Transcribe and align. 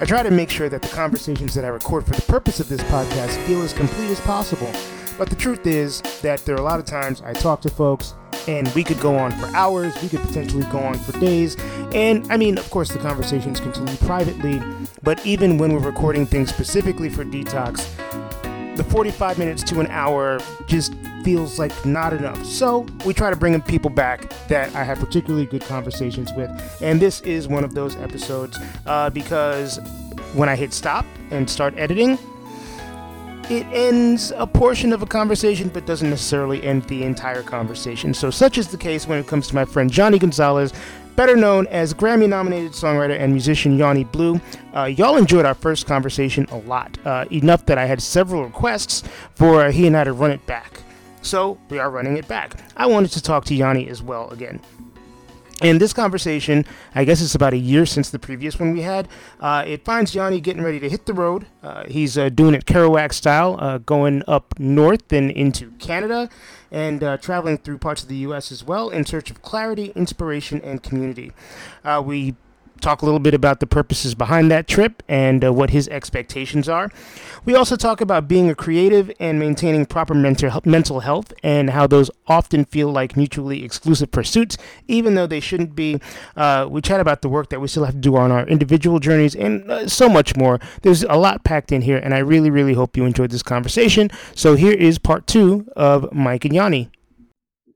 I 0.00 0.04
try 0.04 0.22
to 0.22 0.30
make 0.30 0.48
sure 0.48 0.68
that 0.68 0.80
the 0.80 0.88
conversations 0.88 1.54
that 1.54 1.64
I 1.64 1.68
record 1.68 2.06
for 2.06 2.14
the 2.14 2.22
purpose 2.22 2.60
of 2.60 2.68
this 2.68 2.80
podcast 2.82 3.36
feel 3.46 3.60
as 3.62 3.72
complete 3.72 4.10
as 4.10 4.20
possible. 4.20 4.70
But 5.18 5.28
the 5.28 5.34
truth 5.34 5.66
is 5.66 6.02
that 6.22 6.44
there 6.44 6.54
are 6.54 6.60
a 6.60 6.62
lot 6.62 6.78
of 6.78 6.86
times 6.86 7.20
I 7.22 7.32
talk 7.32 7.60
to 7.62 7.68
folks 7.68 8.14
and 8.46 8.68
we 8.76 8.84
could 8.84 9.00
go 9.00 9.16
on 9.16 9.32
for 9.32 9.46
hours, 9.56 10.00
we 10.00 10.08
could 10.08 10.20
potentially 10.20 10.62
go 10.70 10.78
on 10.78 10.94
for 10.94 11.18
days. 11.18 11.56
And 11.92 12.30
I 12.30 12.36
mean, 12.36 12.58
of 12.58 12.70
course, 12.70 12.92
the 12.92 13.00
conversations 13.00 13.58
continue 13.58 13.96
privately, 13.96 14.62
but 15.02 15.24
even 15.26 15.58
when 15.58 15.72
we're 15.72 15.80
recording 15.80 16.26
things 16.26 16.50
specifically 16.50 17.08
for 17.08 17.24
detox, 17.24 17.84
the 18.78 18.84
45 18.84 19.38
minutes 19.38 19.64
to 19.64 19.80
an 19.80 19.88
hour 19.88 20.38
just 20.66 20.94
feels 21.24 21.58
like 21.58 21.72
not 21.84 22.12
enough. 22.12 22.42
So 22.46 22.86
we 23.04 23.12
try 23.12 23.28
to 23.28 23.36
bring 23.36 23.60
people 23.62 23.90
back 23.90 24.32
that 24.46 24.72
I 24.74 24.84
have 24.84 25.00
particularly 25.00 25.46
good 25.46 25.62
conversations 25.62 26.32
with. 26.34 26.48
And 26.80 27.00
this 27.00 27.20
is 27.22 27.48
one 27.48 27.64
of 27.64 27.74
those 27.74 27.96
episodes 27.96 28.56
uh, 28.86 29.10
because 29.10 29.80
when 30.34 30.48
I 30.48 30.54
hit 30.54 30.72
stop 30.72 31.04
and 31.30 31.50
start 31.50 31.76
editing, 31.76 32.18
it 33.50 33.66
ends 33.72 34.30
a 34.36 34.46
portion 34.46 34.92
of 34.92 35.02
a 35.02 35.06
conversation 35.06 35.70
but 35.70 35.84
doesn't 35.84 36.10
necessarily 36.10 36.62
end 36.62 36.84
the 36.84 37.02
entire 37.02 37.42
conversation. 37.42 38.14
So, 38.14 38.30
such 38.30 38.58
is 38.58 38.68
the 38.68 38.76
case 38.76 39.08
when 39.08 39.18
it 39.18 39.26
comes 39.26 39.48
to 39.48 39.54
my 39.54 39.64
friend 39.64 39.90
Johnny 39.90 40.18
Gonzalez, 40.18 40.72
better 41.18 41.34
known 41.34 41.66
as 41.66 41.92
Grammy 41.92 42.28
nominated 42.28 42.70
songwriter 42.70 43.18
and 43.18 43.32
musician 43.32 43.76
Yawnyblew. 43.76 44.40
Uh, 44.72 44.84
y'all 44.84 45.16
enjoyed 45.16 45.44
our 45.44 45.52
first 45.52 45.84
conversation 45.84 46.46
a 46.52 46.58
lot, 46.58 46.96
uh, 47.04 47.24
enough 47.32 47.66
that 47.66 47.76
I 47.76 47.86
had 47.86 48.00
several 48.00 48.44
requests 48.44 49.02
for 49.34 49.68
he 49.72 49.88
and 49.88 49.96
I 49.96 50.04
to 50.04 50.12
run 50.12 50.30
it 50.30 50.46
back. 50.46 50.80
So, 51.20 51.58
we 51.70 51.80
are 51.80 51.90
running 51.90 52.16
it 52.16 52.28
back. 52.28 52.54
I 52.76 52.86
wanted 52.86 53.10
to 53.10 53.20
talk 53.20 53.44
to 53.46 53.54
Yanni 53.56 53.88
as 53.88 54.00
well 54.00 54.30
again. 54.30 54.60
In 55.60 55.78
this 55.78 55.92
conversation, 55.92 56.64
I 56.94 57.04
guess 57.04 57.20
it's 57.20 57.34
about 57.34 57.52
a 57.52 57.56
year 57.56 57.84
since 57.84 58.10
the 58.10 58.18
previous 58.20 58.60
one 58.60 58.72
we 58.72 58.82
had. 58.82 59.08
Uh, 59.40 59.64
it 59.66 59.84
finds 59.84 60.14
Yawny 60.14 60.40
getting 60.40 60.62
ready 60.62 60.78
to 60.78 60.88
hit 60.88 61.06
the 61.06 61.12
road. 61.12 61.46
Uh, 61.64 61.84
he's 61.88 62.16
uh, 62.16 62.28
doing 62.28 62.54
it 62.54 62.64
Kerouac 62.64 63.12
style, 63.12 63.56
uh, 63.58 63.78
going 63.78 64.22
up 64.28 64.54
north 64.60 65.12
and 65.12 65.32
into 65.32 65.72
Canada, 65.72 66.28
and 66.70 67.02
uh, 67.02 67.16
traveling 67.16 67.58
through 67.58 67.78
parts 67.78 68.04
of 68.04 68.08
the 68.08 68.16
U.S. 68.18 68.52
as 68.52 68.62
well 68.62 68.88
in 68.88 69.04
search 69.04 69.32
of 69.32 69.42
clarity, 69.42 69.92
inspiration, 69.96 70.60
and 70.62 70.80
community. 70.80 71.32
Uh, 71.84 72.00
we 72.06 72.36
talk 72.78 73.02
a 73.02 73.04
little 73.04 73.20
bit 73.20 73.34
about 73.34 73.60
the 73.60 73.66
purposes 73.66 74.14
behind 74.14 74.50
that 74.50 74.66
trip 74.66 75.02
and 75.08 75.44
uh, 75.44 75.52
what 75.52 75.70
his 75.70 75.88
expectations 75.88 76.68
are. 76.68 76.90
We 77.44 77.54
also 77.54 77.76
talk 77.76 78.00
about 78.00 78.28
being 78.28 78.50
a 78.50 78.54
creative 78.54 79.10
and 79.20 79.38
maintaining 79.38 79.86
proper 79.86 80.14
mental 80.14 80.60
mental 80.64 81.00
health 81.00 81.32
and 81.42 81.70
how 81.70 81.86
those 81.86 82.10
often 82.26 82.64
feel 82.64 82.90
like 82.90 83.16
mutually 83.16 83.64
exclusive 83.64 84.10
pursuits, 84.10 84.56
even 84.86 85.14
though 85.14 85.26
they 85.26 85.40
shouldn't 85.40 85.74
be. 85.74 86.00
Uh, 86.36 86.66
we 86.68 86.80
chat 86.80 87.00
about 87.00 87.22
the 87.22 87.28
work 87.28 87.48
that 87.50 87.60
we 87.60 87.68
still 87.68 87.84
have 87.84 87.94
to 87.94 88.00
do 88.00 88.16
on 88.16 88.30
our 88.30 88.46
individual 88.46 88.98
journeys 88.98 89.34
and 89.34 89.70
uh, 89.70 89.88
so 89.88 90.08
much 90.08 90.36
more. 90.36 90.58
There's 90.82 91.02
a 91.04 91.16
lot 91.16 91.44
packed 91.44 91.72
in 91.72 91.82
here, 91.82 91.98
and 91.98 92.14
I 92.14 92.18
really, 92.18 92.50
really 92.50 92.74
hope 92.74 92.96
you 92.96 93.04
enjoyed 93.04 93.30
this 93.30 93.42
conversation. 93.42 94.10
So 94.34 94.54
here 94.54 94.72
is 94.72 94.98
part 94.98 95.26
two 95.26 95.66
of 95.76 96.12
Mike 96.12 96.44
and 96.44 96.54
Yawny. 96.54 96.90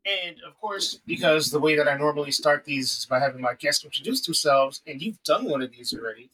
And 0.05 0.37
of 0.47 0.61
course, 0.61 1.01
because 1.07 1.51
the 1.51 1.61
way 1.61 1.77
that 1.77 1.89
I 1.89 1.97
normally 1.97 2.33
start 2.33 2.65
these 2.65 2.99
is 2.99 3.07
by 3.07 3.21
having 3.21 3.41
my 3.41 3.55
guests 3.55 3.85
introduce 3.85 4.21
themselves, 4.23 4.83
and 4.87 5.01
you've 5.01 5.23
done 5.23 5.49
one 5.49 5.63
of 5.63 5.71
these 5.71 5.95
already. 5.95 6.31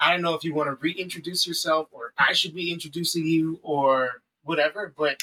I 0.00 0.12
don't 0.12 0.22
know 0.22 0.34
if 0.34 0.44
you 0.44 0.54
want 0.54 0.68
to 0.68 0.76
reintroduce 0.80 1.46
yourself, 1.46 1.88
or 1.90 2.12
I 2.16 2.32
should 2.32 2.54
be 2.54 2.72
introducing 2.72 3.26
you, 3.26 3.58
or 3.62 4.22
whatever. 4.44 4.92
But 4.96 5.20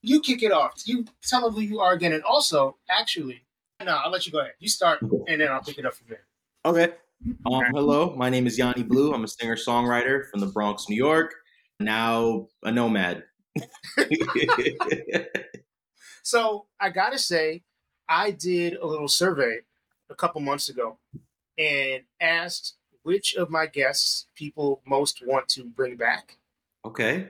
you 0.00 0.20
kick 0.20 0.42
it 0.42 0.50
off. 0.50 0.82
You 0.84 1.04
tell 1.22 1.42
them 1.42 1.54
who 1.54 1.60
you 1.60 1.78
are 1.80 1.92
again, 1.92 2.12
and 2.12 2.24
also, 2.24 2.76
actually, 2.90 3.42
no, 3.84 3.92
I'll 4.04 4.10
let 4.10 4.26
you 4.26 4.32
go 4.32 4.40
ahead. 4.40 4.54
You 4.58 4.68
start, 4.68 5.00
and 5.02 5.40
then 5.40 5.50
I'll 5.50 5.62
pick 5.62 5.78
it 5.78 5.86
up 5.86 5.94
from 5.94 6.06
there. 6.08 6.24
Okay. 6.64 6.92
Um, 7.46 7.62
hello, 7.72 8.14
my 8.16 8.28
name 8.30 8.48
is 8.48 8.58
Yawnyblew. 8.58 9.14
I'm 9.14 9.22
a 9.22 9.28
singer 9.28 9.54
songwriter 9.54 10.28
from 10.28 10.40
the 10.40 10.46
Bronx, 10.46 10.88
New 10.88 10.96
York. 10.96 11.34
Now 11.78 12.48
a 12.64 12.72
nomad. 12.72 13.22
So 16.22 16.66
I 16.80 16.90
gotta 16.90 17.18
say, 17.18 17.62
I 18.08 18.30
did 18.30 18.74
a 18.74 18.86
little 18.86 19.08
survey 19.08 19.58
a 20.10 20.14
couple 20.14 20.40
months 20.40 20.68
ago 20.68 20.98
and 21.58 22.02
asked 22.20 22.76
which 23.02 23.34
of 23.34 23.50
my 23.50 23.66
guests 23.66 24.26
people 24.34 24.80
most 24.86 25.22
want 25.26 25.48
to 25.48 25.64
bring 25.64 25.96
back. 25.96 26.38
Okay. 26.84 27.28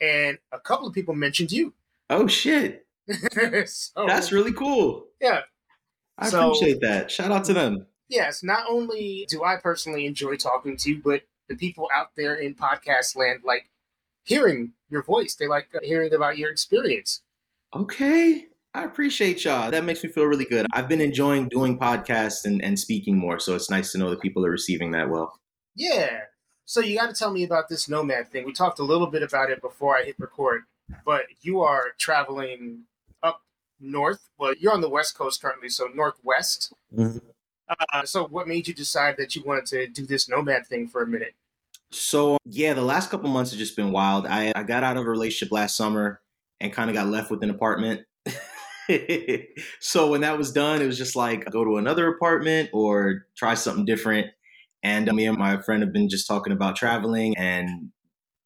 And 0.00 0.38
a 0.52 0.58
couple 0.60 0.86
of 0.86 0.92
people 0.94 1.14
mentioned 1.14 1.52
you. 1.52 1.72
Oh 2.10 2.26
shit. 2.26 2.86
so, 3.66 4.06
That's 4.06 4.32
really 4.32 4.52
cool. 4.52 5.06
Yeah. 5.20 5.40
I 6.18 6.28
So- 6.28 6.50
appreciate 6.52 6.80
that. 6.80 7.10
Shout 7.10 7.30
out 7.32 7.44
to 7.46 7.54
them. 7.54 7.86
Yes, 8.08 8.44
not 8.44 8.66
only 8.68 9.26
do 9.28 9.42
I 9.42 9.56
personally 9.56 10.06
enjoy 10.06 10.36
talking 10.36 10.76
to 10.76 10.90
you, 10.90 11.00
but 11.02 11.22
the 11.48 11.56
people 11.56 11.88
out 11.92 12.10
there 12.16 12.36
in 12.36 12.54
podcast 12.54 13.16
land 13.16 13.40
like 13.44 13.68
hearing 14.22 14.72
your 14.90 15.02
voice. 15.02 15.34
They 15.34 15.48
like 15.48 15.68
hearing 15.82 16.14
about 16.14 16.38
your 16.38 16.50
experience. 16.50 17.22
Okay. 17.76 18.46
I 18.72 18.84
appreciate 18.84 19.44
y'all. 19.44 19.70
That 19.70 19.84
makes 19.84 20.02
me 20.02 20.08
feel 20.08 20.24
really 20.24 20.46
good. 20.46 20.66
I've 20.72 20.88
been 20.88 21.02
enjoying 21.02 21.48
doing 21.48 21.78
podcasts 21.78 22.46
and, 22.46 22.64
and 22.64 22.78
speaking 22.78 23.18
more, 23.18 23.38
so 23.38 23.54
it's 23.54 23.70
nice 23.70 23.92
to 23.92 23.98
know 23.98 24.08
that 24.10 24.22
people 24.22 24.46
are 24.46 24.50
receiving 24.50 24.92
that 24.92 25.10
well. 25.10 25.38
Yeah. 25.74 26.20
So 26.64 26.80
you 26.80 26.96
got 26.96 27.08
to 27.08 27.14
tell 27.14 27.30
me 27.30 27.44
about 27.44 27.68
this 27.68 27.86
nomad 27.86 28.30
thing. 28.30 28.46
We 28.46 28.54
talked 28.54 28.78
a 28.78 28.82
little 28.82 29.08
bit 29.08 29.22
about 29.22 29.50
it 29.50 29.60
before 29.60 29.96
I 29.96 30.04
hit 30.04 30.16
record, 30.18 30.62
but 31.04 31.24
you 31.42 31.60
are 31.60 31.88
traveling 31.98 32.84
up 33.22 33.42
north. 33.78 34.30
Well, 34.38 34.54
you're 34.58 34.72
on 34.72 34.80
the 34.80 34.88
west 34.88 35.16
coast 35.16 35.42
currently, 35.42 35.68
so 35.68 35.88
northwest. 35.94 36.72
Uh, 36.98 38.04
so 38.04 38.26
what 38.26 38.48
made 38.48 38.68
you 38.68 38.74
decide 38.74 39.16
that 39.18 39.36
you 39.36 39.42
wanted 39.44 39.66
to 39.66 39.86
do 39.86 40.06
this 40.06 40.30
nomad 40.30 40.66
thing 40.66 40.88
for 40.88 41.02
a 41.02 41.06
minute? 41.06 41.34
So 41.90 42.38
yeah, 42.44 42.72
the 42.72 42.82
last 42.82 43.10
couple 43.10 43.28
months 43.28 43.50
have 43.50 43.58
just 43.58 43.76
been 43.76 43.92
wild. 43.92 44.26
I, 44.26 44.52
I 44.56 44.62
got 44.62 44.82
out 44.82 44.96
of 44.96 45.06
a 45.06 45.10
relationship 45.10 45.52
last 45.52 45.76
summer 45.76 46.20
and 46.60 46.72
kind 46.72 46.90
of 46.90 46.94
got 46.94 47.06
left 47.06 47.30
with 47.30 47.42
an 47.42 47.50
apartment. 47.50 48.02
so 49.80 50.10
when 50.10 50.20
that 50.20 50.38
was 50.38 50.52
done, 50.52 50.80
it 50.80 50.86
was 50.86 50.98
just 50.98 51.16
like 51.16 51.50
go 51.50 51.64
to 51.64 51.76
another 51.76 52.08
apartment 52.08 52.70
or 52.72 53.26
try 53.36 53.54
something 53.54 53.84
different. 53.84 54.28
And 54.82 55.08
uh, 55.08 55.12
me 55.12 55.26
and 55.26 55.38
my 55.38 55.60
friend 55.62 55.82
have 55.82 55.92
been 55.92 56.08
just 56.08 56.28
talking 56.28 56.52
about 56.52 56.76
traveling 56.76 57.36
and 57.36 57.90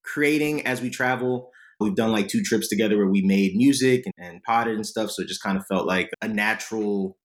creating 0.04 0.66
as 0.66 0.80
we 0.80 0.90
travel. 0.90 1.50
We've 1.78 1.94
done 1.94 2.12
like 2.12 2.28
two 2.28 2.42
trips 2.42 2.68
together 2.68 2.96
where 2.96 3.08
we 3.08 3.22
made 3.22 3.56
music 3.56 4.04
and, 4.06 4.26
and 4.26 4.42
potted 4.42 4.76
and 4.76 4.86
stuff. 4.86 5.10
So 5.10 5.22
it 5.22 5.28
just 5.28 5.42
kind 5.42 5.56
of 5.56 5.64
felt 5.66 5.86
like 5.86 6.10
a 6.22 6.28
natural 6.28 7.16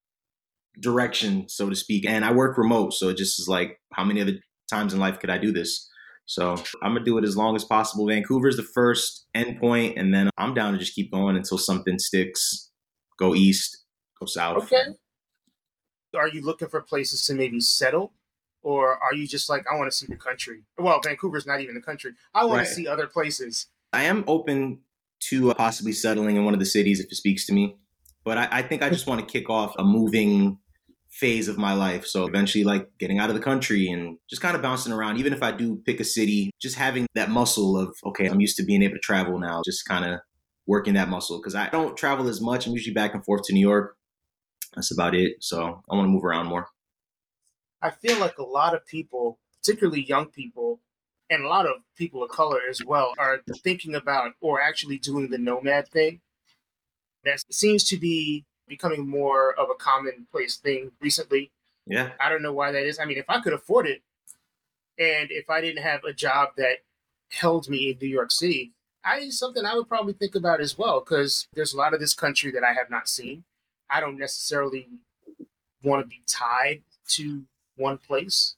direction, 0.80 1.48
so 1.48 1.70
to 1.70 1.76
speak. 1.76 2.06
And 2.06 2.26
I 2.26 2.34
work 2.34 2.58
remote, 2.58 2.94
so 2.94 3.10
it 3.10 3.18
just 3.18 3.40
is 3.40 3.48
like, 3.48 3.80
how 3.94 4.04
many 4.04 4.22
other 4.22 4.34
times 4.70 4.94
in 4.94 5.00
life 5.00 5.20
could 5.20 5.30
I 5.30 5.38
do 5.38 5.52
this? 5.52 5.90
So 6.26 6.56
I'm 6.82 6.94
gonna 6.94 7.06
do 7.06 7.18
it 7.18 7.24
as 7.24 7.38
long 7.38 7.56
as 7.56 7.64
possible. 7.64 8.08
Vancouver's 8.08 8.58
the 8.58 8.64
first 8.64 9.28
endpoint, 9.36 10.00
and 10.00 10.14
then 10.14 10.30
I'm 10.38 10.54
down 10.54 10.74
to 10.74 10.80
just 10.80 10.96
keep 10.96 11.12
going 11.12 11.36
until 11.36 11.58
something 11.58 12.00
sticks. 12.00 12.72
Go 13.18 13.36
east, 13.36 13.86
go 14.20 14.26
south. 14.26 14.64
Okay. 14.64 14.84
Are 16.16 16.28
you 16.30 16.42
looking 16.42 16.70
for 16.70 16.82
places 16.82 17.26
to 17.26 17.34
maybe 17.34 17.60
settle? 17.60 18.14
Or 18.64 18.98
are 18.98 19.14
you 19.14 19.28
just 19.28 19.48
like, 19.48 19.64
I 19.72 19.78
want 19.78 19.92
to 19.92 19.96
see 19.96 20.08
the 20.08 20.16
country? 20.16 20.64
Well, 20.78 21.00
Vancouver's 21.04 21.46
not 21.46 21.62
even 21.62 21.76
the 21.76 21.82
country. 21.82 22.14
I 22.34 22.46
want 22.46 22.60
right. 22.60 22.68
to 22.68 22.74
see 22.74 22.88
other 22.88 23.06
places. 23.06 23.68
I 23.94 24.04
am 24.04 24.24
open 24.28 24.80
to 25.30 25.52
uh, 25.52 25.54
possibly 25.54 25.92
settling 25.92 26.36
in 26.36 26.46
one 26.46 26.56
of 26.56 26.60
the 26.60 26.66
cities 26.66 27.00
if 27.00 27.12
it 27.12 27.16
speaks 27.16 27.46
to 27.46 27.54
me. 27.54 27.78
But 28.24 28.40
I, 28.40 28.48
I 28.52 28.62
think 28.64 28.82
I 28.82 28.90
just 28.90 29.06
want 29.06 29.20
to 29.22 29.32
kick 29.32 29.52
off 29.52 29.76
a 29.78 29.84
moving 29.84 30.58
phase 31.16 31.48
of 31.48 31.58
my 31.58 31.74
life. 31.74 32.06
So 32.06 32.28
eventually, 32.28 32.66
like 32.66 32.90
getting 33.00 33.20
out 33.20 33.30
of 33.30 33.36
the 33.36 33.42
country 33.42 33.88
and 33.88 34.18
just 34.30 34.42
kind 34.42 34.56
of 34.56 34.62
bouncing 34.62 34.92
around. 34.92 35.18
Even 35.18 35.32
if 35.32 35.42
I 35.42 35.52
do 35.52 35.78
pick 35.86 36.02
a 36.02 36.04
city, 36.04 36.52
just 36.62 36.76
having 36.76 37.08
that 37.16 37.30
muscle 37.30 37.80
of, 37.80 37.96
okay, 38.06 38.28
I'm 38.28 38.42
used 38.42 38.58
to 38.58 38.64
being 38.64 38.84
able 38.84 38.96
to 38.96 39.00
travel 39.00 39.40
now, 39.40 39.62
just 39.64 39.86
kind 39.88 40.04
of 40.04 40.20
working 40.68 40.96
that 40.96 41.08
muscle. 41.08 41.42
Cause 41.42 41.56
I 41.56 41.70
don't 41.70 41.96
travel 41.96 42.28
as 42.28 42.42
much. 42.42 42.68
I'm 42.68 42.74
usually 42.74 42.94
back 42.94 43.14
and 43.14 43.24
forth 43.24 43.44
to 43.46 43.54
New 43.54 43.62
York. 43.62 43.96
That's 44.76 44.92
about 44.92 45.16
it. 45.16 45.38
So 45.40 45.82
I 45.90 45.96
want 45.96 46.06
to 46.06 46.12
move 46.12 46.26
around 46.26 46.48
more. 46.48 46.68
I 47.82 47.92
feel 47.92 48.20
like 48.20 48.38
a 48.38 48.44
lot 48.44 48.76
of 48.76 48.86
people, 48.86 49.40
particularly 49.62 50.04
young 50.04 50.26
people, 50.26 50.82
and 51.30 51.46
a 51.46 51.48
lot 51.48 51.66
of 51.66 51.78
people 51.96 52.24
of 52.24 52.30
color 52.30 52.60
as 52.70 52.82
well, 52.86 53.14
are 53.18 53.40
thinking 53.64 53.96
about 53.96 54.34
or 54.42 54.62
actually 54.62 54.98
doing 54.98 55.30
the 55.30 55.38
nomad 55.38 55.88
thing. 55.88 56.20
That 57.24 57.40
seems 57.52 57.86
to 57.86 57.98
be 57.98 58.46
becoming 58.68 59.08
more 59.08 59.54
of 59.60 59.70
a 59.70 59.76
commonplace 59.76 60.58
thing 60.58 60.92
recently. 61.02 61.52
Yeah. 61.86 62.12
I 62.20 62.30
don't 62.30 62.42
know 62.42 62.54
why 62.54 62.72
that 62.72 62.84
is. 62.84 63.00
I 63.00 63.06
mean, 63.06 63.18
if 63.18 63.30
I 63.30 63.40
could 63.40 63.54
afford 63.54 63.88
it 63.88 64.02
and 64.98 65.30
if 65.32 65.50
I 65.50 65.62
didn't 65.62 65.84
have 65.84 66.04
a 66.04 66.14
job 66.14 66.50
that 66.58 66.78
held 67.32 67.70
me 67.70 67.92
in 67.92 67.98
New 68.02 68.08
York 68.08 68.32
City, 68.32 68.72
I 69.04 69.30
something 69.30 69.66
I 69.66 69.76
would 69.76 69.88
probably 69.88 70.14
think 70.14 70.36
about 70.36 70.62
as 70.62 70.78
well 70.78 71.00
because 71.00 71.48
there's 71.54 71.74
a 71.74 71.78
lot 71.78 71.94
of 71.94 72.00
this 72.00 72.16
country 72.16 72.52
that 72.52 72.64
I 72.64 72.74
have 72.74 72.90
not 72.90 73.08
seen. 73.08 73.44
I 73.90 74.00
don't 74.00 74.18
necessarily 74.18 74.88
want 75.84 76.04
to 76.04 76.08
be 76.08 76.22
tied 76.28 76.82
to 77.10 77.44
one 77.76 78.00
place. 78.00 78.56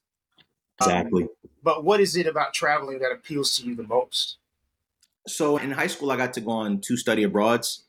Exactly. 0.80 1.24
Um, 1.24 1.30
but 1.64 1.84
what 1.84 2.00
is 2.00 2.16
it 2.16 2.28
about 2.28 2.54
traveling 2.54 3.00
that 3.00 3.12
appeals 3.12 3.58
to 3.58 3.66
you 3.66 3.76
the 3.76 3.84
most? 3.84 4.38
So 5.28 5.58
in 5.58 5.72
high 5.72 5.88
school, 5.88 6.12
I 6.12 6.16
got 6.16 6.34
to 6.34 6.42
go 6.42 6.52
on 6.52 6.80
two 6.80 6.96
study 6.96 7.24
abroads. 7.24 7.84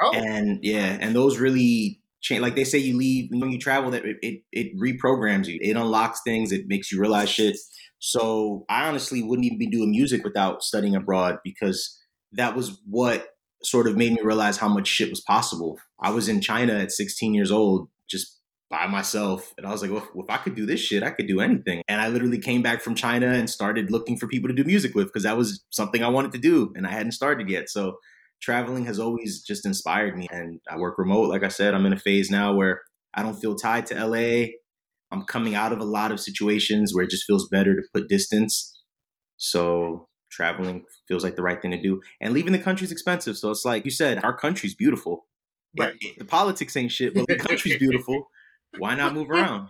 Oh. 0.00 0.12
And 0.12 0.60
yeah, 0.62 0.96
and 1.00 1.14
those 1.14 1.38
really 1.38 2.00
change. 2.20 2.42
Like 2.42 2.54
they 2.54 2.64
say, 2.64 2.78
you 2.78 2.96
leave 2.96 3.30
when 3.30 3.50
you 3.50 3.58
travel, 3.58 3.90
that 3.90 4.04
it, 4.04 4.16
it, 4.22 4.42
it 4.52 4.78
reprograms 4.78 5.46
you. 5.46 5.58
It 5.60 5.76
unlocks 5.76 6.20
things. 6.24 6.52
It 6.52 6.66
makes 6.68 6.92
you 6.92 7.00
realize 7.00 7.28
shit. 7.28 7.56
So 7.98 8.64
I 8.68 8.86
honestly 8.86 9.22
wouldn't 9.22 9.46
even 9.46 9.58
be 9.58 9.66
doing 9.66 9.90
music 9.90 10.24
without 10.24 10.62
studying 10.62 10.94
abroad 10.94 11.38
because 11.42 11.98
that 12.32 12.54
was 12.54 12.80
what 12.86 13.28
sort 13.62 13.88
of 13.88 13.96
made 13.96 14.12
me 14.12 14.20
realize 14.22 14.56
how 14.56 14.68
much 14.68 14.86
shit 14.86 15.10
was 15.10 15.20
possible. 15.20 15.78
I 16.00 16.10
was 16.10 16.28
in 16.28 16.40
China 16.40 16.74
at 16.74 16.92
16 16.92 17.34
years 17.34 17.50
old, 17.50 17.88
just 18.08 18.38
by 18.70 18.86
myself. 18.86 19.52
And 19.56 19.66
I 19.66 19.70
was 19.70 19.82
like, 19.82 19.90
well, 19.90 20.06
if 20.16 20.30
I 20.30 20.36
could 20.36 20.54
do 20.54 20.66
this 20.66 20.80
shit, 20.80 21.02
I 21.02 21.10
could 21.10 21.26
do 21.26 21.40
anything. 21.40 21.82
And 21.88 22.00
I 22.00 22.08
literally 22.08 22.38
came 22.38 22.62
back 22.62 22.82
from 22.82 22.94
China 22.94 23.26
and 23.26 23.48
started 23.48 23.90
looking 23.90 24.16
for 24.16 24.28
people 24.28 24.48
to 24.48 24.54
do 24.54 24.64
music 24.64 24.94
with 24.94 25.06
because 25.06 25.22
that 25.24 25.36
was 25.36 25.64
something 25.70 26.04
I 26.04 26.08
wanted 26.08 26.32
to 26.32 26.38
do 26.38 26.72
and 26.76 26.86
I 26.86 26.90
hadn't 26.90 27.12
started 27.12 27.48
yet. 27.48 27.68
So 27.68 27.98
traveling 28.40 28.86
has 28.86 28.98
always 28.98 29.42
just 29.42 29.66
inspired 29.66 30.16
me. 30.16 30.28
And 30.30 30.60
I 30.70 30.78
work 30.78 30.98
remote. 30.98 31.28
Like 31.28 31.44
I 31.44 31.48
said, 31.48 31.74
I'm 31.74 31.86
in 31.86 31.92
a 31.92 31.98
phase 31.98 32.30
now 32.30 32.54
where 32.54 32.82
I 33.14 33.22
don't 33.22 33.40
feel 33.40 33.54
tied 33.54 33.86
to 33.86 34.06
LA. 34.06 34.52
I'm 35.10 35.24
coming 35.24 35.54
out 35.54 35.72
of 35.72 35.80
a 35.80 35.84
lot 35.84 36.12
of 36.12 36.20
situations 36.20 36.94
where 36.94 37.04
it 37.04 37.10
just 37.10 37.24
feels 37.24 37.48
better 37.48 37.74
to 37.74 37.82
put 37.94 38.08
distance. 38.08 38.78
So 39.36 40.08
traveling 40.30 40.84
feels 41.06 41.24
like 41.24 41.36
the 41.36 41.42
right 41.42 41.60
thing 41.60 41.70
to 41.70 41.80
do. 41.80 42.00
And 42.20 42.34
leaving 42.34 42.52
the 42.52 42.58
country's 42.58 42.92
expensive. 42.92 43.36
So 43.36 43.50
it's 43.50 43.64
like 43.64 43.84
you 43.84 43.90
said, 43.90 44.22
our 44.22 44.36
country's 44.36 44.74
beautiful. 44.74 45.26
Right. 45.78 45.94
The 46.18 46.24
politics 46.24 46.76
ain't 46.76 46.92
shit, 46.92 47.14
but 47.14 47.26
the 47.26 47.36
country's 47.38 47.78
beautiful. 47.78 48.28
Why 48.78 48.94
not 48.94 49.14
move 49.14 49.30
around? 49.30 49.68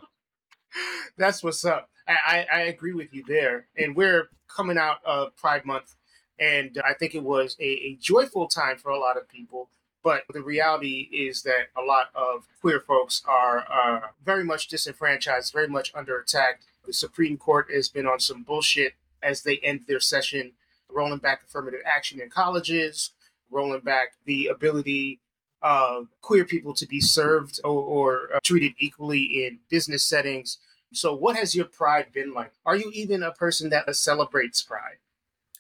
That's 1.17 1.43
what's 1.43 1.65
up. 1.65 1.89
I, 2.07 2.17
I, 2.27 2.47
I 2.53 2.61
agree 2.63 2.95
with 2.95 3.13
you 3.13 3.23
there. 3.27 3.67
And 3.77 3.95
we're 3.95 4.29
coming 4.49 4.79
out 4.79 4.99
of 5.05 5.37
Pride 5.37 5.65
Month 5.65 5.95
and 6.39 6.81
I 6.85 6.95
think 6.95 7.15
it 7.15 7.23
was 7.23 7.57
a, 7.61 7.65
a 7.65 7.99
joyful 8.01 8.47
time 8.49 8.77
for 8.77 8.91
a 8.91 8.99
lot 8.99 9.17
of 9.17 9.29
people. 9.29 9.69
But 10.05 10.23
the 10.33 10.43
reality 10.43 11.09
is 11.13 11.43
that 11.43 11.69
a 11.77 11.83
lot 11.83 12.11
of 12.15 12.47
queer 12.61 12.81
folks 12.81 13.23
are 13.27 13.65
uh, 13.71 14.09
very 14.25 14.45
much 14.45 14.69
disenfranchised, 14.69 15.53
very 15.53 15.69
much 15.69 15.93
under 15.95 16.19
attack. 16.19 16.61
The 16.87 16.93
Supreme 16.93 17.37
Court 17.37 17.69
has 17.73 17.89
been 17.89 18.07
on 18.07 18.21
some 18.21 18.43
bullshit 18.43 18.95
as 19.23 19.43
they 19.43 19.59
end 19.59 19.81
their 19.87 20.01
session, 20.01 20.53
rolling 20.89 21.19
back 21.19 21.43
affirmative 21.43 21.81
action 21.85 22.21
in 22.21 22.31
colleges, 22.31 23.11
rolling 23.51 23.81
back 23.81 24.13
the 24.25 24.47
ability 24.47 25.21
of 25.61 26.07
queer 26.21 26.45
people 26.45 26.73
to 26.75 26.87
be 26.87 27.01
served 27.01 27.61
or, 27.65 27.83
or 27.83 28.29
uh, 28.35 28.39
treated 28.45 28.73
equally 28.79 29.45
in 29.45 29.59
business 29.69 30.05
settings. 30.05 30.59
So, 30.93 31.15
what 31.15 31.37
has 31.37 31.55
your 31.55 31.67
pride 31.67 32.13
been 32.13 32.33
like? 32.33 32.53
Are 32.65 32.77
you 32.77 32.91
even 32.95 33.23
a 33.23 33.33
person 33.33 33.69
that 33.71 33.95
celebrates 33.97 34.63
pride? 34.63 34.99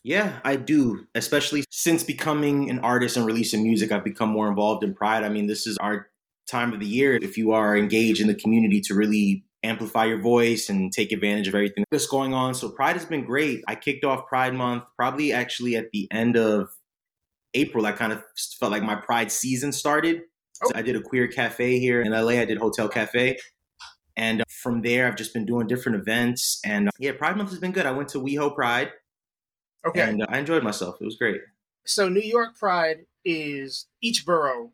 Yeah, 0.04 0.40
I 0.44 0.56
do. 0.56 1.06
Especially 1.14 1.64
since 1.70 2.02
becoming 2.02 2.70
an 2.70 2.78
artist 2.80 3.16
and 3.16 3.26
releasing 3.26 3.62
music, 3.62 3.92
I've 3.92 4.04
become 4.04 4.30
more 4.30 4.48
involved 4.48 4.84
in 4.84 4.94
Pride. 4.94 5.24
I 5.24 5.28
mean, 5.28 5.46
this 5.46 5.66
is 5.66 5.76
our 5.78 6.08
time 6.48 6.72
of 6.72 6.80
the 6.80 6.86
year 6.86 7.18
if 7.20 7.36
you 7.36 7.52
are 7.52 7.76
engaged 7.76 8.20
in 8.20 8.26
the 8.26 8.34
community 8.34 8.80
to 8.80 8.94
really 8.94 9.44
amplify 9.62 10.04
your 10.04 10.20
voice 10.20 10.68
and 10.68 10.92
take 10.92 11.12
advantage 11.12 11.48
of 11.48 11.54
everything 11.54 11.84
that's 11.90 12.06
going 12.06 12.32
on. 12.32 12.54
So 12.54 12.68
Pride 12.68 12.96
has 12.96 13.04
been 13.04 13.24
great. 13.24 13.62
I 13.66 13.74
kicked 13.74 14.04
off 14.04 14.26
Pride 14.28 14.54
Month 14.54 14.84
probably 14.96 15.32
actually 15.32 15.76
at 15.76 15.90
the 15.92 16.08
end 16.10 16.36
of 16.36 16.68
April. 17.54 17.86
I 17.86 17.92
kind 17.92 18.12
of 18.12 18.22
felt 18.58 18.72
like 18.72 18.82
my 18.82 18.94
Pride 18.94 19.32
season 19.32 19.72
started. 19.72 20.22
So 20.64 20.72
I 20.74 20.82
did 20.82 20.96
a 20.96 21.00
queer 21.00 21.28
cafe 21.28 21.78
here 21.78 22.00
in 22.02 22.12
LA. 22.12 22.40
I 22.40 22.44
did 22.44 22.58
Hotel 22.58 22.88
Cafe. 22.88 23.38
And 24.16 24.40
uh, 24.40 24.44
from 24.48 24.82
there, 24.82 25.06
I've 25.06 25.16
just 25.16 25.32
been 25.32 25.46
doing 25.46 25.68
different 25.68 25.98
events. 25.98 26.60
And 26.64 26.88
uh, 26.88 26.92
yeah, 26.98 27.12
Pride 27.12 27.36
Month 27.36 27.50
has 27.50 27.60
been 27.60 27.72
good. 27.72 27.86
I 27.86 27.92
went 27.92 28.08
to 28.10 28.20
WeHo 28.20 28.54
Pride 28.54 28.90
Okay. 29.86 30.00
And 30.02 30.22
uh, 30.22 30.26
I 30.28 30.38
enjoyed 30.38 30.62
myself. 30.62 30.96
It 31.00 31.04
was 31.04 31.16
great. 31.16 31.40
So 31.84 32.08
New 32.08 32.20
York 32.20 32.56
Pride 32.56 33.06
is 33.24 33.86
each 34.02 34.26
borough, 34.26 34.72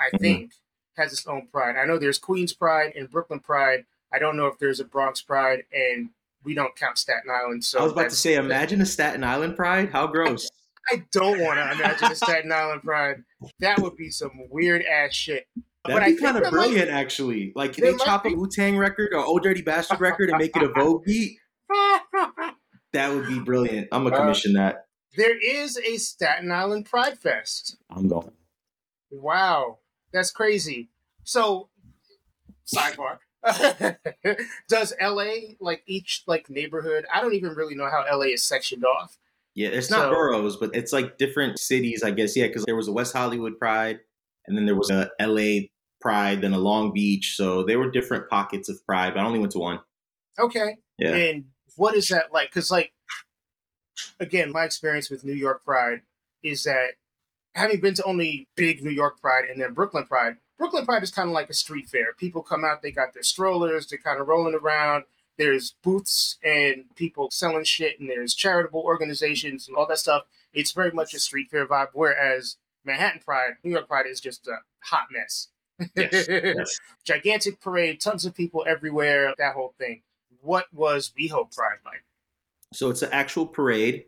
I 0.00 0.06
mm-hmm. 0.06 0.16
think, 0.18 0.52
has 0.96 1.12
its 1.12 1.26
own 1.26 1.48
pride. 1.50 1.76
I 1.76 1.84
know 1.86 1.98
there's 1.98 2.18
Queens 2.18 2.52
Pride 2.52 2.92
and 2.96 3.10
Brooklyn 3.10 3.40
Pride. 3.40 3.84
I 4.12 4.18
don't 4.18 4.36
know 4.36 4.46
if 4.46 4.58
there's 4.58 4.80
a 4.80 4.84
Bronx 4.84 5.22
Pride, 5.22 5.64
and 5.72 6.10
we 6.44 6.54
don't 6.54 6.76
count 6.76 6.98
Staten 6.98 7.30
Island. 7.30 7.64
So 7.64 7.78
I 7.78 7.82
was 7.82 7.92
about 7.92 8.10
to 8.10 8.16
say, 8.16 8.34
imagine 8.34 8.80
a 8.80 8.86
Staten 8.86 9.24
Island 9.24 9.56
Pride. 9.56 9.90
How 9.90 10.06
gross! 10.06 10.48
I 10.90 11.04
don't 11.12 11.40
want 11.40 11.58
to 11.58 11.72
imagine 11.72 12.12
a 12.12 12.14
Staten 12.14 12.52
Island 12.52 12.82
Pride. 12.82 13.22
That 13.60 13.78
would 13.80 13.96
be 13.96 14.10
some 14.10 14.32
weird 14.50 14.82
ass 14.84 15.14
shit. 15.14 15.46
That'd 15.84 16.00
but 16.00 16.06
be 16.06 16.16
kind 16.16 16.36
of 16.36 16.50
brilliant, 16.50 16.90
might, 16.90 16.96
actually. 16.96 17.52
Like, 17.56 17.72
can 17.72 17.84
they 17.84 17.96
chop 18.04 18.24
be... 18.24 18.34
a 18.34 18.36
Wu 18.36 18.48
Tang 18.48 18.76
record 18.76 19.10
or 19.12 19.24
Old 19.24 19.42
Dirty 19.42 19.62
Bastard 19.62 20.00
record 20.00 20.28
and 20.28 20.38
make 20.38 20.56
it 20.56 20.62
a 20.62 20.68
Vogue 20.76 21.04
beat? 21.04 21.38
That 22.92 23.12
would 23.12 23.26
be 23.26 23.38
brilliant. 23.38 23.88
I'm 23.92 24.04
gonna 24.04 24.16
uh, 24.16 24.20
commission 24.20 24.56
uh, 24.56 24.62
that. 24.62 24.86
There 25.16 25.38
is 25.38 25.76
a 25.78 25.96
Staten 25.96 26.50
Island 26.50 26.86
Pride 26.86 27.18
Fest. 27.18 27.76
I'm 27.90 28.08
going. 28.08 28.32
Wow, 29.10 29.78
that's 30.12 30.30
crazy. 30.30 30.88
So, 31.24 31.68
sidebar. 32.66 33.18
Does 34.68 34.94
LA 35.00 35.54
like 35.60 35.82
each 35.86 36.22
like 36.26 36.48
neighborhood? 36.48 37.04
I 37.12 37.20
don't 37.20 37.34
even 37.34 37.54
really 37.54 37.74
know 37.74 37.90
how 37.90 38.04
LA 38.10 38.26
is 38.26 38.44
sectioned 38.44 38.84
off. 38.84 39.18
Yeah, 39.54 39.68
it's 39.68 39.90
not 39.90 40.04
so, 40.04 40.10
boroughs, 40.14 40.56
but 40.56 40.74
it's 40.74 40.92
like 40.92 41.18
different 41.18 41.58
cities, 41.58 42.02
I 42.02 42.10
guess. 42.10 42.36
Yeah, 42.36 42.46
because 42.46 42.64
there 42.64 42.76
was 42.76 42.88
a 42.88 42.92
West 42.92 43.12
Hollywood 43.12 43.58
Pride, 43.58 44.00
and 44.46 44.56
then 44.56 44.64
there 44.64 44.76
was 44.76 44.90
a 44.90 45.10
LA 45.20 45.66
Pride, 46.00 46.40
then 46.40 46.52
a 46.52 46.58
Long 46.58 46.92
Beach. 46.92 47.34
So 47.36 47.62
there 47.64 47.78
were 47.78 47.90
different 47.90 48.30
pockets 48.30 48.68
of 48.68 48.84
Pride, 48.86 49.14
but 49.14 49.20
I 49.20 49.26
only 49.26 49.38
went 49.38 49.52
to 49.52 49.58
one. 49.58 49.80
Okay. 50.38 50.76
Yeah. 50.98 51.14
And 51.14 51.44
what 51.76 51.94
is 51.94 52.08
that 52.08 52.32
like? 52.32 52.50
Because 52.50 52.70
like 52.70 52.92
again, 54.20 54.52
my 54.52 54.64
experience 54.64 55.10
with 55.10 55.24
New 55.24 55.34
York 55.34 55.64
Pride 55.64 56.02
is 56.42 56.64
that 56.64 56.92
having 57.54 57.80
been 57.80 57.94
to 57.94 58.04
only 58.04 58.48
big 58.56 58.82
New 58.82 58.90
York 58.90 59.20
Pride 59.20 59.44
and 59.50 59.60
then 59.60 59.74
Brooklyn 59.74 60.06
Pride, 60.06 60.36
Brooklyn 60.58 60.86
Pride 60.86 61.02
is 61.02 61.10
kind 61.10 61.28
of 61.28 61.34
like 61.34 61.50
a 61.50 61.54
street 61.54 61.88
fair. 61.88 62.12
People 62.14 62.42
come 62.42 62.64
out, 62.64 62.82
they 62.82 62.92
got 62.92 63.14
their 63.14 63.22
strollers, 63.22 63.86
they're 63.86 63.98
kind 63.98 64.20
of 64.20 64.28
rolling 64.28 64.54
around. 64.54 65.04
There's 65.38 65.74
booths 65.82 66.38
and 66.44 66.84
people 66.94 67.30
selling 67.30 67.64
shit, 67.64 67.98
and 67.98 68.08
there's 68.08 68.34
charitable 68.34 68.80
organizations 68.80 69.66
and 69.66 69.76
all 69.76 69.86
that 69.86 69.98
stuff. 69.98 70.24
It's 70.52 70.72
very 70.72 70.92
much 70.92 71.14
a 71.14 71.18
street 71.18 71.50
fair 71.50 71.66
vibe. 71.66 71.88
Whereas 71.94 72.58
Manhattan 72.84 73.22
Pride, 73.24 73.54
New 73.64 73.70
York 73.70 73.88
Pride 73.88 74.06
is 74.06 74.20
just 74.20 74.46
a 74.46 74.58
hot 74.80 75.06
mess. 75.10 75.48
Yes, 75.96 76.28
yes. 76.28 76.78
Gigantic 77.04 77.60
parade, 77.60 77.98
tons 78.00 78.26
of 78.26 78.34
people 78.34 78.62
everywhere, 78.68 79.34
that 79.38 79.54
whole 79.54 79.74
thing 79.78 80.02
what 80.42 80.66
was 80.72 81.12
WeHo 81.18 81.54
Pride 81.54 81.78
like? 81.84 82.04
So 82.74 82.90
it's 82.90 83.02
an 83.02 83.10
actual 83.12 83.46
parade 83.46 84.04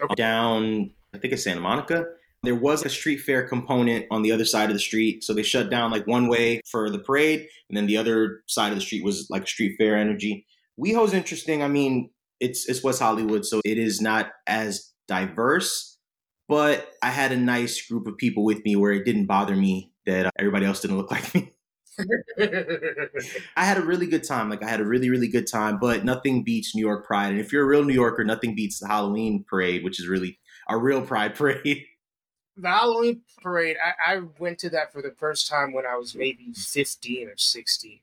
okay. 0.00 0.14
down, 0.14 0.90
I 1.14 1.18
think 1.18 1.32
it's 1.32 1.44
Santa 1.44 1.60
Monica. 1.60 2.04
There 2.42 2.54
was 2.54 2.84
a 2.84 2.88
street 2.88 3.18
fair 3.18 3.46
component 3.46 4.06
on 4.10 4.22
the 4.22 4.32
other 4.32 4.44
side 4.44 4.68
of 4.68 4.74
the 4.74 4.80
street. 4.80 5.22
So 5.22 5.32
they 5.32 5.44
shut 5.44 5.70
down 5.70 5.92
like 5.92 6.06
one 6.06 6.28
way 6.28 6.60
for 6.68 6.90
the 6.90 6.98
parade, 6.98 7.46
and 7.68 7.76
then 7.76 7.86
the 7.86 7.96
other 7.96 8.42
side 8.48 8.72
of 8.72 8.74
the 8.74 8.84
street 8.84 9.04
was 9.04 9.28
like 9.30 9.46
street 9.46 9.76
fair 9.78 9.96
energy. 9.96 10.44
WeHo's 10.78 11.14
interesting. 11.14 11.62
I 11.62 11.68
mean, 11.68 12.10
it's 12.40 12.68
it's 12.68 12.82
West 12.82 13.00
Hollywood, 13.00 13.46
so 13.46 13.60
it 13.64 13.78
is 13.78 14.00
not 14.00 14.32
as 14.48 14.92
diverse, 15.06 15.98
but 16.48 16.90
I 17.00 17.10
had 17.10 17.30
a 17.30 17.36
nice 17.36 17.86
group 17.86 18.08
of 18.08 18.16
people 18.16 18.44
with 18.44 18.64
me 18.64 18.74
where 18.74 18.92
it 18.92 19.04
didn't 19.04 19.26
bother 19.26 19.54
me 19.54 19.92
that 20.06 20.26
uh, 20.26 20.30
everybody 20.36 20.66
else 20.66 20.80
didn't 20.80 20.96
look 20.98 21.12
like 21.12 21.32
me. 21.34 21.52
I 23.56 23.64
had 23.64 23.78
a 23.78 23.82
really 23.82 24.06
good 24.06 24.24
time. 24.24 24.48
Like 24.50 24.62
I 24.62 24.68
had 24.68 24.80
a 24.80 24.84
really, 24.84 25.10
really 25.10 25.28
good 25.28 25.46
time, 25.46 25.78
but 25.78 26.04
nothing 26.04 26.42
beats 26.42 26.74
New 26.74 26.84
York 26.84 27.06
Pride. 27.06 27.30
And 27.30 27.40
if 27.40 27.52
you're 27.52 27.64
a 27.64 27.66
real 27.66 27.84
New 27.84 27.94
Yorker, 27.94 28.24
nothing 28.24 28.54
beats 28.54 28.78
the 28.80 28.88
Halloween 28.88 29.44
parade, 29.44 29.84
which 29.84 30.00
is 30.00 30.08
really 30.08 30.38
a 30.68 30.76
real 30.76 31.02
pride 31.02 31.34
parade. 31.36 31.86
The 32.56 32.68
Halloween 32.68 33.22
parade, 33.42 33.76
I, 33.82 34.14
I 34.14 34.20
went 34.38 34.58
to 34.60 34.70
that 34.70 34.92
for 34.92 35.02
the 35.02 35.12
first 35.12 35.48
time 35.48 35.72
when 35.72 35.86
I 35.86 35.96
was 35.96 36.14
maybe 36.14 36.52
15 36.54 37.28
or 37.28 37.36
16. 37.36 38.00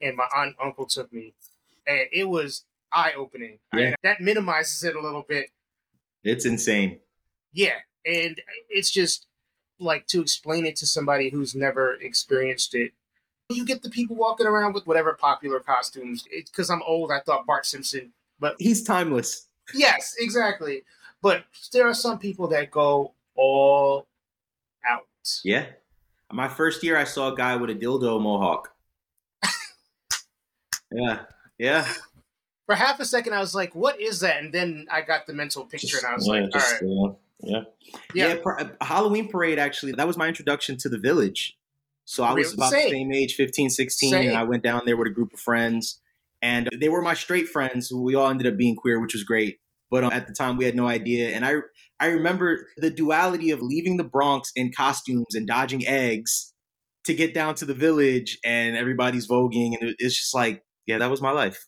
And 0.00 0.16
my 0.16 0.24
aunt 0.34 0.56
and 0.58 0.68
uncle 0.68 0.86
took 0.86 1.12
me. 1.12 1.34
And 1.86 2.06
it 2.12 2.28
was 2.28 2.64
eye 2.92 3.12
opening. 3.16 3.58
Yeah. 3.74 3.94
that 4.02 4.20
minimizes 4.20 4.84
it 4.84 4.94
a 4.94 5.00
little 5.00 5.24
bit. 5.28 5.50
It's 6.22 6.44
insane. 6.44 7.00
Yeah. 7.52 7.78
And 8.06 8.40
it's 8.68 8.90
just 8.90 9.26
like 9.80 10.06
to 10.08 10.20
explain 10.20 10.66
it 10.66 10.76
to 10.76 10.86
somebody 10.86 11.30
who's 11.30 11.54
never 11.54 11.94
experienced 11.94 12.74
it. 12.74 12.92
You 13.50 13.64
get 13.64 13.82
the 13.82 13.90
people 13.90 14.14
walking 14.14 14.46
around 14.46 14.74
with 14.74 14.86
whatever 14.86 15.14
popular 15.14 15.60
costumes. 15.60 16.24
It's 16.30 16.50
because 16.50 16.68
I'm 16.70 16.82
old. 16.82 17.10
I 17.10 17.20
thought 17.20 17.46
Bart 17.46 17.64
Simpson, 17.64 18.12
but 18.38 18.56
He's 18.58 18.82
timeless. 18.82 19.48
yes, 19.74 20.14
exactly. 20.18 20.82
But 21.22 21.44
there 21.72 21.88
are 21.88 21.94
some 21.94 22.18
people 22.18 22.48
that 22.48 22.70
go 22.70 23.12
all 23.34 24.06
out. 24.88 25.06
Yeah. 25.44 25.66
My 26.30 26.46
first 26.48 26.84
year, 26.84 26.96
I 26.96 27.04
saw 27.04 27.32
a 27.32 27.36
guy 27.36 27.56
with 27.56 27.70
a 27.70 27.74
dildo 27.74 28.20
mohawk. 28.20 28.70
yeah. 30.92 31.20
Yeah. 31.58 31.88
For 32.66 32.74
half 32.74 33.00
a 33.00 33.04
second, 33.06 33.32
I 33.32 33.40
was 33.40 33.54
like, 33.54 33.74
"What 33.74 33.98
is 33.98 34.20
that?" 34.20 34.42
And 34.42 34.52
then 34.52 34.86
I 34.90 35.00
got 35.00 35.26
the 35.26 35.32
mental 35.32 35.64
picture, 35.64 35.96
and 35.96 36.06
I 36.06 36.14
was 36.14 36.26
yeah, 36.26 36.32
like, 36.34 36.42
"All 36.42 36.48
just, 36.50 36.82
right, 36.82 36.90
uh, 36.90 37.14
yeah. 37.40 37.60
yeah, 38.14 38.28
Yeah, 38.34 38.40
par- 38.42 38.60
uh, 38.60 38.84
Halloween 38.84 39.28
parade 39.28 39.58
actually, 39.58 39.92
that 39.92 40.06
was 40.06 40.18
my 40.18 40.28
introduction 40.28 40.76
to 40.78 40.90
the 40.90 40.98
village. 40.98 41.57
So 42.08 42.24
I 42.24 42.32
was 42.32 42.54
about 42.54 42.70
Same. 42.70 42.84
the 42.84 42.90
same 42.90 43.12
age, 43.12 43.34
15, 43.34 43.68
16, 43.68 44.10
Same. 44.10 44.28
and 44.30 44.38
I 44.38 44.42
went 44.42 44.62
down 44.62 44.80
there 44.86 44.96
with 44.96 45.08
a 45.08 45.10
group 45.10 45.34
of 45.34 45.40
friends. 45.40 46.00
And 46.40 46.66
they 46.80 46.88
were 46.88 47.02
my 47.02 47.12
straight 47.12 47.48
friends 47.48 47.88
who 47.88 48.02
we 48.02 48.14
all 48.14 48.30
ended 48.30 48.46
up 48.46 48.56
being 48.56 48.76
queer, 48.76 48.98
which 48.98 49.12
was 49.12 49.24
great. 49.24 49.58
But 49.90 50.04
um, 50.04 50.12
at 50.12 50.26
the 50.26 50.32
time, 50.32 50.56
we 50.56 50.64
had 50.64 50.74
no 50.74 50.88
idea. 50.88 51.36
And 51.36 51.44
I, 51.44 51.56
I 52.00 52.06
remember 52.06 52.66
the 52.78 52.88
duality 52.88 53.50
of 53.50 53.60
leaving 53.60 53.98
the 53.98 54.04
Bronx 54.04 54.50
in 54.56 54.72
costumes 54.72 55.34
and 55.34 55.46
dodging 55.46 55.86
eggs 55.86 56.54
to 57.04 57.12
get 57.12 57.34
down 57.34 57.54
to 57.56 57.66
the 57.66 57.74
village, 57.74 58.38
and 58.42 58.74
everybody's 58.74 59.28
voguing, 59.28 59.76
and 59.78 59.94
it's 59.98 60.16
just 60.16 60.34
like, 60.34 60.62
yeah, 60.86 60.96
that 60.98 61.10
was 61.10 61.20
my 61.20 61.30
life. 61.30 61.66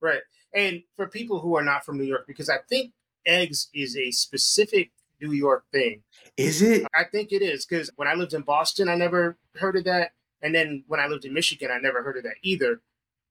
right." 0.00 0.20
And 0.54 0.80
for 0.96 1.06
people 1.06 1.40
who 1.40 1.54
are 1.56 1.64
not 1.64 1.84
from 1.84 1.98
New 1.98 2.04
York, 2.04 2.24
because 2.26 2.48
I 2.48 2.58
think 2.68 2.92
eggs 3.26 3.68
is 3.74 3.96
a 3.96 4.10
specific 4.10 4.90
New 5.22 5.32
York 5.32 5.64
thing. 5.72 6.02
Is 6.36 6.60
it? 6.62 6.86
I 6.94 7.04
think 7.04 7.32
it 7.32 7.42
is 7.42 7.64
because 7.64 7.90
when 7.96 8.08
I 8.08 8.14
lived 8.14 8.34
in 8.34 8.42
Boston, 8.42 8.88
I 8.88 8.96
never 8.96 9.36
heard 9.54 9.76
of 9.76 9.84
that, 9.84 10.12
and 10.42 10.54
then 10.54 10.84
when 10.88 11.00
I 11.00 11.06
lived 11.06 11.24
in 11.24 11.32
Michigan, 11.32 11.70
I 11.70 11.78
never 11.78 12.02
heard 12.02 12.16
of 12.16 12.24
that 12.24 12.34
either. 12.42 12.80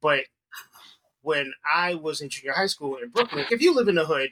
But 0.02 0.22
when 1.22 1.54
I 1.72 1.96
was 1.96 2.22
in 2.22 2.30
junior 2.30 2.54
high 2.54 2.68
school 2.68 2.98
in 2.98 3.10
Brooklyn, 3.10 3.46
if 3.52 3.62
you 3.62 3.76
live 3.76 3.88
in 3.88 3.96
the 3.96 4.06
hood, 4.06 4.30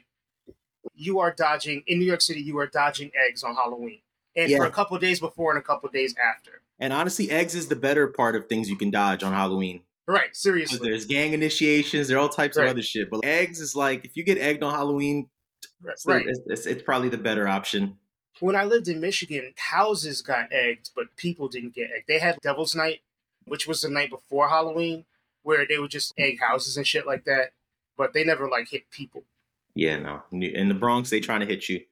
you 0.94 1.20
are 1.20 1.32
dodging 1.32 1.82
in 1.86 1.98
New 1.98 2.06
York 2.06 2.22
City. 2.22 2.40
You 2.40 2.58
are 2.58 2.66
dodging 2.66 3.10
eggs 3.28 3.44
on 3.44 3.54
Halloween, 3.54 4.00
and 4.34 4.50
for 4.52 4.64
a 4.64 4.70
couple 4.70 4.98
days 4.98 5.20
before 5.20 5.52
and 5.52 5.60
a 5.60 5.64
couple 5.64 5.88
days 5.90 6.14
after. 6.16 6.62
And 6.78 6.92
honestly, 6.94 7.30
eggs 7.30 7.54
is 7.54 7.68
the 7.68 7.76
better 7.76 8.06
part 8.08 8.34
of 8.34 8.48
things 8.48 8.70
you 8.70 8.76
can 8.76 8.90
dodge 8.90 9.22
on 9.22 9.34
Halloween. 9.34 9.82
Right, 10.08 10.34
seriously. 10.34 10.78
There's 10.82 11.04
gang 11.04 11.34
initiations. 11.34 12.08
There 12.08 12.16
are 12.16 12.20
all 12.20 12.28
types 12.30 12.56
Right. 12.56 12.64
of 12.64 12.70
other 12.70 12.82
shit. 12.82 13.10
But 13.10 13.20
eggs 13.22 13.60
is 13.60 13.76
like 13.76 14.04
if 14.04 14.16
you 14.16 14.24
get 14.24 14.38
egged 14.38 14.62
on 14.62 14.74
Halloween, 14.74 15.28
Right. 15.82 15.92
it's, 15.92 16.04
the- 16.04 16.24
it's, 16.26 16.40
it's, 16.46 16.66
it's 16.66 16.82
probably 16.82 17.08
the 17.08 17.18
better 17.18 17.48
option. 17.48 17.98
When 18.40 18.56
I 18.56 18.64
lived 18.64 18.88
in 18.88 19.00
Michigan, 19.00 19.52
houses 19.56 20.22
got 20.22 20.52
egged, 20.52 20.90
but 20.94 21.14
people 21.16 21.48
didn't 21.48 21.74
get 21.74 21.90
egged. 21.94 22.06
They 22.08 22.18
had 22.18 22.38
Devil's 22.40 22.74
Night, 22.74 23.00
which 23.44 23.66
was 23.66 23.82
the 23.82 23.90
night 23.90 24.08
before 24.10 24.48
Halloween, 24.48 25.04
where 25.42 25.66
they 25.66 25.78
would 25.78 25.90
just 25.90 26.14
egg 26.16 26.40
houses 26.40 26.76
and 26.76 26.86
shit 26.86 27.06
like 27.06 27.24
that. 27.24 27.52
But 27.98 28.14
they 28.14 28.24
never 28.24 28.48
like 28.48 28.68
hit 28.70 28.90
people. 28.90 29.24
Yeah, 29.74 29.98
no. 29.98 30.22
In 30.32 30.68
the 30.68 30.74
Bronx, 30.74 31.10
they 31.10 31.20
trying 31.20 31.40
to 31.40 31.46
hit 31.46 31.68
you. 31.68 31.82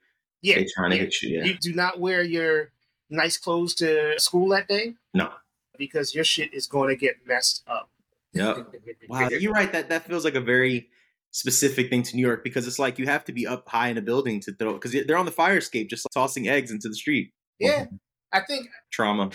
Yeah, 0.41 0.57
they 0.57 0.67
trying 0.75 0.91
to 0.91 0.97
yeah. 0.97 1.03
hit 1.03 1.23
you. 1.23 1.39
Yeah. 1.39 1.45
You 1.45 1.55
do 1.59 1.75
not 1.75 2.01
wear 2.01 2.23
your 2.23 2.71
nice 3.11 3.37
clothes 3.37 3.75
to 3.77 4.19
school 4.19 4.49
that 4.51 4.69
day 4.69 4.95
No. 5.15 5.31
because 5.77 6.15
your 6.15 6.25
shit 6.25 6.53
is 6.55 6.67
going 6.67 6.89
to 6.89 6.97
get 6.97 7.27
messed 7.27 7.63
up. 7.67 7.91
Yep. 8.33 8.75
Wow, 9.09 9.29
you're 9.31 9.53
right. 9.53 9.73
That 9.73 9.89
that 9.89 10.05
feels 10.07 10.23
like 10.25 10.35
a 10.35 10.41
very 10.41 10.91
specific 11.31 11.91
thing 11.91 12.03
to 12.03 12.17
New 12.17 12.23
York 12.27 12.43
because 12.43 12.67
it's 12.67 12.79
like 12.79 12.99
you 12.99 13.07
have 13.07 13.25
to 13.27 13.33
be 13.33 13.47
up 13.47 13.69
high 13.69 13.89
in 13.89 13.99
a 13.99 14.03
building 14.03 14.41
to 14.41 14.53
throw 14.53 14.73
because 14.75 14.93
they're 15.07 15.17
on 15.17 15.27
the 15.27 15.33
fire 15.33 15.59
escape, 15.59 15.89
just 15.91 16.07
tossing 16.13 16.49
eggs 16.49 16.71
into 16.71 16.89
the 16.89 16.95
street. 16.95 17.33
Yeah, 17.59 17.85
mm-hmm. 17.85 17.97
I 18.33 18.41
think 18.41 18.69
Trauma. 18.91 19.31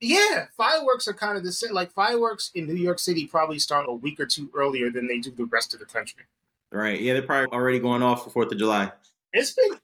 yeah, 0.00 0.46
fireworks 0.56 1.08
are 1.08 1.14
kind 1.14 1.36
of 1.36 1.44
the 1.44 1.52
same. 1.52 1.72
Like 1.72 1.92
fireworks 1.92 2.50
in 2.54 2.66
New 2.66 2.74
York 2.74 2.98
City 2.98 3.26
probably 3.26 3.58
start 3.58 3.86
a 3.88 3.92
week 3.92 4.20
or 4.20 4.26
two 4.26 4.50
earlier 4.54 4.90
than 4.90 5.06
they 5.08 5.18
do 5.18 5.30
the 5.30 5.44
rest 5.46 5.74
of 5.74 5.80
the 5.80 5.86
country. 5.86 6.24
Right. 6.70 7.00
Yeah, 7.00 7.14
they're 7.14 7.22
probably 7.22 7.50
already 7.56 7.78
going 7.78 8.02
off 8.02 8.24
for 8.24 8.30
Fourth 8.30 8.52
of 8.52 8.58
July. 8.58 8.92
It's 9.32 9.52
been 9.52 9.78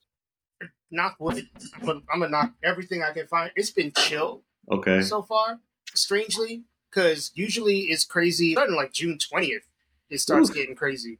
knock 0.91 1.17
wood, 1.19 1.49
but 1.83 1.97
I'm 2.13 2.21
gonna 2.21 2.29
knock 2.29 2.53
everything 2.63 3.03
I 3.03 3.13
can 3.13 3.27
find. 3.27 3.51
It's 3.57 3.71
been 3.71 3.93
chill 3.97 4.43
Okay. 4.71 5.03
so 5.03 5.23
far, 5.23 5.61
strangely, 5.95 6.65
because 6.91 7.33
usually 7.35 7.81
it's 7.83 8.05
crazy. 8.05 8.53
Starting 8.53 8.77
like 8.77 8.93
June 8.93 9.19
20th, 9.19 9.63
it 10.11 10.19
starts 10.21 10.51
Oof. 10.51 10.57
getting 10.57 10.75
crazy. 10.75 11.19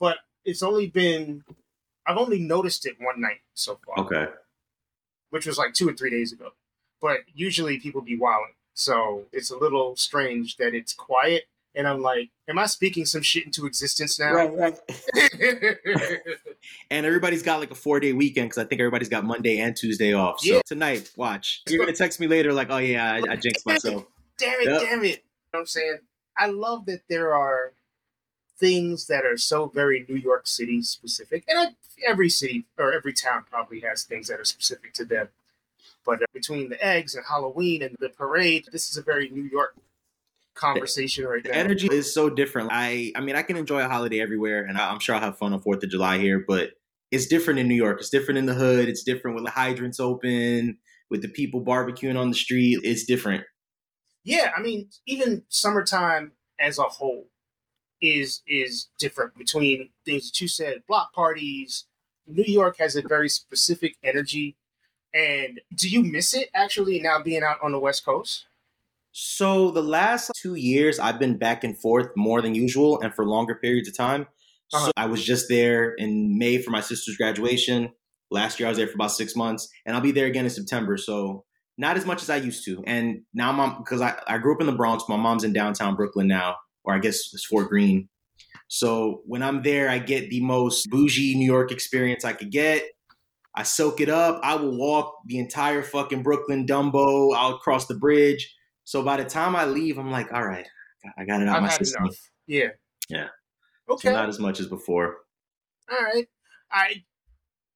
But 0.00 0.18
it's 0.44 0.62
only 0.62 0.86
been, 0.88 1.44
I've 2.06 2.16
only 2.18 2.38
noticed 2.38 2.86
it 2.86 2.96
one 3.00 3.20
night 3.20 3.40
so 3.54 3.78
far, 3.86 4.04
Okay. 4.04 4.26
which 5.30 5.46
was 5.46 5.58
like 5.58 5.74
two 5.74 5.88
or 5.88 5.92
three 5.94 6.10
days 6.10 6.32
ago. 6.32 6.50
But 7.00 7.18
usually 7.34 7.78
people 7.78 8.00
be 8.00 8.16
wilding. 8.16 8.54
So 8.74 9.24
it's 9.32 9.50
a 9.50 9.56
little 9.56 9.94
strange 9.96 10.56
that 10.56 10.74
it's 10.74 10.92
quiet. 10.92 11.44
And 11.76 11.88
I'm 11.88 12.02
like, 12.02 12.30
am 12.48 12.58
I 12.58 12.66
speaking 12.66 13.04
some 13.04 13.22
shit 13.22 13.44
into 13.44 13.66
existence 13.66 14.18
now? 14.18 14.32
right. 14.32 14.56
right. 14.56 14.78
And 16.90 17.04
everybody's 17.04 17.42
got 17.42 17.60
like 17.60 17.70
a 17.70 17.74
four 17.74 18.00
day 18.00 18.12
weekend 18.12 18.48
because 18.50 18.64
I 18.64 18.66
think 18.66 18.80
everybody's 18.80 19.08
got 19.08 19.24
Monday 19.24 19.58
and 19.58 19.76
Tuesday 19.76 20.12
off. 20.14 20.40
So 20.40 20.54
Yeah. 20.54 20.60
tonight, 20.66 21.10
watch. 21.16 21.62
You're 21.68 21.78
gonna 21.78 21.92
text 21.92 22.20
me 22.20 22.26
later, 22.26 22.52
like, 22.52 22.68
oh 22.70 22.78
yeah, 22.78 23.12
I, 23.12 23.32
I 23.32 23.36
jinxed 23.36 23.66
myself. 23.66 24.04
damn 24.38 24.60
it, 24.60 24.66
Yep. 24.70 24.80
damn 24.80 25.04
it. 25.04 25.08
You 25.08 25.12
know 25.12 25.20
what 25.50 25.60
I'm 25.60 25.66
saying? 25.66 25.98
I 26.38 26.46
love 26.46 26.86
that 26.86 27.02
there 27.08 27.34
are 27.34 27.72
things 28.58 29.06
that 29.06 29.24
are 29.24 29.36
so 29.36 29.66
very 29.66 30.06
New 30.08 30.16
York 30.16 30.46
City 30.46 30.82
specific. 30.82 31.44
And 31.48 31.58
I, 31.58 31.66
every 32.06 32.28
city 32.28 32.64
or 32.78 32.92
every 32.92 33.12
town 33.12 33.44
probably 33.50 33.80
has 33.80 34.04
things 34.04 34.28
that 34.28 34.40
are 34.40 34.44
specific 34.44 34.92
to 34.94 35.04
them. 35.04 35.28
But 36.06 36.22
uh, 36.22 36.26
between 36.32 36.68
the 36.68 36.84
eggs 36.84 37.14
and 37.14 37.24
Halloween 37.28 37.82
and 37.82 37.96
the 37.98 38.10
parade, 38.10 38.68
this 38.70 38.88
is 38.88 38.96
a 38.96 39.02
very 39.02 39.28
New 39.30 39.42
York 39.42 39.74
conversation 40.54 41.24
right 41.24 41.42
The 41.42 41.50
now. 41.50 41.58
energy 41.58 41.88
is 41.90 42.14
so 42.14 42.30
different. 42.30 42.70
I 42.72 43.12
I 43.16 43.20
mean, 43.20 43.36
I 43.36 43.42
can 43.42 43.56
enjoy 43.56 43.82
a 43.84 43.88
holiday 43.88 44.20
everywhere, 44.20 44.64
and 44.64 44.78
I, 44.78 44.90
I'm 44.90 45.00
sure 45.00 45.14
I'll 45.14 45.20
have 45.20 45.38
fun 45.38 45.52
on 45.52 45.60
Fourth 45.60 45.82
of 45.82 45.90
July 45.90 46.18
here, 46.18 46.44
but 46.46 46.70
it's 47.10 47.26
different 47.26 47.58
in 47.60 47.68
New 47.68 47.74
York. 47.74 47.98
It's 48.00 48.10
different 48.10 48.38
in 48.38 48.46
the 48.46 48.54
hood. 48.54 48.88
It's 48.88 49.02
different 49.02 49.34
with 49.34 49.44
the 49.44 49.50
hydrants 49.50 49.98
open, 49.98 50.78
with 51.10 51.22
the 51.22 51.28
people 51.28 51.64
barbecuing 51.64 52.18
on 52.18 52.28
the 52.28 52.36
street. 52.36 52.80
It's 52.82 53.04
different. 53.04 53.44
Yeah, 54.24 54.52
I 54.56 54.62
mean, 54.62 54.88
even 55.06 55.42
summertime 55.48 56.32
as 56.58 56.78
a 56.78 56.84
whole 56.84 57.26
is 58.00 58.42
is 58.46 58.88
different 58.98 59.36
between 59.36 59.90
things 60.04 60.30
that 60.30 60.40
you 60.40 60.48
said, 60.48 60.82
block 60.86 61.12
parties. 61.12 61.84
New 62.26 62.44
York 62.44 62.76
has 62.78 62.96
a 62.96 63.02
very 63.02 63.28
specific 63.28 63.96
energy. 64.02 64.56
And 65.12 65.60
do 65.74 65.88
you 65.88 66.02
miss 66.02 66.34
it 66.34 66.50
actually 66.54 67.00
now 67.00 67.22
being 67.22 67.42
out 67.42 67.58
on 67.62 67.72
the 67.72 67.78
West 67.78 68.04
Coast? 68.04 68.46
So 69.12 69.70
the 69.70 69.82
last 69.82 70.32
two 70.34 70.56
years, 70.56 70.98
I've 70.98 71.20
been 71.20 71.36
back 71.36 71.62
and 71.62 71.78
forth 71.78 72.08
more 72.16 72.42
than 72.42 72.54
usual, 72.54 73.00
and 73.00 73.14
for 73.14 73.24
longer 73.24 73.54
periods 73.54 73.88
of 73.88 73.96
time. 73.96 74.22
Uh-huh. 74.72 74.86
So 74.86 74.92
I 74.96 75.06
was 75.06 75.24
just 75.24 75.48
there 75.48 75.92
in 75.92 76.36
May 76.36 76.58
for 76.58 76.70
my 76.70 76.80
sister's 76.80 77.16
graduation. 77.16 77.92
Last 78.32 78.58
year, 78.58 78.66
I 78.66 78.70
was 78.70 78.78
there 78.78 78.88
for 78.88 78.94
about 78.94 79.12
six 79.12 79.36
months, 79.36 79.68
and 79.86 79.94
I'll 79.94 80.02
be 80.02 80.10
there 80.10 80.26
again 80.26 80.44
in 80.44 80.50
September. 80.50 80.96
So 80.96 81.44
not 81.78 81.96
as 81.96 82.06
much 82.06 82.22
as 82.22 82.30
I 82.30 82.36
used 82.36 82.64
to. 82.64 82.82
And 82.86 83.22
now 83.32 83.50
I'm 83.50 83.78
because 83.78 84.00
I, 84.00 84.20
I 84.26 84.38
grew 84.38 84.54
up 84.54 84.60
in 84.60 84.66
the 84.66 84.72
Bronx. 84.72 85.04
My 85.08 85.16
mom's 85.16 85.44
in 85.44 85.52
downtown 85.52 85.94
Brooklyn 85.94 86.26
now, 86.26 86.56
or 86.84 86.94
I 86.94 86.98
guess 86.98 87.32
it's 87.32 87.44
Fort 87.44 87.68
Greene. 87.68 88.08
So 88.68 89.22
when 89.26 89.42
I'm 89.42 89.62
there, 89.62 89.88
I 89.88 89.98
get 89.98 90.30
the 90.30 90.40
most 90.40 90.88
bougie 90.90 91.34
New 91.36 91.46
York 91.46 91.70
experience 91.72 92.24
I 92.24 92.32
could 92.32 92.50
get. 92.50 92.84
I 93.54 93.62
soak 93.62 94.00
it 94.00 94.08
up. 94.08 94.40
I 94.42 94.56
will 94.56 94.76
walk 94.76 95.14
the 95.26 95.38
entire 95.38 95.82
fucking 95.82 96.22
Brooklyn 96.22 96.66
Dumbo. 96.66 97.34
I'll 97.36 97.58
cross 97.58 97.86
the 97.86 97.94
bridge. 97.94 98.52
So 98.84 99.02
by 99.02 99.16
the 99.16 99.24
time 99.24 99.54
I 99.54 99.64
leave, 99.64 99.98
I'm 99.98 100.10
like, 100.10 100.32
all 100.32 100.44
right, 100.44 100.66
I 101.16 101.24
got 101.24 101.40
it 101.40 101.48
out 101.48 101.56
I've 101.56 101.62
my 101.62 101.68
system. 101.68 102.04
enough. 102.04 102.16
Yeah. 102.46 102.68
Yeah. 103.08 103.28
Okay. 103.88 104.08
So 104.08 104.12
not 104.14 104.28
as 104.28 104.38
much 104.38 104.60
as 104.60 104.66
before. 104.66 105.18
All 105.90 105.98
right. 106.02 106.28
I 106.72 107.04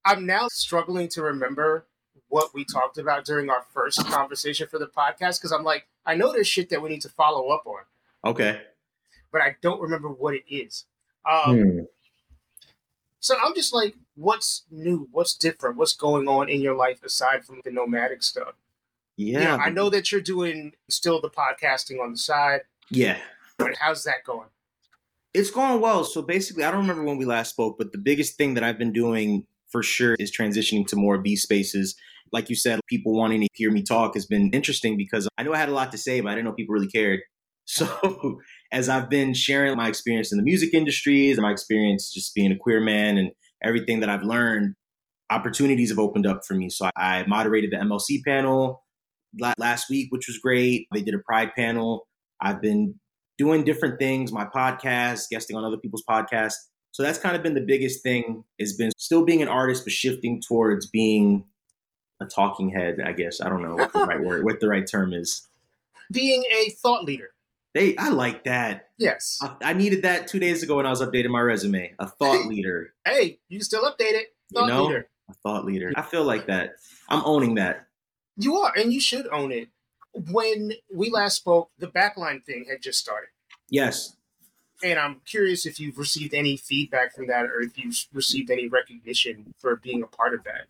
I'm 0.04 0.26
now 0.26 0.48
struggling 0.50 1.08
to 1.10 1.22
remember 1.22 1.86
what 2.28 2.52
we 2.54 2.64
talked 2.64 2.98
about 2.98 3.24
during 3.24 3.48
our 3.50 3.62
first 3.72 4.04
conversation 4.06 4.66
for 4.68 4.78
the 4.78 4.86
podcast 4.86 5.38
because 5.38 5.52
I'm 5.52 5.64
like, 5.64 5.86
I 6.04 6.14
know 6.14 6.32
there's 6.32 6.46
shit 6.46 6.70
that 6.70 6.82
we 6.82 6.88
need 6.88 7.02
to 7.02 7.08
follow 7.08 7.48
up 7.48 7.64
on, 7.66 7.82
Okay. 8.32 8.60
But 9.32 9.40
I 9.40 9.56
don't 9.62 9.80
remember 9.80 10.08
what 10.08 10.34
it 10.34 10.44
is. 10.48 10.84
Um, 11.30 11.86
So 13.20 13.34
I'm 13.42 13.54
just 13.54 13.74
like, 13.74 13.94
what's 14.14 14.64
new? 14.70 15.08
What's 15.10 15.34
different? 15.34 15.76
What's 15.76 15.94
going 15.94 16.28
on 16.28 16.48
in 16.48 16.60
your 16.60 16.74
life 16.74 17.02
aside 17.02 17.44
from 17.44 17.60
the 17.64 17.70
nomadic 17.70 18.22
stuff? 18.22 18.54
Yeah. 19.16 19.38
You 19.38 19.44
know, 19.44 19.56
I 19.56 19.70
know 19.70 19.90
that 19.90 20.12
you're 20.12 20.20
doing 20.20 20.72
still 20.88 21.20
the 21.20 21.28
podcasting 21.28 22.00
on 22.00 22.12
the 22.12 22.16
side. 22.18 22.60
Yeah. 22.90 23.18
But 23.58 23.74
how's 23.80 24.04
that 24.04 24.24
going? 24.24 24.48
It's 25.34 25.50
going 25.50 25.80
well. 25.80 26.04
So 26.04 26.22
basically, 26.22 26.64
I 26.64 26.70
don't 26.70 26.80
remember 26.80 27.02
when 27.02 27.18
we 27.18 27.24
last 27.24 27.50
spoke, 27.50 27.76
but 27.76 27.92
the 27.92 27.98
biggest 27.98 28.36
thing 28.36 28.54
that 28.54 28.62
I've 28.62 28.78
been 28.78 28.92
doing 28.92 29.44
for 29.68 29.82
sure 29.82 30.14
is 30.18 30.34
transitioning 30.34 30.86
to 30.86 30.96
more 30.96 31.18
B 31.18 31.36
spaces. 31.36 31.96
Like 32.32 32.48
you 32.48 32.56
said, 32.56 32.80
people 32.88 33.12
wanting 33.16 33.40
to 33.40 33.48
hear 33.54 33.70
me 33.70 33.82
talk 33.82 34.14
has 34.14 34.26
been 34.26 34.50
interesting 34.50 34.96
because 34.96 35.28
I 35.36 35.42
know 35.42 35.52
I 35.52 35.58
had 35.58 35.68
a 35.68 35.72
lot 35.72 35.90
to 35.92 35.98
say, 35.98 36.20
but 36.20 36.30
I 36.30 36.34
didn't 36.34 36.44
know 36.46 36.52
people 36.52 36.74
really 36.74 36.88
cared. 36.88 37.20
So 37.70 38.40
as 38.70 38.88
I've 38.88 39.08
been 39.08 39.34
sharing 39.34 39.76
my 39.76 39.88
experience 39.88 40.32
in 40.32 40.38
the 40.38 40.44
music 40.44 40.74
industries 40.74 41.36
and 41.36 41.42
my 41.42 41.50
experience 41.50 42.12
just 42.12 42.34
being 42.34 42.52
a 42.52 42.56
queer 42.56 42.80
man 42.80 43.16
and 43.16 43.30
everything 43.62 44.00
that 44.00 44.08
I've 44.08 44.22
learned, 44.22 44.74
opportunities 45.30 45.90
have 45.90 45.98
opened 45.98 46.26
up 46.26 46.44
for 46.46 46.54
me. 46.54 46.68
So 46.68 46.90
I 46.96 47.24
moderated 47.26 47.70
the 47.70 47.76
MLC 47.76 48.22
panel 48.26 48.84
last 49.58 49.88
week, 49.90 50.08
which 50.10 50.26
was 50.28 50.38
great. 50.38 50.86
They 50.92 51.02
did 51.02 51.14
a 51.14 51.18
pride 51.18 51.50
panel. 51.56 52.06
I've 52.40 52.60
been 52.60 52.94
doing 53.36 53.64
different 53.64 53.98
things, 53.98 54.32
my 54.32 54.44
podcast, 54.44 55.28
guesting 55.30 55.56
on 55.56 55.64
other 55.64 55.78
people's 55.78 56.04
podcasts. 56.08 56.56
So 56.92 57.02
that's 57.02 57.18
kind 57.18 57.36
of 57.36 57.42
been 57.42 57.54
the 57.54 57.64
biggest 57.66 58.02
thing 58.02 58.44
has 58.58 58.74
been 58.74 58.90
still 58.96 59.24
being 59.24 59.42
an 59.42 59.48
artist, 59.48 59.84
but 59.84 59.92
shifting 59.92 60.42
towards 60.46 60.88
being 60.88 61.44
a 62.20 62.26
talking 62.26 62.70
head, 62.70 62.98
I 63.04 63.12
guess. 63.12 63.40
I 63.40 63.48
don't 63.48 63.62
know 63.62 63.76
what 63.76 63.92
the 63.92 64.00
right 64.04 64.20
word, 64.20 64.44
what 64.44 64.60
the 64.60 64.68
right 64.68 64.86
term 64.86 65.12
is. 65.12 65.46
Being 66.10 66.44
a 66.50 66.70
thought 66.82 67.04
leader. 67.04 67.30
They, 67.78 67.96
I 67.96 68.08
like 68.08 68.44
that. 68.44 68.88
Yes. 68.98 69.38
I, 69.40 69.70
I, 69.70 69.72
needed 69.72 70.02
that 70.02 70.26
two 70.26 70.40
days 70.40 70.64
ago 70.64 70.76
when 70.76 70.86
I 70.86 70.90
was 70.90 71.00
updating 71.00 71.30
my 71.30 71.40
resume. 71.40 71.94
A 72.00 72.08
thought 72.08 72.46
leader. 72.48 72.92
hey, 73.04 73.38
you 73.48 73.60
still 73.60 73.84
update 73.84 74.14
it. 74.14 74.34
Thought 74.52 74.62
you 74.62 74.66
know, 74.66 74.84
leader. 74.86 75.08
A 75.30 75.34
thought 75.34 75.64
leader. 75.64 75.92
I 75.94 76.02
feel 76.02 76.24
like 76.24 76.46
that. 76.46 76.72
I'm 77.08 77.22
owning 77.24 77.54
that. 77.54 77.86
You 78.36 78.56
are, 78.56 78.72
and 78.76 78.92
you 78.92 79.00
should 79.00 79.28
own 79.28 79.52
it. 79.52 79.68
When 80.12 80.72
we 80.92 81.10
last 81.10 81.36
spoke, 81.36 81.70
the 81.78 81.86
backline 81.86 82.44
thing 82.44 82.66
had 82.68 82.82
just 82.82 82.98
started. 82.98 83.28
Yes. 83.70 84.16
And 84.82 84.98
I'm 84.98 85.20
curious 85.24 85.64
if 85.64 85.78
you've 85.78 85.98
received 85.98 86.34
any 86.34 86.56
feedback 86.56 87.14
from 87.14 87.28
that 87.28 87.44
or 87.44 87.60
if 87.60 87.78
you've 87.78 87.96
received 88.12 88.50
any 88.50 88.68
recognition 88.68 89.54
for 89.58 89.76
being 89.76 90.02
a 90.02 90.06
part 90.06 90.34
of 90.34 90.42
that. 90.44 90.66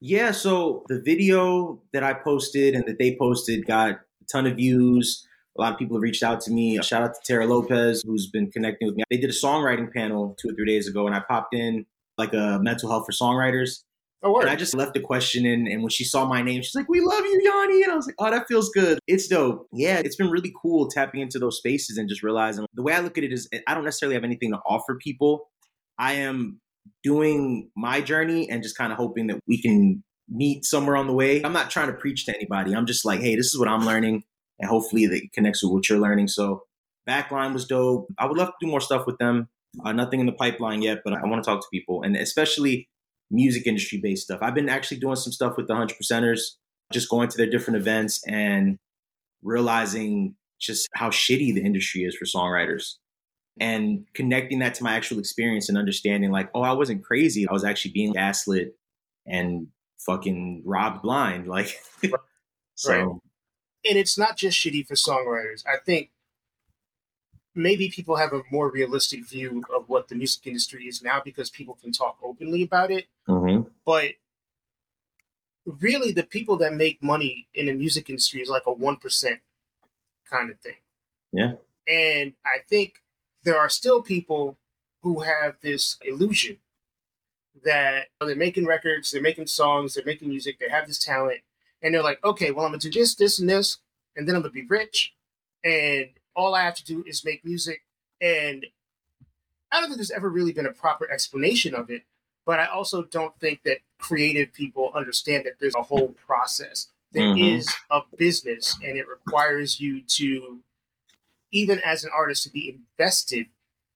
Yeah, 0.00 0.32
so 0.32 0.84
the 0.88 1.00
video 1.00 1.80
that 1.92 2.02
I 2.02 2.14
posted 2.14 2.74
and 2.74 2.86
that 2.86 2.98
they 2.98 3.16
posted 3.16 3.66
got 3.66 3.90
a 3.90 4.00
ton 4.30 4.46
of 4.46 4.56
views. 4.56 5.26
A 5.58 5.60
lot 5.60 5.72
of 5.72 5.78
people 5.78 5.96
have 5.96 6.02
reached 6.02 6.22
out 6.22 6.40
to 6.42 6.50
me. 6.50 6.80
Shout 6.82 7.02
out 7.02 7.14
to 7.14 7.20
Tara 7.24 7.46
Lopez, 7.46 8.02
who's 8.06 8.28
been 8.30 8.50
connecting 8.50 8.88
with 8.88 8.96
me. 8.96 9.04
They 9.10 9.18
did 9.18 9.30
a 9.30 9.34
songwriting 9.34 9.92
panel 9.92 10.34
two 10.40 10.50
or 10.50 10.54
three 10.54 10.66
days 10.66 10.88
ago, 10.88 11.06
and 11.06 11.14
I 11.14 11.20
popped 11.20 11.54
in 11.54 11.84
like 12.18 12.32
a 12.32 12.58
mental 12.62 12.90
health 12.90 13.04
for 13.06 13.12
songwriters. 13.12 13.82
Oh, 14.24 14.40
and 14.40 14.48
I 14.48 14.54
just 14.54 14.74
left 14.74 14.96
a 14.96 15.00
question 15.00 15.44
in, 15.44 15.66
and 15.66 15.82
when 15.82 15.90
she 15.90 16.04
saw 16.04 16.24
my 16.24 16.42
name, 16.42 16.62
she's 16.62 16.76
like, 16.76 16.88
"We 16.88 17.00
love 17.00 17.24
you, 17.24 17.42
Yawny," 17.44 17.82
and 17.82 17.92
I 17.92 17.96
was 17.96 18.06
like, 18.06 18.14
"Oh, 18.20 18.30
that 18.30 18.46
feels 18.46 18.70
good. 18.70 19.00
It's 19.08 19.26
dope. 19.26 19.66
Yeah, 19.72 19.98
it's 19.98 20.14
been 20.14 20.30
really 20.30 20.52
cool 20.62 20.88
tapping 20.88 21.20
into 21.20 21.40
those 21.40 21.58
spaces 21.58 21.98
and 21.98 22.08
just 22.08 22.22
realizing 22.22 22.64
the 22.72 22.82
way 22.82 22.92
I 22.92 23.00
look 23.00 23.18
at 23.18 23.24
it 23.24 23.32
is, 23.32 23.48
I 23.66 23.74
don't 23.74 23.84
necessarily 23.84 24.14
have 24.14 24.22
anything 24.22 24.52
to 24.52 24.58
offer 24.58 24.94
people. 24.94 25.50
I 25.98 26.14
am 26.14 26.60
doing 27.02 27.70
my 27.76 28.00
journey 28.00 28.48
and 28.48 28.62
just 28.62 28.76
kind 28.78 28.92
of 28.92 28.98
hoping 28.98 29.26
that 29.26 29.40
we 29.48 29.60
can 29.60 30.04
meet 30.28 30.64
somewhere 30.64 30.96
on 30.96 31.08
the 31.08 31.12
way. 31.12 31.42
I'm 31.44 31.52
not 31.52 31.70
trying 31.70 31.88
to 31.88 31.94
preach 31.94 32.24
to 32.26 32.34
anybody. 32.34 32.74
I'm 32.74 32.86
just 32.86 33.04
like, 33.04 33.20
hey, 33.20 33.34
this 33.34 33.46
is 33.46 33.58
what 33.58 33.68
I'm 33.68 33.84
learning, 33.84 34.22
and 34.62 34.70
hopefully 34.70 35.04
it 35.04 35.32
connects 35.32 35.62
with 35.62 35.72
what 35.72 35.88
you're 35.88 35.98
learning. 35.98 36.28
So 36.28 36.62
Backline 37.06 37.52
was 37.52 37.66
dope. 37.66 38.06
I 38.16 38.26
would 38.26 38.38
love 38.38 38.48
to 38.48 38.54
do 38.60 38.68
more 38.68 38.80
stuff 38.80 39.06
with 39.06 39.18
them. 39.18 39.48
Uh, 39.84 39.92
nothing 39.92 40.20
in 40.20 40.26
the 40.26 40.32
pipeline 40.32 40.82
yet, 40.82 41.00
but 41.04 41.12
I 41.12 41.26
want 41.26 41.42
to 41.42 41.50
talk 41.50 41.60
to 41.60 41.66
people, 41.72 42.02
and 42.02 42.16
especially 42.16 42.88
music 43.30 43.66
industry 43.66 43.98
based 43.98 44.24
stuff. 44.24 44.38
I've 44.42 44.54
been 44.54 44.68
actually 44.68 44.98
doing 44.98 45.16
some 45.16 45.32
stuff 45.32 45.56
with 45.56 45.66
the 45.66 45.74
hundred 45.74 45.96
percenters, 45.98 46.40
just 46.92 47.08
going 47.08 47.28
to 47.28 47.36
their 47.36 47.50
different 47.50 47.78
events 47.78 48.22
and 48.28 48.78
realizing 49.42 50.36
just 50.60 50.88
how 50.94 51.10
shitty 51.10 51.54
the 51.54 51.62
industry 51.62 52.04
is 52.04 52.14
for 52.14 52.24
songwriters 52.24 52.94
and 53.58 54.06
connecting 54.14 54.60
that 54.60 54.74
to 54.74 54.84
my 54.84 54.94
actual 54.94 55.18
experience 55.18 55.68
and 55.68 55.76
understanding 55.76 56.30
like, 56.30 56.50
oh, 56.54 56.62
I 56.62 56.72
wasn't 56.72 57.02
crazy. 57.02 57.48
I 57.48 57.52
was 57.52 57.64
actually 57.64 57.92
being 57.92 58.12
gaslit 58.12 58.76
and 59.26 59.66
fucking 60.06 60.62
robbed 60.64 61.02
blind. 61.02 61.48
Like, 61.48 61.80
so. 62.74 62.92
Right. 62.92 63.18
And 63.88 63.98
it's 63.98 64.16
not 64.16 64.36
just 64.36 64.58
shitty 64.58 64.86
for 64.86 64.94
songwriters. 64.94 65.64
I 65.66 65.76
think 65.84 66.10
maybe 67.54 67.90
people 67.90 68.16
have 68.16 68.32
a 68.32 68.42
more 68.50 68.70
realistic 68.70 69.28
view 69.28 69.62
of 69.74 69.88
what 69.88 70.08
the 70.08 70.14
music 70.14 70.46
industry 70.46 70.84
is 70.84 71.02
now 71.02 71.20
because 71.24 71.50
people 71.50 71.76
can 71.80 71.92
talk 71.92 72.16
openly 72.22 72.62
about 72.62 72.90
it. 72.90 73.06
Mm-hmm. 73.28 73.68
But 73.84 74.12
really, 75.66 76.12
the 76.12 76.22
people 76.22 76.56
that 76.58 76.74
make 76.74 77.02
money 77.02 77.48
in 77.54 77.66
the 77.66 77.74
music 77.74 78.08
industry 78.08 78.40
is 78.40 78.48
like 78.48 78.66
a 78.66 78.74
1% 78.74 79.38
kind 80.30 80.50
of 80.50 80.58
thing. 80.60 80.76
Yeah. 81.32 81.54
And 81.88 82.34
I 82.44 82.58
think 82.68 83.02
there 83.42 83.58
are 83.58 83.68
still 83.68 84.02
people 84.02 84.56
who 85.02 85.20
have 85.20 85.56
this 85.62 85.96
illusion 86.02 86.58
that 87.64 88.06
they're 88.20 88.36
making 88.36 88.66
records, 88.66 89.10
they're 89.10 89.20
making 89.20 89.46
songs, 89.46 89.94
they're 89.94 90.04
making 90.04 90.28
music, 90.28 90.58
they 90.58 90.68
have 90.68 90.86
this 90.86 90.98
talent, 90.98 91.40
and 91.82 91.94
they're 91.94 92.02
like, 92.02 92.22
okay, 92.24 92.50
well, 92.50 92.64
I'm 92.64 92.72
gonna 92.72 92.80
do 92.80 92.90
this, 92.90 93.14
this, 93.14 93.38
and 93.38 93.48
this, 93.48 93.78
and 94.16 94.28
then 94.28 94.36
I'm 94.36 94.42
gonna 94.42 94.52
be 94.52 94.66
rich, 94.66 95.14
and 95.64 96.08
all 96.34 96.54
I 96.54 96.62
have 96.62 96.76
to 96.76 96.84
do 96.84 97.04
is 97.06 97.24
make 97.24 97.44
music. 97.44 97.82
And 98.20 98.66
I 99.70 99.80
don't 99.80 99.88
think 99.88 99.96
there's 99.96 100.10
ever 100.10 100.28
really 100.28 100.52
been 100.52 100.66
a 100.66 100.72
proper 100.72 101.10
explanation 101.10 101.74
of 101.74 101.90
it, 101.90 102.02
but 102.44 102.60
I 102.60 102.66
also 102.66 103.02
don't 103.02 103.38
think 103.40 103.62
that 103.64 103.78
creative 103.98 104.52
people 104.52 104.92
understand 104.94 105.44
that 105.46 105.54
there's 105.60 105.74
a 105.74 105.82
whole 105.82 106.08
process. 106.08 106.88
There 107.12 107.22
mm-hmm. 107.22 107.56
is 107.56 107.72
a 107.90 108.00
business, 108.16 108.76
and 108.82 108.96
it 108.96 109.06
requires 109.08 109.80
you 109.80 110.02
to, 110.02 110.60
even 111.50 111.80
as 111.84 112.04
an 112.04 112.10
artist, 112.14 112.44
to 112.44 112.50
be 112.50 112.68
invested 112.68 113.46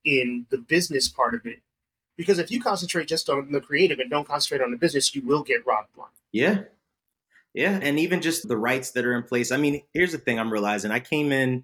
in 0.03 0.45
the 0.49 0.57
business 0.57 1.07
part 1.09 1.33
of 1.33 1.45
it. 1.45 1.59
Because 2.15 2.39
if 2.39 2.49
you 2.51 2.61
concentrate 2.61 3.07
just 3.07 3.29
on 3.29 3.51
the 3.51 3.61
creative 3.61 3.99
and 3.99 4.09
don't 4.09 4.27
concentrate 4.27 4.63
on 4.63 4.71
the 4.71 4.77
business, 4.77 5.13
you 5.13 5.21
will 5.21 5.43
get 5.43 5.65
robbed 5.65 5.93
blind. 5.95 6.11
Yeah. 6.31 6.61
Yeah. 7.57 7.79
And 7.81 7.97
even 7.97 8.21
just 8.21 8.47
the 8.47 8.55
rights 8.55 8.91
that 8.91 9.03
are 9.03 9.15
in 9.15 9.23
place. 9.23 9.51
I 9.51 9.57
mean, 9.57 9.81
here's 9.91 10.11
the 10.11 10.19
thing 10.19 10.39
I'm 10.39 10.53
realizing 10.53 10.91
I 10.91 10.99
came 10.99 11.31
in 11.31 11.63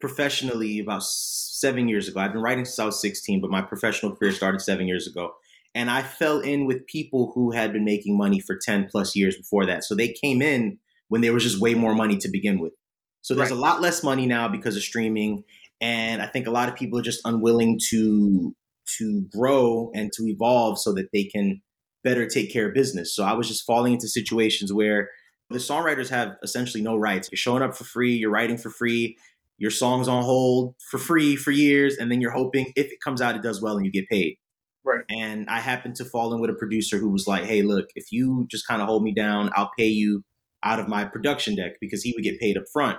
professionally 0.00 0.78
about 0.78 1.02
seven 1.02 1.88
years 1.88 2.08
ago. 2.08 2.20
I've 2.20 2.32
been 2.32 2.40
writing 2.40 2.64
since 2.64 2.78
I 2.78 2.86
was 2.86 2.98
16, 3.02 3.42
but 3.42 3.50
my 3.50 3.60
professional 3.60 4.16
career 4.16 4.32
started 4.32 4.62
seven 4.62 4.88
years 4.88 5.06
ago. 5.06 5.34
And 5.74 5.90
I 5.90 6.02
fell 6.02 6.40
in 6.40 6.64
with 6.64 6.86
people 6.86 7.32
who 7.34 7.50
had 7.50 7.74
been 7.74 7.84
making 7.84 8.16
money 8.16 8.40
for 8.40 8.56
10 8.56 8.88
plus 8.90 9.14
years 9.14 9.36
before 9.36 9.66
that. 9.66 9.84
So 9.84 9.94
they 9.94 10.08
came 10.08 10.40
in 10.40 10.78
when 11.08 11.20
there 11.20 11.34
was 11.34 11.42
just 11.42 11.60
way 11.60 11.74
more 11.74 11.94
money 11.94 12.16
to 12.16 12.30
begin 12.30 12.58
with. 12.58 12.72
So 13.20 13.34
there's 13.34 13.50
right. 13.50 13.58
a 13.58 13.60
lot 13.60 13.82
less 13.82 14.02
money 14.02 14.24
now 14.24 14.48
because 14.48 14.74
of 14.74 14.82
streaming. 14.82 15.44
And 15.82 16.22
I 16.22 16.28
think 16.28 16.46
a 16.46 16.50
lot 16.50 16.70
of 16.70 16.76
people 16.76 16.98
are 16.98 17.02
just 17.02 17.20
unwilling 17.26 17.78
to 17.90 18.56
to 18.98 19.26
grow 19.36 19.90
and 19.94 20.12
to 20.12 20.22
evolve 20.28 20.78
so 20.78 20.94
that 20.94 21.08
they 21.12 21.24
can 21.24 21.60
better 22.04 22.26
take 22.26 22.50
care 22.50 22.68
of 22.68 22.74
business. 22.74 23.14
So 23.14 23.24
I 23.24 23.34
was 23.34 23.48
just 23.48 23.66
falling 23.66 23.92
into 23.92 24.08
situations 24.08 24.72
where 24.72 25.10
the 25.50 25.58
songwriters 25.58 26.08
have 26.08 26.36
essentially 26.42 26.82
no 26.82 26.96
rights. 26.96 27.28
You're 27.30 27.38
showing 27.38 27.62
up 27.62 27.76
for 27.76 27.84
free, 27.84 28.14
you're 28.14 28.30
writing 28.30 28.58
for 28.58 28.70
free, 28.70 29.16
your 29.58 29.70
song's 29.70 30.08
on 30.08 30.22
hold 30.22 30.74
for 30.90 30.98
free 30.98 31.36
for 31.36 31.50
years, 31.50 31.96
and 31.96 32.10
then 32.10 32.20
you're 32.20 32.32
hoping 32.32 32.72
if 32.76 32.86
it 32.92 33.00
comes 33.02 33.20
out, 33.20 33.36
it 33.36 33.42
does 33.42 33.62
well 33.62 33.76
and 33.76 33.86
you 33.86 33.92
get 33.92 34.08
paid. 34.08 34.36
Right. 34.84 35.04
And 35.10 35.48
I 35.48 35.60
happened 35.60 35.96
to 35.96 36.04
fall 36.04 36.32
in 36.32 36.40
with 36.40 36.50
a 36.50 36.54
producer 36.54 36.98
who 36.98 37.10
was 37.10 37.26
like, 37.26 37.44
hey, 37.44 37.62
look, 37.62 37.86
if 37.94 38.12
you 38.12 38.46
just 38.48 38.66
kind 38.66 38.80
of 38.80 38.88
hold 38.88 39.02
me 39.02 39.12
down, 39.12 39.50
I'll 39.56 39.70
pay 39.76 39.88
you 39.88 40.22
out 40.62 40.78
of 40.78 40.88
my 40.88 41.04
production 41.04 41.56
deck 41.56 41.72
because 41.80 42.02
he 42.02 42.12
would 42.14 42.24
get 42.24 42.38
paid 42.38 42.56
up 42.56 42.64
front, 42.72 42.98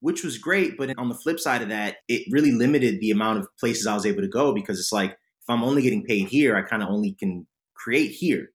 which 0.00 0.22
was 0.22 0.38
great. 0.38 0.76
But 0.76 0.98
on 0.98 1.08
the 1.08 1.14
flip 1.14 1.40
side 1.40 1.62
of 1.62 1.68
that, 1.70 1.96
it 2.08 2.26
really 2.30 2.52
limited 2.52 3.00
the 3.00 3.10
amount 3.10 3.38
of 3.38 3.48
places 3.58 3.86
I 3.86 3.94
was 3.94 4.06
able 4.06 4.22
to 4.22 4.28
go 4.28 4.52
because 4.52 4.78
it's 4.78 4.92
like, 4.92 5.12
if 5.12 5.48
I'm 5.48 5.64
only 5.64 5.82
getting 5.82 6.04
paid 6.04 6.28
here, 6.28 6.56
I 6.56 6.62
kind 6.62 6.82
of 6.82 6.90
only 6.90 7.14
can 7.18 7.46
create 7.74 8.10
here. 8.10 8.50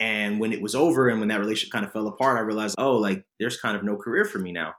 And 0.00 0.40
when 0.40 0.52
it 0.52 0.62
was 0.62 0.74
over 0.74 1.08
and 1.08 1.20
when 1.20 1.28
that 1.28 1.38
relationship 1.38 1.72
kind 1.72 1.84
of 1.84 1.92
fell 1.92 2.08
apart, 2.08 2.38
I 2.38 2.40
realized, 2.40 2.74
oh, 2.78 2.96
like 2.96 3.22
there's 3.38 3.60
kind 3.60 3.76
of 3.76 3.84
no 3.84 3.96
career 3.96 4.24
for 4.24 4.38
me 4.38 4.50
now 4.50 4.72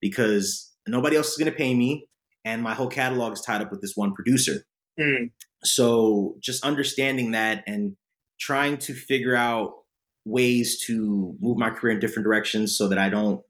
because 0.00 0.72
Nobody 0.86 1.16
else 1.16 1.30
is 1.30 1.36
going 1.36 1.50
to 1.50 1.56
pay 1.56 1.74
me, 1.74 2.08
and 2.44 2.62
my 2.62 2.74
whole 2.74 2.88
catalog 2.88 3.32
is 3.32 3.40
tied 3.40 3.62
up 3.62 3.70
with 3.70 3.80
this 3.80 3.92
one 3.94 4.14
producer. 4.14 4.64
Mm. 4.98 5.30
So 5.62 6.36
just 6.40 6.64
understanding 6.64 7.32
that 7.32 7.62
and 7.66 7.96
trying 8.40 8.78
to 8.78 8.94
figure 8.94 9.36
out 9.36 9.72
ways 10.24 10.82
to 10.86 11.36
move 11.40 11.56
my 11.56 11.70
career 11.70 11.94
in 11.94 12.00
different 12.00 12.24
directions 12.24 12.76
so 12.76 12.88
that 12.88 12.98
I 12.98 13.08
don't 13.08 13.42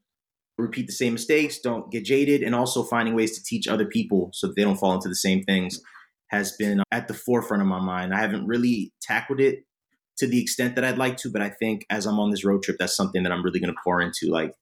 repeat 0.57 0.85
the 0.85 0.93
same 0.93 1.13
mistakes, 1.13 1.59
don't 1.59 1.91
get 1.91 2.05
jaded, 2.05 2.43
and 2.43 2.53
also 2.53 2.83
finding 2.83 3.15
ways 3.15 3.35
to 3.37 3.43
teach 3.43 3.67
other 3.67 3.85
people 3.85 4.29
so 4.33 4.47
that 4.47 4.55
they 4.55 4.63
don't 4.63 4.77
fall 4.77 4.93
into 4.93 5.09
the 5.09 5.15
same 5.15 5.43
things 5.43 5.79
has 6.29 6.51
been 6.53 6.81
at 6.91 7.07
the 7.07 7.13
forefront 7.13 7.61
of 7.61 7.67
my 7.67 7.79
mind. 7.79 8.13
I 8.13 8.19
haven't 8.19 8.47
really 8.47 8.91
tackled 9.01 9.39
it 9.39 9.65
to 10.17 10.27
the 10.27 10.41
extent 10.41 10.75
that 10.75 10.83
I'd 10.83 10.97
like 10.97 11.17
to, 11.17 11.31
but 11.31 11.41
I 11.41 11.49
think 11.49 11.85
as 11.89 12.05
I'm 12.05 12.19
on 12.19 12.31
this 12.31 12.45
road 12.45 12.63
trip, 12.63 12.77
that's 12.79 12.95
something 12.95 13.23
that 13.23 13.31
I'm 13.31 13.43
really 13.43 13.59
going 13.59 13.73
to 13.73 13.79
pour 13.83 14.01
into. 14.01 14.27
Like, 14.29 14.53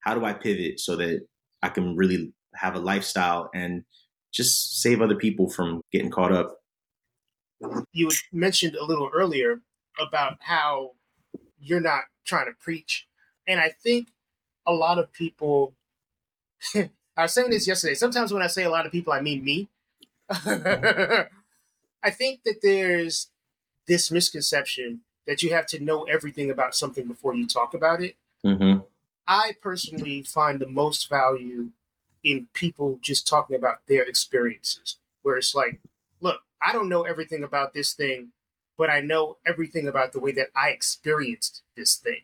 how 0.00 0.14
do 0.14 0.24
I 0.24 0.32
pivot 0.32 0.80
so 0.80 0.96
that 0.96 1.20
I 1.62 1.68
can 1.68 1.96
really 1.96 2.32
have 2.54 2.74
a 2.74 2.80
lifestyle 2.80 3.50
and 3.54 3.84
just 4.32 4.80
save 4.80 5.00
other 5.00 5.14
people 5.14 5.48
from 5.48 5.82
getting 5.92 6.10
caught 6.10 6.32
up. 6.32 6.58
You 7.92 8.10
mentioned 8.32 8.76
a 8.76 8.84
little 8.84 9.10
earlier 9.14 9.60
about 9.98 10.36
how 10.40 10.92
you're 11.58 11.80
not 11.80 12.04
trying 12.24 12.46
to 12.46 12.52
preach. 12.60 13.06
And 13.46 13.60
I 13.60 13.70
think 13.70 14.08
a 14.66 14.72
lot 14.72 14.98
of 14.98 15.12
people. 15.12 15.74
I 16.74 17.22
was 17.22 17.34
saying 17.34 17.50
this 17.50 17.66
yesterday. 17.66 17.94
Sometimes 17.94 18.32
when 18.32 18.42
I 18.42 18.46
say 18.46 18.62
a 18.62 18.70
lot 18.70 18.86
of 18.86 18.92
people, 18.92 19.12
I 19.12 19.20
mean 19.20 19.44
me. 19.44 19.68
Mm-hmm. 20.30 21.34
I 22.00 22.10
think 22.10 22.44
that 22.44 22.60
there's 22.62 23.28
this 23.88 24.10
misconception 24.10 25.00
that 25.26 25.42
you 25.42 25.50
have 25.50 25.66
to 25.66 25.82
know 25.82 26.04
everything 26.04 26.50
about 26.50 26.74
something 26.74 27.06
before 27.06 27.34
you 27.34 27.46
talk 27.46 27.74
about 27.74 28.00
it. 28.00 28.16
Mm-hmm. 28.44 28.80
I 29.26 29.56
personally 29.60 30.22
find 30.22 30.60
the 30.60 30.68
most 30.68 31.08
value 31.08 31.70
in 32.22 32.48
people 32.54 32.98
just 33.02 33.26
talking 33.26 33.56
about 33.56 33.78
their 33.88 34.02
experiences, 34.02 34.96
where 35.22 35.36
it's 35.36 35.54
like, 35.54 35.80
look, 36.20 36.40
I 36.62 36.72
don't 36.72 36.88
know 36.88 37.02
everything 37.02 37.44
about 37.44 37.74
this 37.74 37.92
thing, 37.92 38.28
but 38.76 38.88
I 38.88 39.00
know 39.00 39.36
everything 39.46 39.86
about 39.88 40.12
the 40.12 40.20
way 40.20 40.32
that 40.32 40.48
I 40.54 40.70
experienced 40.70 41.62
this 41.76 41.96
thing 41.96 42.22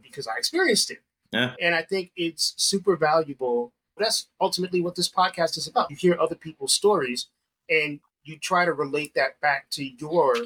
because 0.00 0.26
I 0.26 0.38
experienced 0.38 0.90
it. 0.90 1.02
Yeah. 1.32 1.54
And 1.60 1.74
I 1.74 1.82
think 1.82 2.12
it's 2.16 2.54
super 2.56 2.96
valuable. 2.96 3.72
That's 3.98 4.28
ultimately 4.40 4.80
what 4.80 4.96
this 4.96 5.08
podcast 5.08 5.58
is 5.58 5.66
about. 5.66 5.90
You 5.90 5.96
hear 5.96 6.16
other 6.18 6.34
people's 6.34 6.72
stories 6.72 7.26
and 7.68 8.00
you 8.28 8.38
try 8.38 8.64
to 8.64 8.72
relate 8.72 9.14
that 9.14 9.40
back 9.40 9.70
to 9.70 9.84
your 9.84 10.36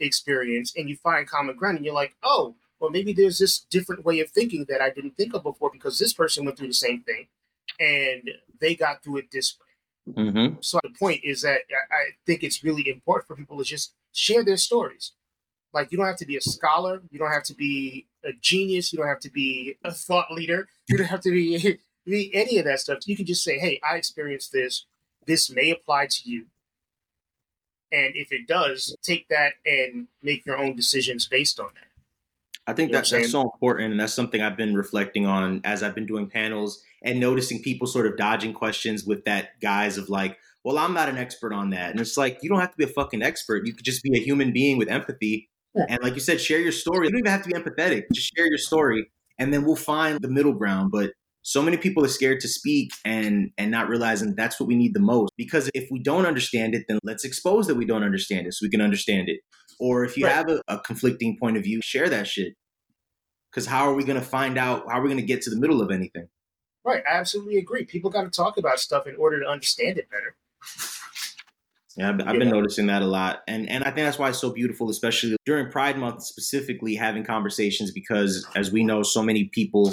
experience 0.00 0.74
and 0.76 0.88
you 0.88 0.96
find 0.96 1.28
common 1.28 1.56
ground 1.56 1.76
and 1.76 1.84
you're 1.84 1.94
like, 1.94 2.16
oh, 2.22 2.56
well, 2.80 2.90
maybe 2.90 3.12
there's 3.12 3.38
this 3.38 3.60
different 3.70 4.04
way 4.04 4.20
of 4.20 4.30
thinking 4.30 4.66
that 4.68 4.80
I 4.80 4.90
didn't 4.90 5.16
think 5.16 5.34
of 5.34 5.42
before 5.42 5.70
because 5.72 5.98
this 5.98 6.12
person 6.12 6.44
went 6.44 6.58
through 6.58 6.68
the 6.68 6.74
same 6.74 7.02
thing 7.02 7.28
and 7.78 8.30
they 8.60 8.74
got 8.74 9.04
through 9.04 9.18
it 9.18 9.30
this 9.30 9.56
way. 9.60 10.14
Mm-hmm. 10.14 10.54
So 10.60 10.80
the 10.82 10.90
point 10.98 11.20
is 11.22 11.42
that 11.42 11.60
I 11.72 12.16
think 12.26 12.42
it's 12.42 12.64
really 12.64 12.88
important 12.88 13.28
for 13.28 13.36
people 13.36 13.58
to 13.58 13.64
just 13.64 13.94
share 14.12 14.44
their 14.44 14.56
stories. 14.56 15.12
Like 15.72 15.92
you 15.92 15.98
don't 15.98 16.06
have 16.06 16.16
to 16.16 16.26
be 16.26 16.36
a 16.36 16.40
scholar, 16.40 17.02
you 17.10 17.18
don't 17.18 17.30
have 17.30 17.44
to 17.44 17.54
be 17.54 18.06
a 18.24 18.32
genius, 18.40 18.92
you 18.92 18.98
don't 18.98 19.08
have 19.08 19.20
to 19.20 19.30
be 19.30 19.76
a 19.84 19.92
thought 19.92 20.32
leader, 20.32 20.68
you 20.88 20.96
don't 20.96 21.06
have 21.06 21.20
to 21.20 21.30
be, 21.30 21.78
be 22.06 22.30
any 22.34 22.58
of 22.58 22.64
that 22.64 22.80
stuff. 22.80 23.06
You 23.06 23.16
can 23.16 23.26
just 23.26 23.44
say, 23.44 23.58
"Hey, 23.58 23.78
I 23.88 23.96
experienced 23.96 24.52
this. 24.52 24.86
This 25.26 25.48
may 25.48 25.70
apply 25.70 26.08
to 26.10 26.28
you." 26.28 26.46
And 27.92 28.14
if 28.14 28.32
it 28.32 28.46
does, 28.46 28.96
take 29.02 29.28
that 29.28 29.54
and 29.66 30.06
make 30.22 30.46
your 30.46 30.56
own 30.58 30.76
decisions 30.76 31.26
based 31.26 31.58
on 31.58 31.70
that. 31.74 31.86
I 32.66 32.72
think 32.72 32.90
You 32.90 32.92
know 32.92 33.00
that 33.00 33.10
that's 33.10 33.30
so 33.30 33.42
important, 33.42 33.90
and 33.90 34.00
that's 34.00 34.14
something 34.14 34.40
I've 34.40 34.56
been 34.56 34.74
reflecting 34.74 35.26
on 35.26 35.60
as 35.64 35.82
I've 35.82 35.94
been 35.94 36.06
doing 36.06 36.28
panels 36.28 36.82
and 37.02 37.18
noticing 37.18 37.62
people 37.62 37.86
sort 37.86 38.06
of 38.06 38.16
dodging 38.16 38.52
questions 38.52 39.04
with 39.04 39.24
that 39.24 39.58
guise 39.60 39.98
of 39.98 40.08
like, 40.08 40.38
"Well, 40.62 40.78
I'm 40.78 40.94
not 40.94 41.08
an 41.08 41.16
expert 41.16 41.52
on 41.52 41.70
that," 41.70 41.90
and 41.90 41.98
it's 42.00 42.16
like 42.16 42.38
you 42.42 42.48
don't 42.48 42.60
have 42.60 42.70
to 42.70 42.76
be 42.76 42.84
a 42.84 42.88
fucking 42.88 43.22
expert. 43.22 43.66
You 43.66 43.72
could 43.72 43.84
just 43.84 44.02
be 44.04 44.16
a 44.16 44.22
human 44.22 44.52
being 44.52 44.78
with 44.78 44.88
empathy, 44.88 45.48
Yeah. 45.74 45.86
and 45.88 45.98
like 46.02 46.14
you 46.14 46.20
said, 46.20 46.40
share 46.40 46.60
your 46.60 46.70
story. 46.72 47.06
You 47.06 47.12
don't 47.12 47.20
even 47.20 47.32
have 47.32 47.42
to 47.42 47.48
be 47.48 47.54
empathetic. 47.54 48.04
Just 48.12 48.32
share 48.36 48.46
your 48.46 48.58
story, 48.58 49.10
and 49.38 49.52
then 49.52 49.64
we'll 49.64 49.74
find 49.74 50.20
the 50.20 50.28
middle 50.28 50.52
ground. 50.52 50.92
But 50.92 51.14
so 51.42 51.62
many 51.62 51.76
people 51.76 52.04
are 52.04 52.08
scared 52.08 52.40
to 52.40 52.48
speak 52.48 52.90
and 53.04 53.50
and 53.56 53.70
not 53.70 53.88
realizing 53.88 54.34
that's 54.34 54.60
what 54.60 54.66
we 54.66 54.76
need 54.76 54.94
the 54.94 55.00
most. 55.00 55.32
Because 55.36 55.70
if 55.74 55.88
we 55.90 55.98
don't 56.02 56.26
understand 56.26 56.74
it, 56.74 56.84
then 56.88 56.98
let's 57.02 57.24
expose 57.24 57.66
that 57.66 57.76
we 57.76 57.84
don't 57.84 58.04
understand 58.04 58.46
it 58.46 58.54
so 58.54 58.64
we 58.64 58.70
can 58.70 58.80
understand 58.80 59.28
it. 59.28 59.40
Or 59.78 60.04
if 60.04 60.16
you 60.16 60.26
Right. 60.26 60.34
have 60.34 60.48
a, 60.48 60.62
a 60.68 60.78
conflicting 60.78 61.38
point 61.38 61.56
of 61.56 61.62
view, 61.62 61.80
share 61.82 62.08
that 62.08 62.26
shit. 62.26 62.54
Because 63.50 63.66
how 63.66 63.88
are 63.88 63.94
we 63.94 64.04
going 64.04 64.20
to 64.20 64.24
find 64.24 64.58
out? 64.58 64.84
How 64.88 64.98
are 64.98 65.02
we 65.02 65.08
going 65.08 65.20
to 65.20 65.26
get 65.26 65.42
to 65.42 65.50
the 65.50 65.58
middle 65.58 65.80
of 65.80 65.90
anything? 65.90 66.28
Right, 66.84 67.02
I 67.10 67.16
absolutely 67.16 67.58
agree. 67.58 67.84
People 67.84 68.10
got 68.10 68.22
to 68.22 68.30
talk 68.30 68.56
about 68.56 68.78
stuff 68.78 69.06
in 69.06 69.16
order 69.16 69.40
to 69.40 69.46
understand 69.46 69.98
it 69.98 70.08
better. 70.10 70.36
Yeah, 71.96 72.10
I've, 72.10 72.20
I've 72.26 72.38
been 72.38 72.50
noticing 72.50 72.86
that 72.86 73.02
a 73.02 73.06
lot, 73.06 73.40
and 73.48 73.68
and 73.68 73.82
I 73.82 73.90
think 73.90 74.06
that's 74.06 74.18
why 74.18 74.28
it's 74.28 74.38
so 74.38 74.52
beautiful, 74.52 74.88
especially 74.90 75.36
during 75.44 75.70
Pride 75.70 75.98
Month, 75.98 76.22
specifically 76.22 76.94
having 76.94 77.24
conversations 77.24 77.90
because, 77.90 78.46
as 78.54 78.70
we 78.70 78.84
know, 78.84 79.02
so 79.02 79.22
many 79.22 79.46
people 79.46 79.92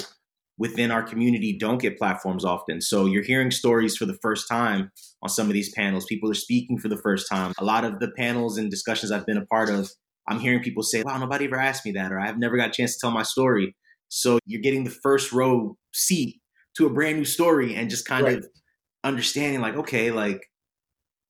within 0.57 0.91
our 0.91 1.03
community 1.03 1.55
don't 1.57 1.81
get 1.81 1.97
platforms 1.97 2.43
often. 2.43 2.81
So 2.81 3.05
you're 3.05 3.23
hearing 3.23 3.51
stories 3.51 3.95
for 3.95 4.05
the 4.05 4.17
first 4.21 4.47
time 4.49 4.91
on 5.21 5.29
some 5.29 5.47
of 5.47 5.53
these 5.53 5.71
panels. 5.73 6.05
People 6.05 6.29
are 6.31 6.35
speaking 6.35 6.77
for 6.79 6.87
the 6.87 6.97
first 6.97 7.27
time. 7.29 7.53
A 7.59 7.63
lot 7.65 7.85
of 7.85 7.99
the 7.99 8.11
panels 8.17 8.57
and 8.57 8.69
discussions 8.71 9.11
I've 9.11 9.25
been 9.25 9.37
a 9.37 9.45
part 9.45 9.69
of, 9.69 9.89
I'm 10.27 10.39
hearing 10.39 10.61
people 10.61 10.83
say, 10.83 11.03
"Wow, 11.03 11.17
nobody 11.19 11.45
ever 11.45 11.57
asked 11.59 11.85
me 11.85 11.91
that," 11.93 12.11
or 12.11 12.19
"I've 12.19 12.37
never 12.39 12.57
got 12.57 12.69
a 12.69 12.73
chance 12.73 12.93
to 12.93 12.99
tell 13.01 13.11
my 13.11 13.23
story." 13.23 13.75
So 14.09 14.39
you're 14.45 14.61
getting 14.61 14.83
the 14.83 14.89
first 14.89 15.31
row 15.31 15.77
seat 15.93 16.41
to 16.77 16.85
a 16.85 16.89
brand 16.93 17.17
new 17.17 17.25
story 17.25 17.75
and 17.75 17.89
just 17.89 18.05
kind 18.07 18.27
Right. 18.27 18.37
of 18.37 18.45
understanding, 19.03 19.61
like, 19.61 19.75
okay, 19.75 20.11
like 20.11 20.41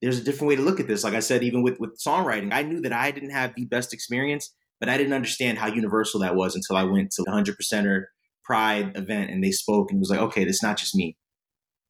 there's 0.01 0.19
a 0.19 0.23
different 0.23 0.49
way 0.49 0.55
to 0.55 0.61
look 0.61 0.79
at 0.79 0.87
this. 0.87 1.03
Like 1.03 1.13
I 1.13 1.19
said, 1.19 1.43
even 1.43 1.63
with 1.63 1.79
with 1.79 1.99
songwriting, 1.99 2.53
I 2.53 2.61
knew 2.63 2.81
that 2.81 2.93
I 2.93 3.11
didn't 3.11 3.31
have 3.31 3.53
the 3.55 3.65
best 3.65 3.93
experience, 3.93 4.53
but 4.79 4.89
I 4.89 4.97
didn't 4.97 5.13
understand 5.13 5.57
how 5.57 5.67
universal 5.67 6.19
that 6.21 6.35
was 6.35 6.55
until 6.55 6.75
I 6.75 6.83
went 6.83 7.11
to 7.11 7.23
the 7.25 7.31
hundred 7.31 7.57
percenter 7.57 8.05
Pride 8.47 8.95
event 8.97 9.29
and 9.29 9.43
they 9.43 9.51
spoke 9.51 9.91
and 9.91 9.97
it 9.97 9.99
was 9.99 10.09
like, 10.09 10.21
okay, 10.21 10.43
it's 10.43 10.63
not 10.63 10.77
just 10.77 10.95
me. 10.95 11.17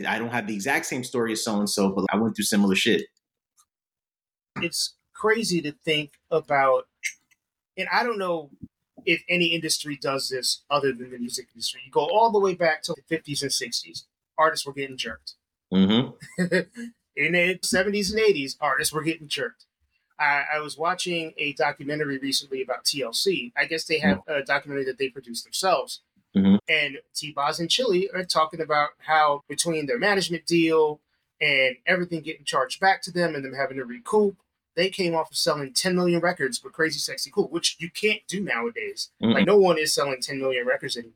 I 0.07 0.19
don't 0.19 0.31
have 0.31 0.47
the 0.47 0.55
exact 0.55 0.87
same 0.87 1.03
story 1.03 1.31
as 1.33 1.43
so 1.43 1.57
and 1.59 1.69
so, 1.69 1.89
but 1.91 2.05
I 2.11 2.17
went 2.17 2.35
through 2.35 2.45
similar 2.45 2.75
shit. 2.75 3.03
it's 4.61 4.95
crazy 5.13 5.61
to 5.61 5.71
think 5.85 6.13
about 6.29 6.85
and 7.77 7.87
i 7.91 8.03
don't 8.03 8.19
know 8.19 8.51
if 9.05 9.21
any 9.29 9.47
industry 9.47 9.97
does 9.99 10.29
this 10.29 10.63
other 10.69 10.91
than 10.93 11.09
the 11.11 11.17
music 11.17 11.47
industry 11.55 11.81
you 11.85 11.91
go 11.91 12.01
all 12.01 12.31
the 12.31 12.39
way 12.39 12.53
back 12.53 12.83
to 12.83 12.93
the 12.95 13.15
50s 13.17 13.41
and 13.41 13.51
60s 13.51 14.03
artists 14.37 14.65
were 14.65 14.73
getting 14.73 14.97
jerked 14.97 15.33
Mm-hmm. 15.73 16.11
in 17.17 17.33
the 17.33 17.59
70s 17.59 18.11
and 18.13 18.21
80s 18.21 18.55
artists 18.61 18.93
were 18.93 19.03
getting 19.03 19.27
jerked 19.27 19.65
I, 20.19 20.43
I 20.55 20.59
was 20.59 20.77
watching 20.77 21.33
a 21.37 21.53
documentary 21.53 22.19
recently 22.19 22.61
about 22.61 22.85
tlc 22.85 23.51
i 23.57 23.65
guess 23.65 23.85
they 23.85 23.99
have 23.99 24.21
a 24.27 24.43
documentary 24.43 24.85
that 24.85 24.97
they 24.99 25.09
produced 25.09 25.43
themselves 25.45 26.01
Mhm. 26.38 26.60
and 26.69 26.97
t-boz 27.13 27.60
and 27.60 27.69
Chilli 27.69 28.08
are 28.13 28.23
talking 28.23 28.62
about 28.62 28.89
how 29.00 29.43
between 29.50 29.86
their 29.86 30.00
management 30.00 30.45
deal 30.45 31.00
and 31.41 31.76
everything 31.86 32.21
getting 32.21 32.45
charged 32.45 32.80
back 32.80 33.02
to 33.04 33.12
them 33.12 33.36
and 33.36 33.43
them 33.45 33.54
having 33.54 33.78
to 33.78 33.86
recoup 33.86 34.36
they 34.76 34.89
came 34.89 35.15
off 35.15 35.32
of 35.32 35.38
selling 35.38 35.73
10 35.73 35.95
million 35.95 36.19
records 36.21 36.60
for 36.60 36.69
Crazy 36.69 37.00
Sexy 37.00 37.32
Cool, 37.32 37.47
which 37.47 37.78
you 37.80 37.89
can't 37.89 38.21
do 38.28 38.39
nowadays. 38.39 39.10
Mm-mm. 39.19 39.34
Like, 39.34 39.47
no 39.47 39.58
one 39.58 39.80
is 39.80 39.91
selling 39.91 40.21
10 40.21 40.38
million 40.39 40.67
records 40.67 40.95
anymore. 40.95 41.15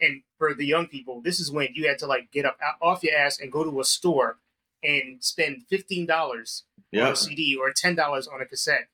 And 0.00 0.22
for 0.38 0.54
the 0.54 0.66
young 0.66 0.88
people, 0.88 1.20
this 1.20 1.38
is 1.38 1.48
when 1.48 1.68
you 1.72 1.86
had 1.86 2.00
to 2.00 2.06
like 2.08 2.32
get 2.32 2.44
up 2.44 2.58
out- 2.60 2.74
off 2.82 3.04
your 3.04 3.16
ass 3.16 3.38
and 3.38 3.52
go 3.52 3.62
to 3.62 3.80
a 3.80 3.84
store 3.84 4.38
and 4.82 5.22
spend 5.22 5.66
$15 5.70 6.64
on 6.92 7.12
a 7.12 7.14
CD 7.14 7.54
or 7.56 7.72
$10 7.72 8.26
on 8.26 8.40
a 8.42 8.44
cassette. 8.44 8.88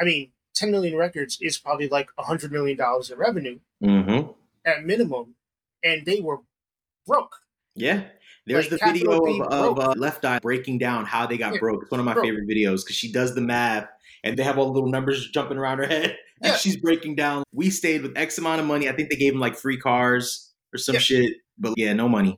I 0.00 0.04
mean, 0.04 0.32
10 0.54 0.70
million 0.70 0.96
records 0.96 1.36
is 1.42 1.58
probably 1.58 1.88
like 1.90 2.08
$100 2.18 2.50
million 2.50 2.78
in 2.80 3.18
revenue 3.18 3.58
Mm-hmm. 3.82 4.21
At 4.64 4.84
minimum. 4.84 5.34
And 5.84 6.04
they 6.06 6.20
were 6.20 6.38
broke. 7.06 7.34
Yeah. 7.74 8.04
There's 8.46 8.70
Like, 8.70 8.80
the 8.80 8.86
video 8.92 9.24
of, 9.24 9.52
of 9.52 9.78
uh, 9.78 9.94
Left 9.96 10.24
Eye 10.24 10.38
breaking 10.40 10.78
down 10.78 11.04
how 11.06 11.26
they 11.26 11.36
got 11.38 11.54
Yeah, 11.54 11.60
broke. 11.60 11.82
It's 11.82 11.90
one 11.90 12.00
of 12.00 12.06
my 12.06 12.14
broke. 12.14 12.24
favorite 12.26 12.48
videos 12.48 12.82
because 12.84 12.96
she 12.96 13.10
does 13.10 13.34
the 13.34 13.40
math 13.40 13.88
and 14.24 14.36
they 14.36 14.42
have 14.42 14.58
all 14.58 14.66
the 14.66 14.72
little 14.72 14.90
numbers 14.90 15.28
jumping 15.30 15.58
around 15.58 15.78
her 15.78 15.86
head. 15.86 16.16
And 16.42 16.50
Yeah. 16.50 16.56
she's 16.56 16.76
breaking 16.76 17.14
down. 17.14 17.44
We 17.52 17.70
stayed 17.70 18.02
with 18.02 18.18
X 18.18 18.36
amount 18.36 18.60
of 18.60 18.66
money. 18.66 18.88
I 18.88 18.92
think 18.92 19.10
they 19.10 19.16
gave 19.16 19.32
him 19.32 19.38
like 19.38 19.54
free 19.56 19.76
cars 19.78 20.52
or 20.74 20.78
some 20.78 20.94
Yeah. 20.94 21.00
shit. 21.00 21.34
But 21.56 21.74
yeah, 21.76 21.92
no 21.92 22.08
money. 22.08 22.36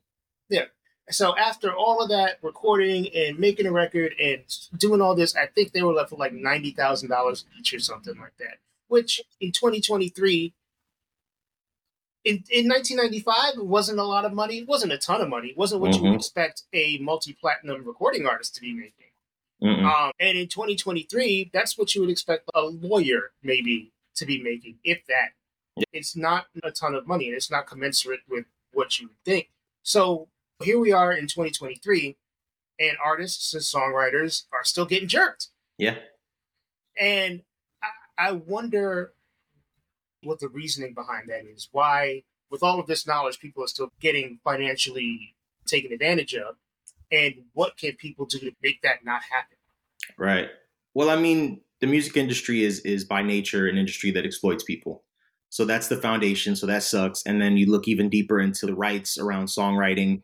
Yeah. 0.50 0.64
So 1.10 1.34
after 1.38 1.72
all 1.74 2.02
of 2.02 2.10
that 2.10 2.36
recording 2.42 3.08
and 3.14 3.38
making 3.38 3.64
a 3.64 3.72
record 3.72 4.14
and 4.20 4.42
doing 4.76 5.00
all 5.00 5.14
this, 5.14 5.34
I 5.34 5.46
think 5.46 5.72
they 5.72 5.82
were 5.82 5.94
left 5.94 6.10
with 6.10 6.20
like 6.20 6.34
ninety 6.34 6.70
thousand 6.72 7.08
dollars 7.08 7.46
each 7.58 7.72
or 7.72 7.78
something 7.78 8.18
like 8.18 8.36
that. 8.40 8.58
Which 8.88 9.22
in 9.40 9.52
2023, 9.52 10.52
in 12.24 12.44
in 12.50 12.68
1995, 12.68 13.54
it 13.58 13.66
wasn't 13.66 13.98
a 13.98 14.04
lot 14.04 14.24
of 14.24 14.32
money. 14.32 14.58
It 14.58 14.68
wasn't 14.68 14.92
a 14.92 14.98
ton 14.98 15.20
of 15.20 15.28
money. 15.28 15.48
It 15.48 15.56
wasn't 15.56 15.80
what 15.82 15.94
you 15.94 16.00
Mhm. 16.00 16.10
would 16.10 16.16
expect 16.16 16.62
a 16.72 16.98
multi-platinum 16.98 17.84
recording 17.84 18.26
artist 18.26 18.54
to 18.56 18.60
be 18.60 18.72
making. 18.72 19.10
Um, 19.62 20.12
and 20.20 20.36
in 20.36 20.48
2023, 20.48 21.50
that's 21.52 21.78
what 21.78 21.94
you 21.94 22.02
would 22.02 22.10
expect 22.10 22.50
a 22.54 22.62
lawyer 22.62 23.32
maybe 23.42 23.92
to 24.16 24.26
be 24.26 24.42
making, 24.42 24.78
if 24.84 25.06
that. 25.06 25.30
Yeah. 25.76 25.84
It's 25.92 26.14
not 26.14 26.48
a 26.62 26.70
ton 26.70 26.94
of 26.94 27.06
money, 27.06 27.26
and 27.28 27.34
it's 27.36 27.50
not 27.50 27.66
commensurate 27.66 28.20
with 28.28 28.44
what 28.72 29.00
you 29.00 29.08
would 29.08 29.24
think. 29.24 29.50
So 29.82 30.28
here 30.62 30.78
we 30.78 30.92
are 30.92 31.12
in 31.12 31.26
2023, 31.28 32.16
and 32.78 32.96
artists 33.02 33.54
and 33.54 33.62
songwriters 33.62 34.44
are 34.52 34.64
still 34.64 34.84
getting 34.84 35.08
jerked. 35.08 35.48
Yeah. 35.78 35.98
And 36.98 37.42
I, 37.82 37.88
I 38.18 38.32
wonder 38.32 39.13
what 40.24 40.40
the 40.40 40.48
reasoning 40.48 40.94
behind 40.94 41.28
that 41.28 41.44
is. 41.46 41.68
Why, 41.72 42.22
with 42.50 42.62
all 42.62 42.80
of 42.80 42.86
this 42.86 43.06
knowledge, 43.06 43.38
people 43.38 43.64
are 43.64 43.68
still 43.68 43.92
getting 44.00 44.38
financially 44.44 45.36
taken 45.66 45.92
advantage 45.92 46.34
of, 46.34 46.56
and 47.10 47.34
what 47.52 47.76
can 47.76 47.96
people 47.96 48.26
do 48.26 48.38
to 48.38 48.52
make 48.62 48.82
that 48.82 49.04
not 49.04 49.22
happen? 49.30 49.56
Right. 50.18 50.48
Well, 50.94 51.10
I 51.10 51.16
mean, 51.16 51.60
the 51.80 51.86
music 51.86 52.16
industry 52.16 52.64
is 52.64 52.80
is 52.80 53.04
by 53.04 53.22
nature 53.22 53.66
an 53.66 53.76
industry 53.76 54.10
that 54.12 54.24
exploits 54.24 54.64
people. 54.64 55.04
So 55.50 55.64
that's 55.64 55.88
the 55.88 55.96
foundation. 55.96 56.56
So 56.56 56.66
that 56.66 56.82
sucks. 56.82 57.22
And 57.24 57.40
then 57.40 57.56
you 57.56 57.70
look 57.70 57.86
even 57.86 58.08
deeper 58.08 58.40
into 58.40 58.66
the 58.66 58.74
rights 58.74 59.18
around 59.18 59.46
songwriting 59.46 60.22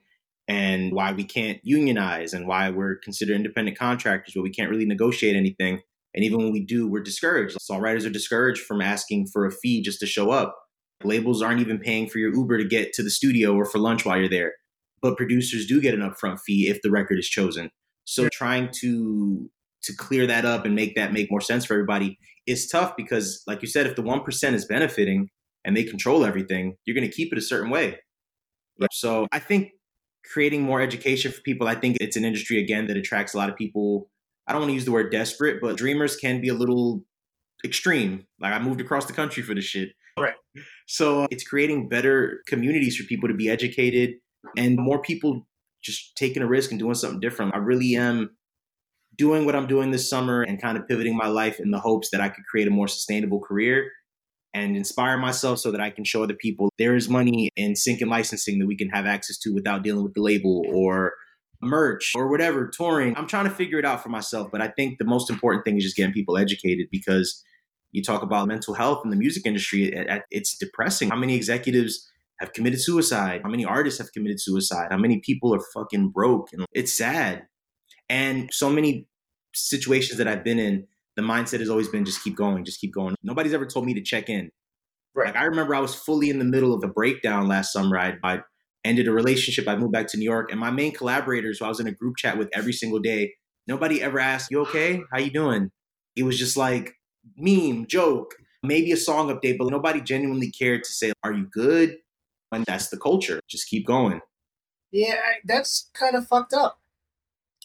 and 0.48 0.92
why 0.92 1.12
we 1.12 1.22
can't 1.22 1.60
unionize 1.62 2.32
and 2.32 2.48
why 2.48 2.70
we're 2.70 2.96
considered 2.96 3.36
independent 3.36 3.78
contractors, 3.78 4.34
but 4.34 4.42
we 4.42 4.50
can't 4.50 4.70
really 4.70 4.86
negotiate 4.86 5.36
anything. 5.36 5.82
And 6.14 6.24
even 6.24 6.38
when 6.38 6.52
we 6.52 6.64
do, 6.64 6.88
we're 6.88 7.02
discouraged. 7.02 7.56
Songwriters 7.58 8.06
are 8.06 8.10
discouraged 8.10 8.62
from 8.62 8.80
asking 8.80 9.28
for 9.32 9.46
a 9.46 9.52
fee 9.52 9.82
just 9.82 10.00
to 10.00 10.06
show 10.06 10.30
up. 10.30 10.56
Labels 11.04 11.40
aren't 11.40 11.60
even 11.60 11.78
paying 11.78 12.08
for 12.08 12.18
your 12.18 12.34
Uber 12.34 12.58
to 12.58 12.64
get 12.64 12.92
to 12.94 13.02
the 13.02 13.10
studio 13.10 13.54
or 13.54 13.64
for 13.64 13.78
lunch 13.78 14.04
while 14.04 14.18
you're 14.18 14.28
there. 14.28 14.54
But 15.00 15.16
producers 15.16 15.66
do 15.66 15.80
get 15.80 15.94
an 15.94 16.00
upfront 16.00 16.40
fee 16.40 16.68
if 16.68 16.82
the 16.82 16.90
record 16.90 17.18
is 17.18 17.28
chosen. 17.28 17.70
So 18.04 18.28
trying 18.28 18.70
to 18.80 19.50
to 19.82 19.96
clear 19.96 20.26
that 20.26 20.44
up 20.44 20.66
and 20.66 20.74
make 20.74 20.94
that 20.94 21.12
make 21.12 21.30
more 21.30 21.40
sense 21.40 21.64
for 21.64 21.72
everybody 21.72 22.18
is 22.46 22.68
tough 22.68 22.96
because 22.96 23.42
like 23.46 23.62
you 23.62 23.68
said, 23.68 23.86
if 23.86 23.96
the 23.96 24.02
one 24.02 24.22
percent 24.22 24.54
is 24.54 24.66
benefiting 24.66 25.30
and 25.64 25.76
they 25.76 25.84
control 25.84 26.24
everything, 26.24 26.76
you're 26.84 26.94
gonna 26.94 27.08
keep 27.08 27.32
it 27.32 27.38
a 27.38 27.42
certain 27.42 27.70
way. 27.70 27.98
So 28.92 29.26
I 29.32 29.38
think 29.38 29.70
creating 30.24 30.62
more 30.62 30.80
education 30.80 31.32
for 31.32 31.40
people, 31.42 31.68
I 31.68 31.74
think 31.74 31.96
it's 32.00 32.16
an 32.16 32.24
industry 32.24 32.58
again 32.62 32.86
that 32.88 32.96
attracts 32.96 33.34
a 33.34 33.36
lot 33.36 33.48
of 33.48 33.56
people. 33.56 34.09
I 34.50 34.52
don't 34.52 34.62
want 34.62 34.70
to 34.70 34.74
use 34.74 34.84
the 34.84 34.90
word 34.90 35.12
desperate, 35.12 35.60
but 35.60 35.76
dreamers 35.76 36.16
can 36.16 36.40
be 36.40 36.48
a 36.48 36.54
little 36.54 37.04
extreme. 37.64 38.26
Like 38.40 38.52
I 38.52 38.58
moved 38.58 38.80
across 38.80 39.06
the 39.06 39.12
country 39.12 39.44
for 39.44 39.54
this 39.54 39.64
shit. 39.64 39.90
Right. 40.18 40.34
So 40.88 41.22
uh, 41.22 41.26
it's 41.30 41.44
creating 41.44 41.88
better 41.88 42.40
communities 42.48 42.96
for 42.96 43.04
people 43.04 43.28
to 43.28 43.34
be 43.34 43.48
educated 43.48 44.14
and 44.56 44.76
more 44.76 45.00
people 45.00 45.46
just 45.84 46.16
taking 46.16 46.42
a 46.42 46.48
risk 46.48 46.72
and 46.72 46.80
doing 46.80 46.94
something 46.94 47.20
different. 47.20 47.54
I 47.54 47.58
really 47.58 47.94
am 47.94 48.36
doing 49.16 49.44
what 49.44 49.54
I'm 49.54 49.68
doing 49.68 49.92
this 49.92 50.10
summer 50.10 50.42
and 50.42 50.60
kind 50.60 50.76
of 50.76 50.88
pivoting 50.88 51.16
my 51.16 51.28
life 51.28 51.60
in 51.60 51.70
the 51.70 51.78
hopes 51.78 52.10
that 52.10 52.20
I 52.20 52.28
could 52.28 52.44
create 52.50 52.66
a 52.66 52.72
more 52.72 52.88
sustainable 52.88 53.38
career 53.38 53.88
and 54.52 54.76
inspire 54.76 55.16
myself 55.16 55.60
so 55.60 55.70
that 55.70 55.80
I 55.80 55.90
can 55.90 56.02
show 56.02 56.24
other 56.24 56.34
people 56.34 56.70
there 56.76 56.96
is 56.96 57.08
money 57.08 57.50
in 57.54 57.76
sync 57.76 58.00
and 58.00 58.10
licensing 58.10 58.58
that 58.58 58.66
we 58.66 58.76
can 58.76 58.88
have 58.88 59.06
access 59.06 59.38
to 59.42 59.54
without 59.54 59.84
dealing 59.84 60.02
with 60.02 60.14
the 60.14 60.22
label 60.22 60.64
or 60.74 61.12
merch 61.62 62.12
or 62.14 62.28
whatever, 62.28 62.68
touring. 62.68 63.16
I'm 63.16 63.26
trying 63.26 63.44
to 63.44 63.50
figure 63.50 63.78
it 63.78 63.84
out 63.84 64.02
for 64.02 64.08
myself, 64.08 64.48
but 64.50 64.60
I 64.60 64.68
think 64.68 64.98
the 64.98 65.04
most 65.04 65.30
important 65.30 65.64
thing 65.64 65.76
is 65.76 65.84
just 65.84 65.96
getting 65.96 66.12
people 66.12 66.38
educated 66.38 66.88
because 66.90 67.44
you 67.92 68.02
talk 68.02 68.22
about 68.22 68.48
mental 68.48 68.74
health 68.74 69.02
in 69.04 69.10
the 69.10 69.16
music 69.16 69.46
industry, 69.46 69.92
it's 70.30 70.56
depressing. 70.56 71.10
How 71.10 71.16
many 71.16 71.34
executives 71.34 72.08
have 72.38 72.52
committed 72.52 72.80
suicide? 72.80 73.40
How 73.42 73.50
many 73.50 73.64
artists 73.64 73.98
have 73.98 74.12
committed 74.12 74.40
suicide? 74.40 74.88
How 74.90 74.96
many 74.96 75.20
people 75.20 75.54
are 75.54 75.60
fucking 75.74 76.10
broke? 76.10 76.52
And 76.52 76.64
it's 76.72 76.92
sad. 76.92 77.46
And 78.08 78.48
so 78.52 78.70
many 78.70 79.06
situations 79.54 80.18
that 80.18 80.28
I've 80.28 80.44
been 80.44 80.58
in, 80.58 80.86
the 81.16 81.22
mindset 81.22 81.58
has 81.58 81.68
always 81.68 81.88
been 81.88 82.04
just 82.04 82.22
keep 82.22 82.36
going, 82.36 82.64
just 82.64 82.80
keep 82.80 82.94
going. 82.94 83.16
Nobody's 83.22 83.52
ever 83.52 83.66
told 83.66 83.84
me 83.84 83.94
to 83.94 84.02
check 84.02 84.28
in. 84.28 84.50
Right. 85.14 85.26
Like 85.26 85.36
I 85.36 85.44
remember 85.44 85.74
I 85.74 85.80
was 85.80 85.94
fully 85.94 86.30
in 86.30 86.38
the 86.38 86.44
middle 86.44 86.72
of 86.72 86.84
a 86.84 86.88
breakdown 86.88 87.48
last 87.48 87.72
summer. 87.72 87.98
I, 87.98 88.14
I 88.22 88.38
ended 88.84 89.08
a 89.08 89.12
relationship. 89.12 89.68
I 89.68 89.76
moved 89.76 89.92
back 89.92 90.06
to 90.08 90.16
New 90.16 90.24
York, 90.24 90.50
and 90.50 90.60
my 90.60 90.70
main 90.70 90.92
collaborators, 90.92 91.58
who 91.58 91.64
I 91.64 91.68
was 91.68 91.80
in 91.80 91.86
a 91.86 91.92
group 91.92 92.16
chat 92.16 92.38
with 92.38 92.48
every 92.52 92.72
single 92.72 92.98
day, 92.98 93.34
nobody 93.66 94.02
ever 94.02 94.18
asked, 94.18 94.50
"You 94.50 94.60
okay? 94.62 95.02
How 95.12 95.18
you 95.18 95.30
doing?" 95.30 95.70
It 96.16 96.24
was 96.24 96.38
just 96.38 96.56
like 96.56 96.94
meme, 97.36 97.86
joke, 97.86 98.34
maybe 98.62 98.92
a 98.92 98.96
song 98.96 99.28
update, 99.28 99.58
but 99.58 99.68
nobody 99.68 100.00
genuinely 100.00 100.50
cared 100.50 100.84
to 100.84 100.92
say, 100.92 101.12
"Are 101.22 101.32
you 101.32 101.46
good?" 101.46 101.98
And 102.52 102.64
that's 102.66 102.88
the 102.88 102.98
culture. 102.98 103.40
Just 103.48 103.68
keep 103.68 103.86
going. 103.86 104.20
Yeah, 104.90 105.20
that's 105.44 105.90
kind 105.94 106.16
of 106.16 106.26
fucked 106.26 106.52
up. 106.52 106.80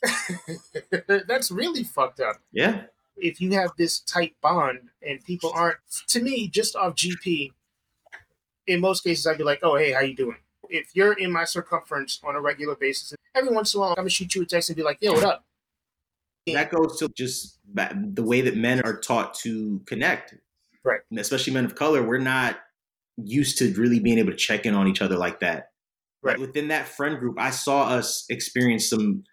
that's 1.27 1.49
really 1.49 1.83
fucked 1.83 2.19
up. 2.19 2.37
Yeah. 2.51 2.83
If 3.17 3.41
you 3.41 3.53
have 3.53 3.71
this 3.77 3.99
tight 3.99 4.35
bond 4.41 4.89
and 5.01 5.23
people 5.23 5.51
aren't, 5.55 5.77
to 6.09 6.21
me, 6.21 6.47
just 6.49 6.75
off 6.75 6.95
GP, 6.95 7.51
in 8.67 8.81
most 8.81 9.03
cases, 9.03 9.25
I'd 9.25 9.37
be 9.37 9.43
like, 9.43 9.59
"Oh, 9.63 9.77
hey, 9.77 9.93
how 9.93 10.01
you 10.01 10.15
doing?" 10.15 10.37
If 10.69 10.95
you're 10.95 11.13
in 11.13 11.31
my 11.31 11.45
circumference 11.45 12.19
on 12.23 12.35
a 12.35 12.41
regular 12.41 12.75
basis, 12.75 13.13
every 13.33 13.53
once 13.53 13.73
in 13.73 13.77
a 13.77 13.81
while, 13.81 13.89
I'm 13.91 13.95
gonna 13.95 14.09
shoot 14.09 14.35
you 14.35 14.43
a 14.43 14.45
text 14.45 14.69
and 14.69 14.75
be 14.75 14.83
like, 14.83 14.97
"Yo, 15.01 15.13
what 15.13 15.23
up?" 15.23 15.45
That 16.47 16.69
goes 16.69 16.99
to 16.99 17.09
just 17.09 17.59
the 17.73 18.23
way 18.23 18.41
that 18.41 18.55
men 18.55 18.81
are 18.81 18.99
taught 18.99 19.33
to 19.39 19.81
connect, 19.85 20.35
right? 20.83 21.01
And 21.09 21.19
especially 21.19 21.53
men 21.53 21.65
of 21.65 21.75
color, 21.75 22.03
we're 22.03 22.19
not 22.19 22.59
used 23.17 23.57
to 23.59 23.73
really 23.73 23.99
being 23.99 24.19
able 24.19 24.31
to 24.31 24.37
check 24.37 24.65
in 24.65 24.75
on 24.75 24.87
each 24.87 25.01
other 25.01 25.17
like 25.17 25.39
that. 25.39 25.71
Right. 26.21 26.37
Like 26.37 26.47
within 26.47 26.67
that 26.69 26.87
friend 26.87 27.17
group, 27.17 27.39
I 27.39 27.49
saw 27.49 27.85
us 27.85 28.25
experience 28.29 28.89
some, 28.89 29.23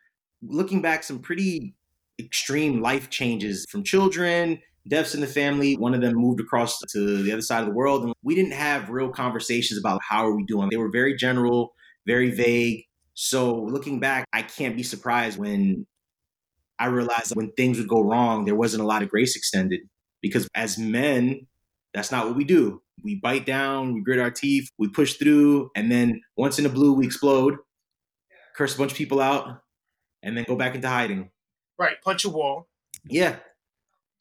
looking 0.43 0.81
back, 0.83 1.03
some 1.03 1.19
pretty 1.19 1.75
extreme 2.19 2.81
life 2.81 3.11
changes 3.11 3.67
from 3.69 3.83
children, 3.83 4.61
deaths 4.89 5.15
in 5.15 5.21
the 5.21 5.27
family. 5.27 5.77
One 5.77 5.95
of 5.95 6.01
them 6.01 6.15
moved 6.15 6.41
across 6.41 6.79
to 6.79 7.23
the 7.23 7.33
other 7.33 7.43
side 7.43 7.61
of 7.61 7.67
the 7.67 7.75
world, 7.75 8.05
and 8.05 8.15
we 8.23 8.35
didn't 8.35 8.53
have 8.53 8.91
real 8.91 9.11
conversations 9.11 9.79
about 9.79 10.01
how 10.09 10.27
are 10.27 10.35
we 10.35 10.45
doing. 10.45 10.69
They 10.71 10.77
were 10.77 10.91
very 10.91 11.17
general, 11.17 11.75
very 12.07 12.31
vague. 12.31 12.85
So 13.15 13.55
looking 13.55 14.01
back, 14.01 14.27
I 14.33 14.43
can't 14.43 14.77
be 14.77 14.83
surprised 14.83 15.39
when 15.39 15.87
I 16.79 16.87
realized 16.87 17.37
when 17.37 17.53
things 17.53 17.79
would 17.79 17.89
go 17.89 18.03
wrong, 18.03 18.45
there 18.45 18.57
wasn't 18.57 18.83
a 18.83 18.87
lot 18.87 19.03
of 19.03 19.09
grace 19.09 19.37
extended 19.37 19.81
because 20.21 20.49
as 20.55 20.79
men, 20.79 21.47
that's 21.95 22.11
not 22.11 22.27
what 22.27 22.37
we 22.37 22.45
do. 22.45 22.83
We 23.05 23.17
bite 23.17 23.47
down, 23.47 23.95
we 23.95 24.01
grit 24.01 24.19
our 24.19 24.31
teeth, 24.31 24.69
we 24.79 24.89
push 24.89 25.15
through, 25.15 25.71
and 25.77 25.93
then 25.93 26.21
once 26.37 26.59
in 26.59 26.65
the 26.65 26.71
blue, 26.71 26.93
we 26.93 27.07
explode, 27.07 27.57
curse 28.57 28.75
a 28.75 28.79
bunch 28.79 28.93
of 28.93 28.99
people 28.99 29.21
out, 29.21 29.63
and 30.23 30.37
then 30.37 30.45
go 30.47 30.57
back 30.57 30.75
into 30.75 30.89
hiding. 30.89 31.31
Right, 31.79 31.97
punch 32.03 32.25
a 32.25 32.31
wall. 32.31 32.69
Yeah. 33.05 33.37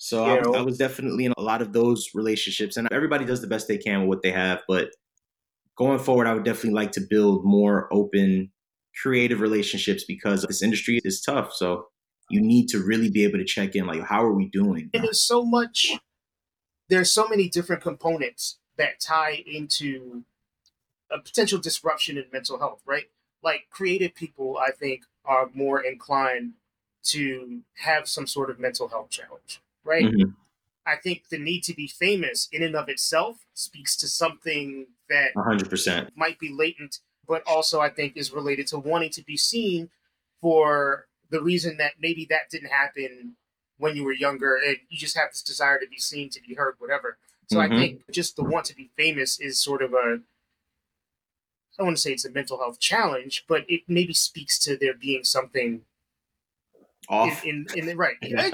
So 0.03 0.25
I, 0.25 0.57
I 0.57 0.61
was 0.63 0.79
definitely 0.79 1.25
in 1.25 1.33
a 1.37 1.43
lot 1.43 1.61
of 1.61 1.73
those 1.73 2.09
relationships, 2.15 2.75
and 2.75 2.91
everybody 2.91 3.23
does 3.23 3.39
the 3.39 3.45
best 3.47 3.67
they 3.67 3.77
can 3.77 4.01
with 4.01 4.07
what 4.07 4.21
they 4.23 4.31
have. 4.31 4.63
But 4.67 4.89
going 5.77 5.99
forward, 5.99 6.25
I 6.25 6.33
would 6.33 6.43
definitely 6.43 6.71
like 6.71 6.91
to 6.93 7.01
build 7.07 7.45
more 7.45 7.87
open, 7.93 8.51
creative 8.99 9.41
relationships 9.41 10.03
because 10.03 10.41
this 10.41 10.63
industry 10.63 10.99
is 11.03 11.21
tough. 11.21 11.53
So 11.53 11.85
you 12.31 12.41
need 12.41 12.67
to 12.69 12.79
really 12.79 13.11
be 13.11 13.23
able 13.25 13.37
to 13.37 13.45
check 13.45 13.75
in, 13.75 13.85
like, 13.85 14.01
how 14.01 14.23
are 14.23 14.33
we 14.33 14.49
doing? 14.49 14.89
And 14.91 15.03
there's 15.03 15.21
so 15.21 15.45
much, 15.45 15.91
there's 16.89 17.11
so 17.11 17.27
many 17.27 17.47
different 17.47 17.83
components 17.83 18.57
that 18.77 18.99
tie 18.99 19.43
into 19.45 20.23
a 21.11 21.19
potential 21.19 21.59
disruption 21.59 22.17
in 22.17 22.25
mental 22.33 22.57
health, 22.57 22.81
right? 22.87 23.05
Like 23.43 23.67
creative 23.69 24.15
people, 24.15 24.57
I 24.57 24.71
think, 24.71 25.03
are 25.25 25.51
more 25.53 25.79
inclined 25.79 26.53
to 27.03 27.61
have 27.83 28.07
some 28.07 28.25
sort 28.25 28.49
of 28.49 28.59
mental 28.59 28.87
health 28.87 29.11
challenge, 29.11 29.61
right? 29.83 30.05
Mm-hmm. 30.05 30.31
I 30.85 30.95
think 30.95 31.29
the 31.29 31.37
need 31.37 31.63
to 31.63 31.75
be 31.75 31.87
famous 31.87 32.47
in 32.51 32.63
and 32.63 32.75
of 32.75 32.89
itself 32.89 33.45
speaks 33.53 33.95
to 33.97 34.07
something 34.07 34.87
that 35.09 35.33
100% 35.35 36.09
might 36.15 36.39
be 36.39 36.51
latent, 36.51 36.99
but 37.27 37.43
also 37.45 37.79
I 37.79 37.89
think 37.89 38.17
is 38.17 38.31
related 38.31 38.67
to 38.67 38.79
wanting 38.79 39.11
to 39.11 39.23
be 39.23 39.37
seen 39.37 39.89
for 40.41 41.05
the 41.29 41.41
reason 41.41 41.77
that 41.77 41.93
maybe 41.99 42.25
that 42.29 42.49
didn't 42.49 42.71
happen 42.71 43.35
when 43.77 43.95
you 43.95 44.03
were 44.03 44.13
younger 44.13 44.55
and 44.55 44.77
you 44.89 44.97
just 44.97 45.17
have 45.17 45.29
this 45.29 45.43
desire 45.43 45.79
to 45.79 45.87
be 45.87 45.97
seen, 45.97 46.29
to 46.29 46.41
be 46.41 46.55
heard, 46.55 46.75
whatever. 46.79 47.17
So 47.49 47.57
mm-hmm. 47.57 47.73
I 47.73 47.77
think 47.77 48.01
just 48.11 48.35
the 48.35 48.43
want 48.43 48.65
to 48.65 48.75
be 48.75 48.89
famous 48.97 49.39
is 49.39 49.61
sort 49.61 49.81
of 49.81 49.93
a 49.93 50.19
I 51.73 51.83
don't 51.83 51.87
want 51.87 51.97
to 51.97 52.01
say 52.01 52.11
it's 52.11 52.25
a 52.25 52.31
mental 52.31 52.59
health 52.59 52.79
challenge, 52.79 53.45
but 53.47 53.63
it 53.67 53.81
maybe 53.87 54.13
speaks 54.13 54.59
to 54.59 54.75
there 54.75 54.93
being 54.93 55.23
something 55.23 55.81
off 57.11 57.45
in, 57.45 57.65
in, 57.75 57.89
in 57.89 57.97
right. 57.97 58.15
yeah, 58.21 58.49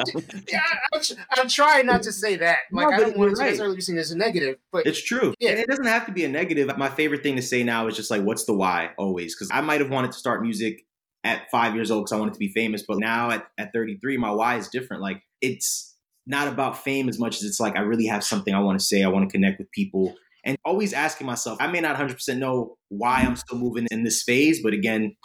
I'm, 0.94 1.02
I'm, 1.38 1.48
trying 1.48 1.86
not 1.86 2.02
to 2.04 2.12
say 2.12 2.36
that. 2.38 2.58
Like 2.72 2.90
no, 2.90 2.96
I 2.96 3.00
don't 3.00 3.18
want 3.18 3.36
to 3.36 3.40
right. 3.40 3.46
necessarily 3.46 3.76
be 3.76 3.82
seen 3.82 3.98
as 3.98 4.12
a 4.12 4.18
negative, 4.18 4.58
but 4.72 4.86
it's 4.88 5.02
true. 5.02 5.34
Yeah, 5.40 5.52
and 5.52 5.60
it 5.60 5.68
doesn't 5.68 5.86
have 5.86 6.08
to 6.08 6.12
be 6.12 6.26
a 6.26 6.30
negative. 6.30 6.76
My 6.78 6.90
favorite 6.90 7.24
thing 7.24 7.36
to 7.36 7.42
say 7.42 7.64
now 7.64 7.88
is 7.88 7.96
just 7.96 8.10
like, 8.10 8.24
what's 8.24 8.46
the 8.46 8.54
why? 8.54 8.90
Always, 8.98 9.36
because 9.36 9.50
I 9.54 9.62
might 9.62 9.80
have 9.80 9.92
wanted 9.92 10.12
to 10.12 10.18
start 10.18 10.42
music 10.42 10.86
at 11.24 11.50
five 11.52 11.76
years 11.76 11.92
old 11.92 12.06
because 12.06 12.14
I 12.14 12.20
wanted 12.20 12.34
to 12.34 12.40
be 12.40 12.50
famous, 12.50 12.84
but 12.88 12.98
now 13.00 13.30
at, 13.30 13.48
at 13.58 13.74
33, 13.74 14.18
my 14.18 14.32
why 14.32 14.58
is 14.58 14.68
different. 14.70 15.04
Like 15.04 15.22
it's 15.42 15.96
not 16.26 16.48
about 16.48 16.84
fame 16.84 17.10
as 17.10 17.20
much 17.20 17.38
as 17.38 17.44
it's 17.44 17.60
like 17.60 17.76
I 17.78 17.82
really 17.82 18.08
have 18.08 18.24
something 18.24 18.54
I 18.54 18.60
want 18.60 18.80
to 18.80 18.86
say. 18.86 19.04
I 19.04 19.08
want 19.08 19.30
to 19.30 19.32
connect 19.32 19.60
with 19.60 19.72
people. 19.72 20.16
And 20.44 20.58
always 20.64 20.94
asking 20.94 21.28
myself, 21.28 21.58
I 21.60 21.68
may 21.68 21.82
not 21.82 21.98
100% 21.98 22.38
know 22.38 22.78
why 22.90 23.18
I'm 23.18 23.36
still 23.36 23.58
moving 23.58 23.88
in 23.92 24.04
this 24.04 24.24
phase, 24.24 24.64
but 24.64 24.74
again, 24.74 25.16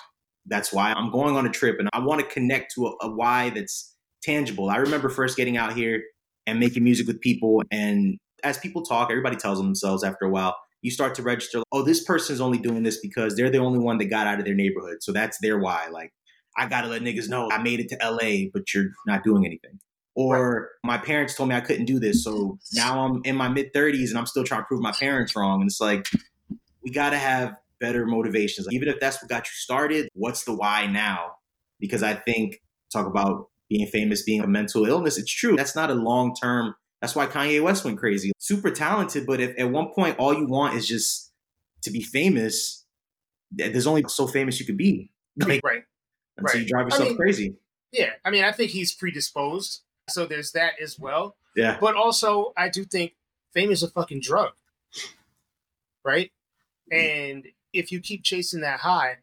that's 0.46 0.72
why 0.72 0.92
I'm 0.92 1.10
going 1.10 1.36
on 1.36 1.46
a 1.46 1.50
trip 1.50 1.76
and 1.78 1.88
I 1.92 2.00
want 2.00 2.20
to 2.20 2.26
connect 2.26 2.74
to 2.74 2.86
a, 2.86 3.06
a 3.06 3.10
why 3.10 3.50
that's 3.50 3.94
tangible. 4.22 4.70
I 4.70 4.76
remember 4.76 5.08
first 5.08 5.36
getting 5.36 5.56
out 5.56 5.74
here 5.74 6.02
and 6.46 6.58
making 6.58 6.84
music 6.84 7.06
with 7.06 7.20
people. 7.20 7.62
And 7.70 8.18
as 8.42 8.58
people 8.58 8.82
talk, 8.82 9.10
everybody 9.10 9.36
tells 9.36 9.58
themselves 9.58 10.02
after 10.02 10.24
a 10.24 10.30
while, 10.30 10.56
you 10.82 10.90
start 10.90 11.14
to 11.14 11.22
register, 11.22 11.62
oh, 11.70 11.82
this 11.82 12.02
person's 12.02 12.40
only 12.40 12.58
doing 12.58 12.82
this 12.82 12.98
because 13.00 13.36
they're 13.36 13.50
the 13.50 13.58
only 13.58 13.78
one 13.78 13.98
that 13.98 14.06
got 14.06 14.26
out 14.26 14.40
of 14.40 14.44
their 14.44 14.54
neighborhood. 14.54 14.98
So 15.00 15.12
that's 15.12 15.38
their 15.40 15.58
why. 15.58 15.88
Like, 15.88 16.12
I 16.56 16.66
got 16.66 16.82
to 16.82 16.88
let 16.88 17.02
niggas 17.02 17.28
know 17.28 17.48
I 17.50 17.58
made 17.58 17.80
it 17.80 17.88
to 17.90 17.98
LA, 18.02 18.50
but 18.52 18.74
you're 18.74 18.90
not 19.06 19.22
doing 19.22 19.46
anything 19.46 19.78
or 20.14 20.70
my 20.84 20.98
parents 20.98 21.34
told 21.34 21.48
me 21.48 21.54
I 21.54 21.60
couldn't 21.60 21.86
do 21.86 21.98
this. 21.98 22.24
So 22.24 22.58
now 22.74 23.04
I'm 23.04 23.22
in 23.24 23.36
my 23.36 23.48
mid 23.48 23.72
30s 23.72 24.10
and 24.10 24.18
I'm 24.18 24.26
still 24.26 24.44
trying 24.44 24.62
to 24.62 24.66
prove 24.66 24.82
my 24.82 24.92
parents 24.92 25.34
wrong. 25.34 25.60
And 25.60 25.70
it's 25.70 25.80
like, 25.80 26.06
we 26.82 26.90
got 26.90 27.10
to 27.10 27.18
have 27.18 27.54
better 27.82 28.06
motivations. 28.06 28.66
Even 28.70 28.88
if 28.88 28.98
that's 29.00 29.22
what 29.22 29.28
got 29.28 29.46
you 29.46 29.52
started, 29.52 30.08
what's 30.14 30.44
the 30.44 30.54
why 30.54 30.86
now? 30.86 31.32
Because 31.78 32.02
I 32.02 32.14
think, 32.14 32.62
talk 32.92 33.06
about 33.06 33.48
being 33.68 33.86
famous 33.86 34.22
being 34.22 34.40
a 34.40 34.46
mental 34.46 34.86
illness, 34.86 35.18
it's 35.18 35.32
true. 35.32 35.56
That's 35.56 35.76
not 35.76 35.90
a 35.90 35.94
long 35.94 36.34
term. 36.34 36.74
That's 37.00 37.16
why 37.16 37.26
Kanye 37.26 37.62
West 37.62 37.84
went 37.84 37.98
crazy. 37.98 38.32
Super 38.38 38.70
talented, 38.70 39.26
but 39.26 39.40
if 39.40 39.58
at 39.58 39.70
one 39.70 39.88
point 39.92 40.18
all 40.18 40.32
you 40.32 40.46
want 40.46 40.76
is 40.76 40.86
just 40.86 41.32
to 41.82 41.90
be 41.90 42.00
famous, 42.00 42.86
there's 43.50 43.86
only 43.86 44.04
so 44.08 44.26
famous 44.26 44.60
you 44.60 44.66
could 44.66 44.78
be. 44.78 45.10
Like, 45.36 45.62
right. 45.64 45.82
Until 46.36 46.60
right. 46.60 46.62
you 46.62 46.68
drive 46.68 46.86
yourself 46.86 47.06
I 47.06 47.08
mean, 47.08 47.16
crazy. 47.16 47.54
Yeah. 47.92 48.10
I 48.24 48.30
mean, 48.30 48.44
I 48.44 48.52
think 48.52 48.70
he's 48.70 48.92
predisposed 48.92 49.80
so 50.08 50.26
there's 50.26 50.52
that 50.52 50.74
as 50.80 50.98
well. 50.98 51.36
Yeah. 51.56 51.78
But 51.80 51.96
also, 51.96 52.52
I 52.56 52.68
do 52.68 52.84
think 52.84 53.14
fame 53.52 53.70
is 53.70 53.82
a 53.82 53.88
fucking 53.88 54.20
drug. 54.20 54.52
right? 56.04 56.30
Mm-hmm. 56.92 57.36
And 57.36 57.44
if 57.72 57.92
you 57.92 58.00
keep 58.00 58.22
chasing 58.22 58.60
that 58.60 58.80
high, 58.80 59.18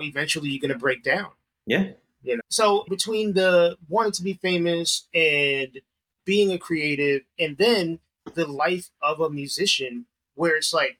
eventually 0.00 0.50
you're 0.50 0.60
gonna 0.60 0.78
break 0.78 1.02
down. 1.02 1.30
Yeah. 1.66 1.90
You 2.22 2.36
know. 2.36 2.42
So 2.48 2.84
between 2.88 3.32
the 3.32 3.76
wanting 3.88 4.12
to 4.12 4.22
be 4.22 4.34
famous 4.34 5.06
and 5.14 5.80
being 6.24 6.52
a 6.52 6.58
creative, 6.58 7.22
and 7.38 7.56
then 7.56 8.00
the 8.34 8.46
life 8.46 8.90
of 9.00 9.20
a 9.20 9.30
musician, 9.30 10.04
where 10.34 10.56
it's 10.56 10.74
like, 10.74 10.98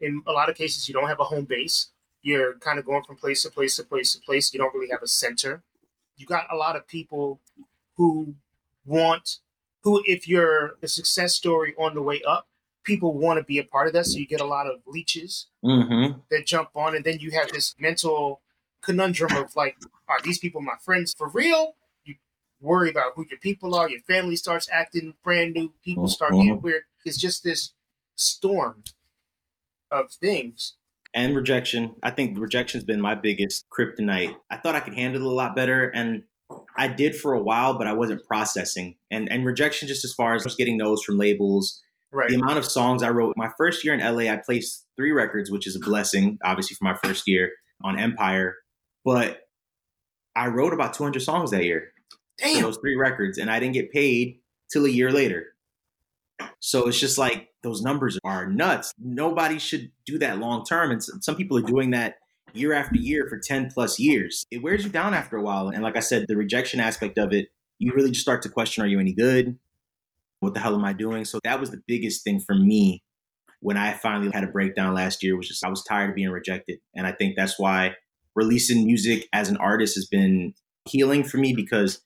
in 0.00 0.22
a 0.26 0.32
lot 0.32 0.48
of 0.48 0.56
cases, 0.56 0.88
you 0.88 0.94
don't 0.94 1.08
have 1.08 1.20
a 1.20 1.24
home 1.24 1.44
base. 1.44 1.90
You're 2.22 2.54
kind 2.58 2.78
of 2.78 2.84
going 2.84 3.04
from 3.04 3.16
place 3.16 3.42
to 3.42 3.50
place 3.50 3.76
to 3.76 3.84
place 3.84 4.14
to 4.14 4.20
place. 4.20 4.52
You 4.52 4.58
don't 4.58 4.74
really 4.74 4.90
have 4.90 5.02
a 5.02 5.06
center. 5.06 5.62
You 6.16 6.26
got 6.26 6.46
a 6.50 6.56
lot 6.56 6.74
of 6.74 6.86
people 6.88 7.40
who 7.96 8.34
want, 8.84 9.38
who, 9.82 10.02
if 10.06 10.26
you're 10.26 10.76
a 10.82 10.88
success 10.88 11.34
story 11.34 11.74
on 11.78 11.94
the 11.94 12.02
way 12.02 12.22
up, 12.22 12.48
people 12.84 13.14
want 13.14 13.38
to 13.38 13.44
be 13.44 13.58
a 13.58 13.64
part 13.64 13.86
of 13.86 13.92
that. 13.94 14.06
So 14.06 14.18
you 14.18 14.26
get 14.26 14.40
a 14.40 14.46
lot 14.46 14.66
of 14.66 14.80
leeches 14.86 15.46
Mm-hmm. 15.64 16.18
that 16.30 16.46
jump 16.46 16.68
on, 16.74 16.94
and 16.94 17.04
then 17.04 17.18
you 17.20 17.30
have 17.32 17.48
this 17.50 17.74
mental 17.78 18.42
conundrum 18.82 19.32
of 19.36 19.56
like, 19.56 19.76
are 20.08 20.20
these 20.22 20.38
people 20.38 20.60
my 20.60 20.74
friends 20.84 21.14
for 21.16 21.28
real? 21.28 21.74
You 22.04 22.16
worry 22.60 22.90
about 22.90 23.12
who 23.16 23.24
your 23.30 23.38
people 23.38 23.74
are. 23.74 23.88
Your 23.88 24.00
family 24.02 24.36
starts 24.36 24.68
acting 24.70 25.14
brand 25.24 25.54
new. 25.54 25.72
People 25.84 26.08
start 26.08 26.32
getting 26.32 26.60
weird. 26.60 26.82
It's 27.06 27.16
just 27.18 27.42
this 27.44 27.72
storm 28.14 28.84
of 29.90 30.12
things. 30.12 30.74
and 31.14 31.34
rejection. 31.36 31.94
I 32.02 32.10
think 32.10 32.38
rejection's 32.38 32.84
been 32.84 33.00
my 33.00 33.14
biggest 33.14 33.66
kryptonite. 33.70 34.34
I 34.50 34.56
thought 34.56 34.74
I 34.74 34.80
could 34.80 34.94
handle 34.94 35.22
it 35.22 35.26
a 35.26 35.34
lot 35.34 35.54
better, 35.56 35.88
and 35.90 36.24
I 36.76 36.88
did 36.88 37.14
for 37.16 37.32
a 37.34 37.42
while, 37.42 37.78
but 37.78 37.86
I 37.86 37.92
wasn't 37.92 38.26
processing. 38.26 38.96
And 39.10 39.30
and 39.30 39.46
rejection, 39.46 39.86
just 39.88 40.04
as 40.04 40.12
far 40.12 40.34
as 40.34 40.42
just 40.42 40.58
getting 40.58 40.76
no's 40.76 41.02
from 41.04 41.16
labels, 41.18 41.80
Right. 42.14 42.28
the 42.30 42.36
amount 42.36 42.58
of 42.58 42.64
songs 42.64 43.02
I 43.02 43.10
wrote. 43.10 43.34
My 43.36 43.50
first 43.58 43.84
year 43.84 43.92
in 43.92 44.00
LA, 44.00 44.32
I 44.32 44.36
placed 44.36 44.86
three 44.96 45.12
records, 45.12 45.50
which 45.50 45.66
is 45.66 45.76
a 45.76 45.80
blessing, 45.80 46.38
obviously 46.44 46.76
for 46.76 46.84
my 46.84 46.94
first 47.02 47.26
year 47.26 47.50
on 47.82 47.98
Empire. 47.98 48.56
But 49.04 49.48
I 50.36 50.46
wrote 50.48 50.72
about 50.72 50.94
200 50.94 51.20
songs 51.20 51.50
that 51.50 51.64
year 51.64 51.92
Damn. 52.38 52.62
those 52.62 52.78
three 52.78 52.96
records, 52.96 53.38
and 53.38 53.50
I 53.50 53.60
didn't 53.60 53.74
get 53.74 53.92
paid 53.92 54.40
till 54.70 54.86
a 54.86 54.88
year 54.88 55.10
later. 55.10 55.54
So 56.60 56.88
it's 56.88 56.98
just 56.98 57.18
like 57.18 57.48
those 57.62 57.82
numbers 57.82 58.18
are 58.24 58.46
nuts. 58.46 58.92
Nobody 58.98 59.58
should 59.58 59.90
do 60.06 60.18
that 60.18 60.38
long 60.38 60.64
term, 60.64 60.90
and 60.90 61.02
some 61.02 61.22
some 61.22 61.36
people 61.36 61.56
are 61.58 61.62
doing 61.62 61.90
that 61.90 62.16
year 62.52 62.72
after 62.72 62.96
year 62.96 63.26
for 63.28 63.38
10 63.38 63.70
plus 63.70 63.98
years. 63.98 64.44
It 64.50 64.62
wears 64.62 64.84
you 64.84 64.90
down 64.90 65.14
after 65.14 65.36
a 65.36 65.42
while. 65.42 65.68
And 65.68 65.82
like 65.82 65.96
I 65.96 66.00
said, 66.00 66.26
the 66.28 66.36
rejection 66.36 66.80
aspect 66.80 67.18
of 67.18 67.32
it, 67.32 67.48
you 67.78 67.92
really 67.92 68.10
just 68.10 68.22
start 68.22 68.42
to 68.42 68.48
question: 68.48 68.82
Are 68.82 68.86
you 68.86 68.98
any 68.98 69.12
good? 69.12 69.58
What 70.44 70.54
the 70.54 70.60
hell 70.60 70.74
am 70.74 70.84
I 70.84 70.92
doing? 70.92 71.24
So 71.24 71.40
that 71.44 71.58
was 71.58 71.70
the 71.70 71.80
biggest 71.86 72.22
thing 72.22 72.40
for 72.40 72.54
me 72.54 73.02
when 73.60 73.76
I 73.76 73.94
finally 73.94 74.30
had 74.32 74.44
a 74.44 74.48
breakdown 74.48 74.94
last 74.94 75.22
year. 75.22 75.36
Was 75.36 75.48
just 75.48 75.64
I 75.64 75.68
was 75.68 75.82
tired 75.82 76.10
of 76.10 76.16
being 76.16 76.30
rejected, 76.30 76.78
and 76.94 77.06
I 77.06 77.12
think 77.12 77.34
that's 77.36 77.58
why 77.58 77.94
releasing 78.36 78.84
music 78.84 79.28
as 79.32 79.48
an 79.48 79.56
artist 79.56 79.94
has 79.96 80.06
been 80.06 80.54
healing 80.88 81.24
for 81.24 81.38
me 81.38 81.54
because 81.54 82.00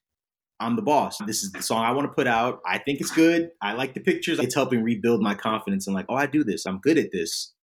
I'm 0.60 0.76
the 0.76 0.82
boss. 0.82 1.18
This 1.26 1.42
is 1.42 1.52
the 1.52 1.62
song 1.62 1.84
I 1.84 1.92
want 1.92 2.08
to 2.08 2.12
put 2.14 2.26
out. 2.26 2.60
I 2.66 2.78
think 2.78 3.00
it's 3.00 3.10
good. 3.10 3.50
I 3.62 3.74
like 3.74 3.94
the 3.94 4.00
pictures. 4.00 4.38
It's 4.38 4.54
helping 4.54 4.82
rebuild 4.82 5.22
my 5.22 5.34
confidence 5.34 5.86
and 5.86 5.94
like, 5.94 6.06
oh, 6.08 6.16
I 6.16 6.26
do 6.26 6.42
this. 6.44 6.66
I'm 6.66 6.78
good 6.78 6.98
at 6.98 7.12
this. 7.12 7.54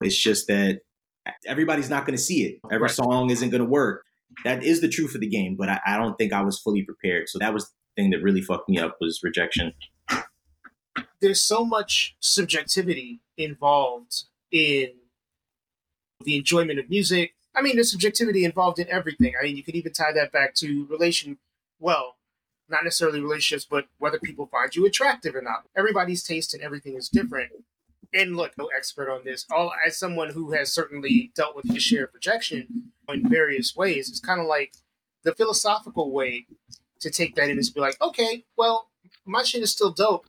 It's 0.00 0.16
just 0.16 0.46
that 0.48 0.80
everybody's 1.46 1.90
not 1.90 2.06
going 2.06 2.16
to 2.16 2.22
see 2.22 2.44
it. 2.44 2.58
Every 2.72 2.86
Right. 2.86 2.90
song 2.90 3.30
isn't 3.30 3.50
going 3.50 3.62
to 3.62 3.68
work. 3.68 4.04
That 4.44 4.62
is 4.64 4.80
the 4.80 4.88
truth 4.88 5.14
of 5.14 5.20
the 5.20 5.28
game, 5.28 5.56
but 5.58 5.68
I, 5.68 5.80
I 5.86 5.96
don't 5.96 6.16
think 6.16 6.32
I 6.32 6.40
was 6.42 6.58
fully 6.58 6.82
prepared. 6.82 7.28
So 7.28 7.38
that 7.38 7.52
was 7.52 7.64
the 7.66 8.02
thing 8.02 8.10
that 8.10 8.22
really 8.22 8.40
fucked 8.40 8.68
me 8.68 8.78
up 8.78 8.96
was 9.00 9.20
rejection. 9.22 9.72
There's 11.20 11.42
so 11.42 11.64
much 11.64 12.16
subjectivity 12.20 13.20
involved 13.36 14.24
in 14.50 14.90
the 16.24 16.36
enjoyment 16.36 16.78
of 16.78 16.90
music. 16.90 17.34
I 17.54 17.62
mean, 17.62 17.76
there's 17.76 17.90
subjectivity 17.90 18.44
involved 18.44 18.78
in 18.78 18.88
everything. 18.88 19.34
I 19.38 19.44
mean, 19.44 19.56
you 19.56 19.62
could 19.62 19.74
even 19.74 19.92
tie 19.92 20.12
that 20.12 20.32
back 20.32 20.54
to 20.56 20.86
relation. 20.90 21.38
Well, 21.80 22.16
not 22.68 22.84
necessarily 22.84 23.20
relationships, 23.20 23.66
but 23.68 23.86
whether 23.98 24.18
people 24.18 24.46
find 24.46 24.74
you 24.74 24.86
attractive 24.86 25.34
or 25.34 25.42
not. 25.42 25.64
Everybody's 25.76 26.22
taste 26.22 26.54
and 26.54 26.62
everything 26.62 26.96
is 26.96 27.08
different. 27.08 27.50
And 28.12 28.36
look, 28.36 28.52
no 28.56 28.68
expert 28.76 29.10
on 29.10 29.22
this. 29.24 29.44
All 29.50 29.72
as 29.86 29.98
someone 29.98 30.30
who 30.30 30.52
has 30.52 30.72
certainly 30.72 31.30
dealt 31.34 31.56
with 31.56 31.70
his 31.70 31.82
share 31.82 32.04
of 32.04 32.14
rejection 32.14 32.92
in 33.08 33.28
various 33.28 33.76
ways, 33.76 34.08
it's 34.08 34.20
kind 34.20 34.40
of 34.40 34.46
like 34.46 34.74
the 35.24 35.34
philosophical 35.34 36.10
way 36.12 36.46
to 37.00 37.10
take 37.10 37.34
that 37.34 37.50
in 37.50 37.58
is 37.58 37.70
be 37.70 37.80
like, 37.80 38.00
okay, 38.00 38.44
well, 38.56 38.88
my 39.24 39.42
shit 39.42 39.62
is 39.62 39.70
still 39.70 39.90
dope. 39.90 40.26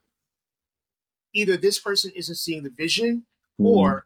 Either 1.39 1.57
this 1.57 1.79
person 1.79 2.11
isn't 2.15 2.35
seeing 2.35 2.63
the 2.63 2.69
vision, 2.69 3.25
hmm. 3.57 3.65
or 3.65 4.05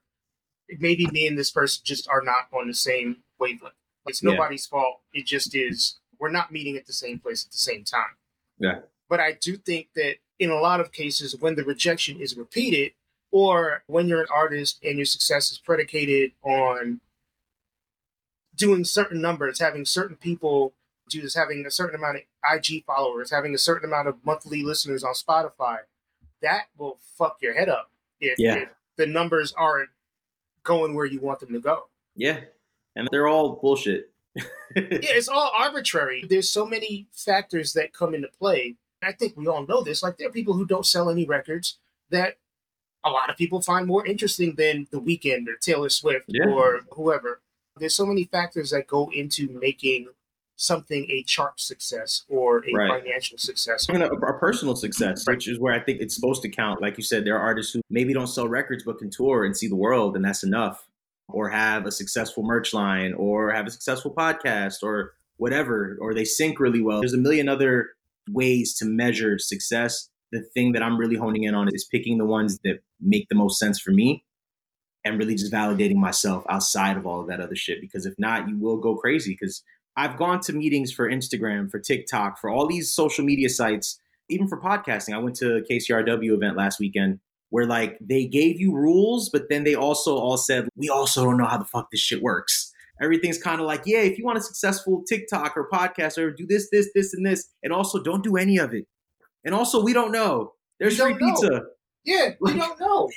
maybe 0.80 1.08
me 1.08 1.28
and 1.28 1.38
this 1.38 1.52
person 1.52 1.82
just 1.84 2.08
are 2.08 2.22
not 2.22 2.48
on 2.54 2.68
the 2.68 2.74
same 2.74 3.18
wavelength. 3.40 3.76
It's 4.06 4.22
Yeah. 4.22 4.32
nobody's 4.32 4.66
fault. 4.66 5.02
It 5.14 5.26
just 5.26 5.56
is. 5.56 6.00
We're 6.20 6.30
not 6.32 6.52
meeting 6.52 6.78
at 6.78 6.86
the 6.86 6.94
same 6.94 7.20
place 7.20 7.46
at 7.46 7.52
the 7.52 7.58
same 7.58 7.84
time. 7.84 8.18
Yeah. 8.58 8.82
But 9.10 9.20
I 9.20 9.34
do 9.34 9.58
think 9.58 9.90
that 9.96 10.18
in 10.40 10.50
a 10.50 10.60
lot 10.60 10.80
of 10.80 10.92
cases, 10.92 11.36
when 11.36 11.56
the 11.56 11.64
rejection 11.64 12.20
is 12.20 12.38
repeated, 12.38 12.94
or 13.32 13.84
when 13.88 14.08
you're 14.08 14.22
an 14.22 14.28
artist 14.34 14.80
and 14.84 14.98
your 14.98 15.06
success 15.06 15.52
is 15.52 15.58
predicated 15.58 16.34
on 16.44 17.02
doing 18.56 18.84
certain 18.84 19.22
numbers, 19.22 19.60
having 19.60 19.86
certain 19.86 20.16
people 20.16 20.76
do 21.10 21.22
this, 21.22 21.36
having 21.36 21.66
a 21.66 21.72
certain 21.72 21.96
amount 21.96 22.18
of 22.18 22.24
IG 22.52 22.86
followers, 22.86 23.32
having 23.32 23.54
a 23.54 23.58
certain 23.58 23.90
amount 23.90 24.08
of 24.08 24.24
monthly 24.24 24.64
listeners 24.64 25.04
on 25.04 25.14
Spotify, 25.14 25.80
that 26.44 26.66
will 26.78 27.00
fuck 27.18 27.38
your 27.42 27.54
head 27.56 27.70
up 27.70 27.90
if, 28.22 28.38
Yeah. 28.38 28.56
if 28.56 28.70
the 28.98 29.08
numbers 29.08 29.54
aren't 29.58 29.90
going 30.64 30.94
where 30.94 31.06
you 31.06 31.20
want 31.20 31.40
them 31.40 31.52
to 31.54 31.60
go. 31.60 31.88
yeah. 32.16 32.42
And 32.96 33.10
they're 33.12 33.28
all 33.28 33.54
bullshit. 33.56 34.12
Yeah, 34.76 34.88
it's 34.92 35.28
all 35.28 35.52
arbitrary. 35.56 36.24
There's 36.28 36.50
so 36.50 36.66
many 36.66 37.08
factors 37.12 37.74
that 37.74 37.94
come 37.94 38.14
into 38.16 38.28
play. 38.40 38.76
I 39.04 39.12
think 39.12 39.36
we 39.38 39.48
all 39.48 39.66
know 39.68 39.84
this. 39.84 40.02
Like 40.04 40.18
there 40.18 40.28
are 40.28 40.32
people 40.32 40.54
who 40.56 40.66
don't 40.66 40.86
sell 40.86 41.10
any 41.12 41.26
records 41.26 41.78
that 42.10 42.38
a 43.04 43.10
lot 43.12 43.30
of 43.30 43.38
people 43.38 43.62
find 43.62 43.86
more 43.86 44.04
interesting 44.06 44.56
than 44.56 44.88
The 44.92 45.00
Weeknd 45.00 45.48
or 45.48 45.56
Taylor 45.60 45.90
Swift 45.90 46.26
Yeah. 46.28 46.48
or 46.48 46.82
whoever. 46.94 47.42
There's 47.78 47.94
so 47.96 48.06
many 48.06 48.24
factors 48.26 48.70
that 48.72 48.88
go 48.88 49.12
into 49.14 49.50
making 49.50 50.08
something 50.56 51.10
a 51.10 51.24
chart 51.24 51.60
success 51.60 52.24
or 52.30 52.64
a 52.66 52.74
Right. 52.74 53.02
financial 53.04 53.38
success. 53.38 53.88
Even 53.90 54.02
a, 54.02 54.08
a 54.08 54.40
personal 54.40 54.76
success, 54.76 55.26
which 55.28 55.48
is 55.48 55.60
where 55.60 55.74
I 55.74 55.80
think 55.80 56.02
it's 56.02 56.16
supposed 56.16 56.42
to 56.44 56.50
count. 56.50 56.82
Like 56.82 56.98
you 56.98 57.04
said, 57.04 57.26
there 57.26 57.38
are 57.38 57.42
artists 57.42 57.74
who 57.74 57.82
maybe 57.90 58.14
don't 58.14 58.28
sell 58.28 58.48
records 58.48 58.84
but 58.84 59.00
can 59.00 59.10
tour 59.10 59.44
and 59.46 59.56
see 59.58 59.68
the 59.68 59.76
world, 59.76 60.16
and 60.16 60.24
that's 60.24 60.44
enough. 60.44 60.88
Or 61.30 61.50
have 61.50 61.86
a 61.86 61.92
successful 61.92 62.44
merch 62.44 62.74
line, 62.74 63.14
or 63.14 63.52
have 63.52 63.66
a 63.66 63.72
successful 63.72 64.14
podcast, 64.14 64.84
or 64.84 65.14
whatever, 65.38 65.98
or 66.02 66.14
they 66.14 66.26
sync 66.26 66.60
really 66.60 66.82
well. 66.82 67.00
There's 67.00 67.14
a 67.14 67.18
million 67.18 67.50
other 67.50 67.92
ways 68.30 68.74
to 68.76 68.86
measure 68.86 69.40
success. 69.40 70.10
The 70.32 70.42
thing 70.54 70.74
that 70.74 70.84
I'm 70.84 70.98
really 70.98 71.16
honing 71.16 71.44
in 71.44 71.56
on 71.56 71.70
is 71.74 71.86
picking 71.86 72.18
the 72.18 72.26
ones 72.26 72.60
that 72.64 72.80
make 73.00 73.28
the 73.30 73.36
most 73.36 73.58
sense 73.60 73.80
for 73.80 73.92
me 73.92 74.24
and 75.06 75.18
really 75.18 75.36
just 75.36 75.52
validating 75.52 75.96
myself 75.96 76.44
outside 76.50 76.98
of 76.98 77.06
all 77.06 77.22
of 77.22 77.28
that 77.28 77.40
other 77.40 77.56
shit. 77.56 77.82
Because 77.82 78.06
if 78.06 78.14
not, 78.18 78.48
you 78.48 78.58
will 78.58 78.78
go 78.78 78.96
crazy. 78.96 79.32
Because 79.34 79.64
I've 79.96 80.18
gone 80.18 80.40
to 80.42 80.54
meetings 80.54 80.92
for 80.92 81.10
Instagram, 81.10 81.70
for 81.70 81.80
TikTok, 81.80 82.40
for 82.40 82.50
all 82.50 82.68
these 82.68 82.92
social 82.92 83.24
media 83.24 83.50
sites, 83.50 84.00
even 84.30 84.48
for 84.48 84.60
podcasting. 84.60 85.14
I 85.14 85.20
went 85.20 85.36
to 85.38 85.58
a 85.58 85.62
KCRW 85.62 86.34
event 86.34 86.58
last 86.58 86.80
weekend 86.80 87.20
where 87.50 87.66
like 87.68 87.98
they 88.02 88.26
gave 88.26 88.60
you 88.60 88.74
rules, 88.74 89.30
but 89.30 89.50
then 89.50 89.64
they 89.64 89.76
also 89.76 90.18
all 90.18 90.38
said, 90.38 90.68
we 90.76 90.90
also 90.90 91.24
don't 91.24 91.38
know 91.38 91.46
how 91.46 91.58
the 91.58 91.66
fuck 91.66 91.92
this 91.92 92.00
shit 92.02 92.22
works. 92.22 92.72
Everything's 93.02 93.38
kind 93.38 93.60
of 93.60 93.68
like, 93.68 93.84
yeah, 93.86 94.00
if 94.00 94.18
you 94.18 94.26
want 94.26 94.38
a 94.38 94.42
successful 94.42 95.04
TikTok 95.08 95.56
or 95.58 95.70
podcast 95.70 96.18
or 96.18 96.32
do 96.32 96.46
this, 96.48 96.70
this, 96.72 96.90
this, 96.96 97.14
and 97.14 97.26
this, 97.26 97.50
and 97.62 97.74
also 97.74 98.02
don't 98.02 98.24
do 98.24 98.38
any 98.38 98.58
of 98.58 98.74
it. 98.74 98.88
And 99.44 99.54
also, 99.54 99.84
we 99.84 99.94
don't 99.94 100.12
know. 100.12 100.54
There's 100.80 100.98
We 101.00 101.14
free 101.14 101.14
know. 101.14 101.34
pizza. 101.34 101.62
Yeah, 102.06 102.30
you 102.42 102.54
don't 102.56 102.80
know. 102.80 103.10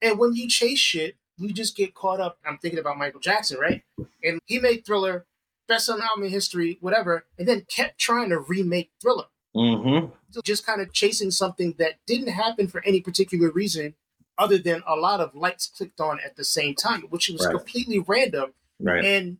And 0.00 0.18
when 0.18 0.34
you 0.34 0.48
chase 0.48 0.78
shit, 0.78 1.16
you 1.38 1.52
just 1.52 1.76
get 1.76 1.94
caught 1.94 2.20
up. 2.20 2.38
I'm 2.44 2.58
thinking 2.58 2.80
about 2.80 2.98
Michael 2.98 3.20
Jackson, 3.20 3.58
right? 3.58 3.82
And 4.22 4.40
he 4.46 4.58
made 4.58 4.84
Thriller, 4.84 5.26
best 5.68 5.86
selling 5.86 6.02
album 6.02 6.24
in 6.24 6.30
history, 6.30 6.78
whatever, 6.80 7.26
and 7.38 7.46
then 7.48 7.64
kept 7.68 7.98
trying 7.98 8.30
to 8.30 8.38
remake 8.38 8.90
Thriller. 9.00 9.26
Mm-hmm. 9.54 10.12
Just 10.44 10.64
kind 10.64 10.80
of 10.80 10.92
chasing 10.92 11.30
something 11.30 11.74
that 11.78 11.98
didn't 12.06 12.28
happen 12.28 12.68
for 12.68 12.82
any 12.84 13.00
particular 13.00 13.50
reason 13.50 13.94
other 14.38 14.58
than 14.58 14.82
a 14.86 14.96
lot 14.96 15.20
of 15.20 15.34
lights 15.34 15.66
clicked 15.66 16.00
on 16.00 16.18
at 16.24 16.36
the 16.36 16.44
same 16.44 16.74
time, 16.74 17.02
which 17.10 17.28
was 17.28 17.44
Right. 17.44 17.54
completely 17.56 17.98
random 17.98 18.54
Right. 18.80 19.04
and 19.04 19.38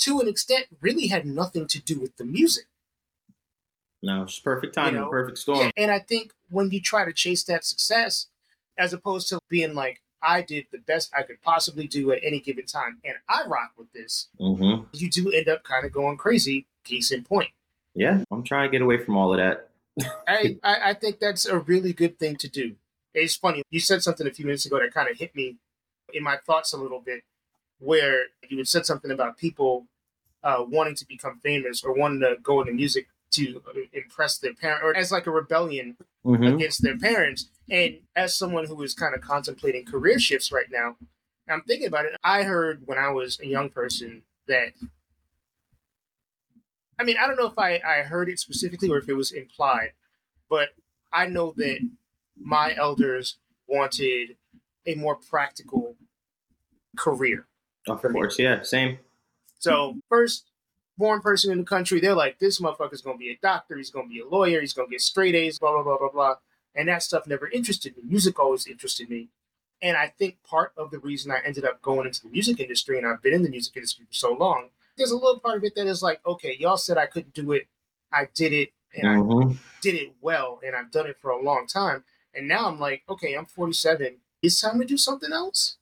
to 0.00 0.20
an 0.20 0.28
extent 0.28 0.66
really 0.80 1.06
had 1.08 1.26
nothing 1.26 1.66
to 1.68 1.80
do 1.80 1.98
with 1.98 2.16
the 2.16 2.24
music. 2.24 2.66
No, 4.02 4.22
it's 4.22 4.38
perfect 4.38 4.74
timing, 4.74 5.00
know, 5.00 5.08
perfect 5.10 5.38
storm. 5.38 5.58
Yeah, 5.60 5.70
and 5.76 5.90
I 5.90 5.98
think 5.98 6.32
when 6.48 6.70
you 6.70 6.80
try 6.80 7.04
to 7.04 7.12
chase 7.12 7.42
that 7.44 7.64
success, 7.64 8.28
as 8.76 8.92
opposed 8.92 9.28
to 9.30 9.40
being 9.48 9.74
like, 9.74 10.02
I 10.22 10.42
did 10.42 10.66
the 10.72 10.78
best 10.78 11.12
I 11.16 11.22
could 11.22 11.40
possibly 11.42 11.86
do 11.86 12.12
at 12.12 12.20
any 12.22 12.40
given 12.40 12.66
time, 12.66 12.98
and 13.04 13.14
I 13.28 13.44
rock 13.46 13.72
with 13.76 13.92
this, 13.92 14.28
Mm-hmm. 14.40 14.84
you 14.92 15.10
do 15.10 15.30
end 15.30 15.48
up 15.48 15.64
kind 15.64 15.84
of 15.84 15.92
going 15.92 16.16
crazy. 16.16 16.66
Case 16.84 17.10
in 17.10 17.22
point. 17.22 17.50
Yeah, 17.94 18.24
I'm 18.30 18.42
trying 18.42 18.70
to 18.70 18.72
get 18.72 18.82
away 18.82 18.98
from 18.98 19.16
all 19.16 19.32
of 19.32 19.38
that. 19.38 19.68
I, 20.28 20.56
I, 20.62 20.90
I 20.90 20.94
think 20.94 21.18
that's 21.18 21.44
a 21.44 21.58
really 21.58 21.92
good 21.92 22.18
thing 22.18 22.36
to 22.36 22.48
do. 22.48 22.76
It's 23.14 23.36
funny. 23.36 23.62
You 23.70 23.80
said 23.80 24.02
something 24.02 24.26
a 24.26 24.30
few 24.30 24.46
minutes 24.46 24.64
ago 24.64 24.78
that 24.78 24.94
kind 24.94 25.10
of 25.10 25.18
hit 25.18 25.34
me 25.34 25.56
in 26.12 26.22
my 26.22 26.36
thoughts 26.36 26.72
a 26.72 26.76
little 26.76 27.00
bit 27.00 27.24
where 27.78 28.26
you 28.48 28.58
had 28.58 28.68
said 28.68 28.86
something 28.86 29.10
about 29.10 29.36
people 29.36 29.86
uh, 30.42 30.64
wanting 30.66 30.94
to 30.96 31.06
become 31.06 31.40
famous 31.42 31.82
or 31.84 31.92
wanting 31.92 32.20
to 32.20 32.36
go 32.42 32.60
into 32.60 32.72
music 32.72 33.08
to 33.30 33.62
impress 33.92 34.38
their 34.38 34.54
parent 34.54 34.82
or 34.82 34.96
as 34.96 35.12
like 35.12 35.26
a 35.26 35.30
rebellion 35.30 35.96
mm-hmm. 36.24 36.42
against 36.44 36.82
their 36.82 36.96
parents. 36.96 37.50
And 37.70 37.98
as 38.16 38.36
someone 38.36 38.66
who 38.66 38.82
is 38.82 38.94
kind 38.94 39.14
of 39.14 39.20
contemplating 39.20 39.84
career 39.84 40.18
shifts 40.18 40.50
right 40.50 40.70
now, 40.70 40.96
I'm 41.48 41.62
thinking 41.62 41.86
about 41.86 42.06
it. 42.06 42.16
I 42.22 42.42
heard 42.42 42.82
when 42.86 42.98
I 42.98 43.10
was 43.10 43.38
a 43.40 43.46
young 43.46 43.70
person 43.70 44.22
that 44.46 44.72
I 46.98 47.04
mean, 47.04 47.16
I 47.22 47.26
don't 47.26 47.36
know 47.36 47.46
if 47.46 47.58
I, 47.58 47.80
I 47.86 48.02
heard 48.02 48.28
it 48.28 48.40
specifically 48.40 48.90
or 48.90 48.98
if 48.98 49.08
it 49.08 49.14
was 49.14 49.30
implied, 49.30 49.92
but 50.50 50.70
I 51.12 51.26
know 51.26 51.54
that 51.56 51.78
my 52.36 52.74
elders 52.76 53.36
wanted 53.68 54.36
a 54.86 54.94
more 54.96 55.16
practical 55.16 55.94
career. 56.96 57.46
Of 57.86 58.02
course, 58.02 58.38
yeah, 58.38 58.62
same. 58.62 58.98
So 59.60 59.96
first 60.08 60.50
born 60.96 61.20
person 61.20 61.52
in 61.52 61.58
the 61.58 61.64
country, 61.64 62.00
they're 62.00 62.14
like, 62.14 62.38
this 62.38 62.60
motherfucker's 62.60 63.02
gonna 63.02 63.16
be 63.16 63.30
a 63.30 63.38
doctor, 63.40 63.76
he's 63.76 63.90
gonna 63.90 64.08
be 64.08 64.20
a 64.20 64.26
lawyer, 64.26 64.60
he's 64.60 64.72
gonna 64.72 64.88
get 64.88 65.00
straight 65.00 65.34
A's, 65.34 65.58
blah 65.58 65.72
blah 65.72 65.82
blah 65.82 65.98
blah 65.98 66.10
blah. 66.10 66.34
And 66.78 66.88
that 66.88 67.02
stuff 67.02 67.26
never 67.26 67.48
interested 67.48 67.96
me. 67.96 68.04
Music 68.06 68.38
always 68.38 68.68
interested 68.68 69.10
me. 69.10 69.30
And 69.82 69.96
I 69.96 70.06
think 70.16 70.38
part 70.48 70.72
of 70.76 70.92
the 70.92 71.00
reason 71.00 71.32
I 71.32 71.40
ended 71.44 71.64
up 71.64 71.82
going 71.82 72.06
into 72.06 72.22
the 72.22 72.28
music 72.28 72.60
industry, 72.60 72.96
and 72.96 73.06
I've 73.06 73.20
been 73.20 73.34
in 73.34 73.42
the 73.42 73.50
music 73.50 73.76
industry 73.76 74.04
for 74.06 74.14
so 74.14 74.32
long, 74.32 74.68
there's 74.96 75.10
a 75.10 75.16
little 75.16 75.40
part 75.40 75.58
of 75.58 75.64
it 75.64 75.74
that 75.74 75.88
is 75.88 76.02
like, 76.04 76.20
okay, 76.24 76.56
y'all 76.58 76.76
said 76.76 76.96
I 76.96 77.06
couldn't 77.06 77.34
do 77.34 77.50
it, 77.50 77.66
I 78.12 78.28
did 78.32 78.52
it, 78.52 78.70
and 78.94 79.24
mm-hmm. 79.24 79.50
I 79.50 79.56
did 79.82 79.96
it 79.96 80.14
well, 80.20 80.60
and 80.64 80.76
I've 80.76 80.92
done 80.92 81.08
it 81.08 81.16
for 81.20 81.32
a 81.32 81.42
long 81.42 81.66
time. 81.66 82.04
And 82.32 82.46
now 82.46 82.68
I'm 82.68 82.78
like, 82.78 83.02
okay, 83.08 83.34
I'm 83.34 83.46
47. 83.46 84.18
It's 84.40 84.60
time 84.60 84.78
to 84.78 84.84
do 84.84 84.96
something 84.96 85.32
else. 85.32 85.78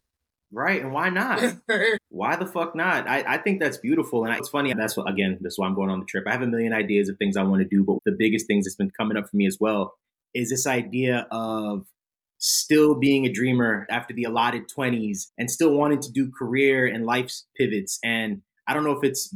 Right, 0.51 0.81
and 0.81 0.95
why 0.95 1.11
not? 1.11 1.57
why 2.09 2.37
the 2.37 2.47
fuck 2.47 2.75
not? 2.75 3.07
I, 3.07 3.35
I 3.35 3.39
think 3.39 3.61
that's 3.61 3.77
beautiful, 3.77 4.25
and 4.25 4.35
it's 4.35 4.49
funny. 4.49 4.73
That's 4.73 4.97
what 4.97 5.11
again. 5.11 5.37
That's 5.43 5.59
why 5.59 5.67
I'm 5.67 5.75
going 5.75 5.91
on 5.91 6.01
the 6.01 6.07
trip. 6.07 6.25
I 6.27 6.33
have 6.33 6.43
a 6.43 6.47
million 6.47 6.73
ideas 6.73 7.11
of 7.11 7.19
things 7.19 7.37
I 7.37 7.43
want 7.43 7.61
to 7.61 7.69
do, 7.69 7.85
but 7.85 7.99
the 8.07 8.17
biggest 8.17 8.47
things 8.47 8.65
that's 8.65 8.77
been 8.77 8.91
coming 8.91 9.19
up 9.19 9.29
for 9.29 9.37
me 9.37 9.47
as 9.47 9.59
well 9.61 9.95
is 10.37 10.51
this 10.51 10.67
idea 10.67 11.27
of 11.31 11.87
still 12.39 12.95
being 12.95 13.25
a 13.25 13.33
dreamer 13.33 13.87
after 13.91 14.15
the 14.15 14.25
allotted 14.25 14.65
20s 14.69 15.29
and 15.39 15.51
still 15.51 15.73
wanting 15.73 16.01
to 16.01 16.13
do 16.13 16.31
career 16.31 16.87
and 16.87 17.07
life 17.07 17.33
pivots. 17.57 17.99
And 18.05 18.43
I 18.69 18.75
don't 18.75 18.85
know 18.85 18.93
if 18.93 19.05
it's 19.05 19.35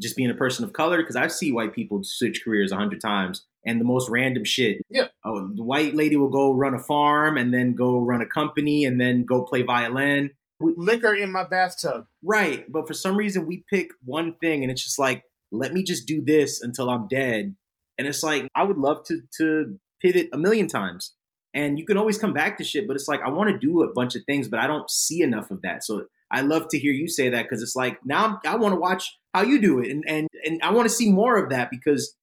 just 0.00 0.16
being 0.16 0.30
a 0.30 0.34
person 0.34 0.64
of 0.64 0.72
color 0.72 0.98
because 0.98 1.16
I 1.16 1.28
see 1.28 1.52
white 1.52 1.74
people 1.74 2.00
switch 2.02 2.42
careers 2.44 2.72
a 2.72 2.76
hundred 2.76 3.00
times 3.00 3.46
and 3.64 3.80
the 3.80 3.84
most 3.84 4.08
random 4.08 4.44
shit. 4.44 4.78
Yeah. 4.90 5.08
Oh, 5.24 5.48
the 5.54 5.62
white 5.62 5.94
lady 5.94 6.16
will 6.16 6.30
go 6.30 6.52
run 6.52 6.74
a 6.74 6.78
farm 6.78 7.36
and 7.36 7.52
then 7.52 7.74
go 7.74 7.98
run 7.98 8.20
a 8.20 8.26
company 8.26 8.84
and 8.84 9.00
then 9.00 9.24
go 9.24 9.42
play 9.42 9.62
violin. 9.62 10.30
Liquor 10.60 11.14
in 11.14 11.30
my 11.30 11.44
bathtub. 11.44 12.06
Right. 12.22 12.70
But 12.70 12.86
for 12.86 12.94
some 12.94 13.16
reason, 13.16 13.46
we 13.46 13.64
pick 13.70 13.90
one 14.04 14.34
thing 14.40 14.62
and 14.62 14.70
it's 14.70 14.82
just 14.82 14.98
like, 14.98 15.22
let 15.52 15.72
me 15.72 15.82
just 15.82 16.06
do 16.06 16.22
this 16.24 16.60
until 16.62 16.90
I'm 16.90 17.06
dead. 17.06 17.54
And 17.98 18.08
it's 18.08 18.22
like, 18.22 18.48
I 18.56 18.64
would 18.64 18.78
love 18.78 19.04
to, 19.06 19.20
to 19.38 19.78
pivot 20.04 20.28
a 20.32 20.38
million 20.38 20.68
times. 20.68 21.14
And 21.54 21.78
you 21.78 21.86
can 21.86 21.96
always 21.96 22.18
come 22.18 22.32
back 22.32 22.58
to 22.58 22.64
shit, 22.64 22.86
but 22.88 22.96
it's 22.96 23.06
like, 23.06 23.20
I 23.24 23.30
want 23.30 23.50
to 23.50 23.58
do 23.58 23.82
a 23.82 23.92
bunch 23.92 24.16
of 24.16 24.22
things, 24.26 24.48
but 24.48 24.58
I 24.58 24.66
don't 24.66 24.90
see 24.90 25.22
enough 25.22 25.50
of 25.52 25.62
that. 25.62 25.84
So 25.84 26.06
I 26.30 26.40
love 26.40 26.66
to 26.70 26.78
hear 26.78 26.92
you 26.92 27.08
say 27.08 27.28
that 27.28 27.44
because 27.44 27.62
it's 27.62 27.76
like, 27.76 27.98
now 28.04 28.40
i 28.44 28.56
want 28.56 28.74
to 28.74 28.80
watch 28.80 29.16
how 29.32 29.42
you 29.42 29.60
do 29.60 29.78
it. 29.78 29.88
And, 29.90 30.04
and, 30.06 30.28
and 30.44 30.60
I 30.62 30.72
want 30.72 30.88
to 30.88 30.94
see 30.94 31.12
more 31.12 31.36
of 31.36 31.50
that 31.50 31.70
because, 31.70 32.16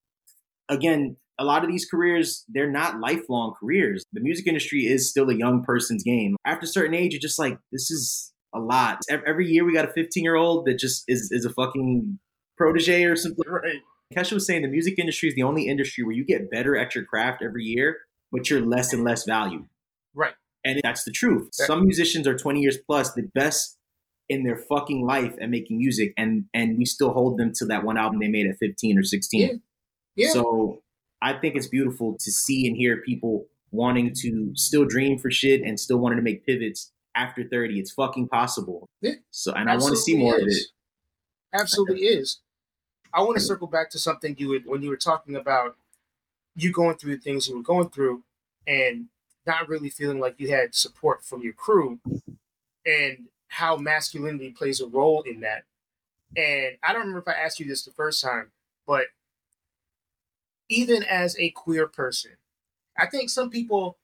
again, 0.67 1.15
a 1.39 1.45
lot 1.45 1.63
of 1.63 1.71
these 1.71 1.85
careers, 1.85 2.43
they're 2.49 2.69
not 2.69 2.99
lifelong 2.99 3.53
careers. 3.57 4.03
The 4.11 4.19
music 4.19 4.47
industry 4.47 4.81
is 4.81 5.09
still 5.09 5.29
a 5.29 5.35
young 5.35 5.63
person's 5.63 6.03
game. 6.03 6.35
After 6.45 6.65
a 6.65 6.67
certain 6.67 6.93
age, 6.93 7.13
you're 7.13 7.21
just 7.21 7.39
like, 7.39 7.57
this 7.71 7.89
is 7.89 8.33
a 8.53 8.59
lot. 8.59 8.99
Every 9.09 9.47
year 9.47 9.63
we 9.63 9.73
got 9.73 9.85
a 9.85 9.93
15 9.93 10.23
year 10.23 10.35
old 10.35 10.65
that 10.65 10.77
just 10.77 11.05
is, 11.07 11.29
is 11.31 11.45
a 11.45 11.49
fucking 11.49 12.19
protege 12.57 13.05
or 13.05 13.15
something. 13.15 13.45
Right. 13.47 13.79
Kesha 14.11 14.33
was 14.33 14.45
saying 14.45 14.61
the 14.61 14.67
music 14.67 14.99
industry 14.99 15.29
is 15.29 15.35
the 15.35 15.43
only 15.43 15.67
industry 15.67 16.03
where 16.03 16.15
you 16.15 16.25
get 16.25 16.51
better 16.51 16.77
at 16.77 16.95
your 16.95 17.03
craft 17.03 17.41
every 17.43 17.63
year, 17.63 17.99
but 18.31 18.49
you're 18.49 18.61
less 18.61 18.93
and 18.93 19.03
less 19.03 19.25
valued. 19.25 19.65
Right. 20.13 20.33
And 20.63 20.79
that's 20.83 21.03
the 21.03 21.11
truth. 21.11 21.49
Some 21.53 21.83
musicians 21.83 22.27
are 22.27 22.37
20 22.37 22.61
years 22.61 22.77
plus 22.77 23.13
the 23.13 23.23
best 23.33 23.77
in 24.29 24.43
their 24.43 24.55
fucking 24.55 25.05
life 25.05 25.35
at 25.41 25.49
making 25.49 25.77
music, 25.77 26.13
and 26.17 26.45
and 26.53 26.77
we 26.77 26.85
still 26.85 27.11
hold 27.11 27.37
them 27.37 27.51
to 27.55 27.65
that 27.65 27.83
one 27.83 27.97
album 27.97 28.19
they 28.19 28.29
made 28.29 28.47
at 28.47 28.57
15 28.59 28.97
or 28.97 29.03
16. 29.03 29.41
Yeah. 29.41 29.47
yeah. 30.15 30.31
So 30.31 30.81
I 31.21 31.33
think 31.33 31.55
it's 31.55 31.67
beautiful 31.67 32.15
to 32.19 32.31
see 32.31 32.67
and 32.67 32.77
hear 32.77 32.97
people 32.97 33.45
wanting 33.71 34.13
to 34.21 34.51
still 34.55 34.85
dream 34.85 35.17
for 35.17 35.31
shit 35.31 35.61
and 35.61 35.79
still 35.79 35.97
wanting 35.97 36.17
to 36.17 36.23
make 36.23 36.45
pivots 36.45 36.91
after 37.15 37.43
30. 37.43 37.79
It's 37.79 37.91
fucking 37.91 38.27
possible. 38.27 38.87
Yeah. 39.01 39.13
So, 39.31 39.51
and 39.53 39.69
Absolutely 39.69 39.73
I 39.73 39.83
want 39.83 39.95
to 39.95 40.01
see 40.01 40.17
more 40.17 40.35
is. 40.37 40.41
of 40.41 40.47
it. 40.47 41.59
Absolutely 41.59 42.01
is. 42.01 42.39
I 43.13 43.21
want 43.21 43.37
to 43.37 43.43
circle 43.43 43.67
back 43.67 43.89
to 43.91 43.99
something 43.99 44.35
you 44.37 44.49
would, 44.49 44.65
when 44.65 44.81
you 44.81 44.89
were 44.89 44.97
talking 44.97 45.35
about 45.35 45.75
you 46.55 46.71
going 46.71 46.97
through 46.97 47.15
the 47.15 47.21
things 47.21 47.47
you 47.47 47.55
were 47.57 47.63
going 47.63 47.89
through 47.89 48.23
and 48.67 49.05
not 49.45 49.67
really 49.67 49.89
feeling 49.89 50.19
like 50.19 50.35
you 50.37 50.49
had 50.49 50.75
support 50.75 51.23
from 51.23 51.41
your 51.41 51.53
crew 51.53 51.99
and 52.85 53.25
how 53.47 53.75
masculinity 53.75 54.51
plays 54.51 54.79
a 54.79 54.87
role 54.87 55.21
in 55.23 55.41
that. 55.41 55.63
And 56.35 56.77
I 56.83 56.93
don't 56.93 57.01
remember 57.01 57.19
if 57.19 57.27
I 57.27 57.39
asked 57.39 57.59
you 57.59 57.67
this 57.67 57.83
the 57.83 57.91
first 57.91 58.21
time, 58.23 58.51
but 58.87 59.07
even 60.69 61.03
as 61.03 61.37
a 61.37 61.49
queer 61.49 61.87
person, 61.87 62.31
I 62.97 63.07
think 63.07 63.29
some 63.29 63.49
people, 63.49 63.97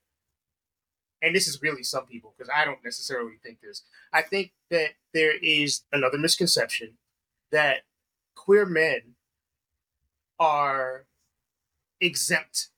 and 1.21 1.33
this 1.33 1.47
is 1.47 1.61
really 1.61 1.83
some 1.83 2.05
people, 2.05 2.33
because 2.37 2.51
I 2.53 2.65
don't 2.65 2.83
necessarily 2.83 3.33
think 3.41 3.61
this, 3.61 3.83
I 4.11 4.21
think 4.21 4.51
that 4.69 4.91
there 5.13 5.37
is 5.37 5.83
another 5.93 6.17
misconception 6.17 6.97
that 7.51 7.83
queer 8.47 8.65
men 8.65 9.15
are 10.39 11.05
exempt 11.99 12.69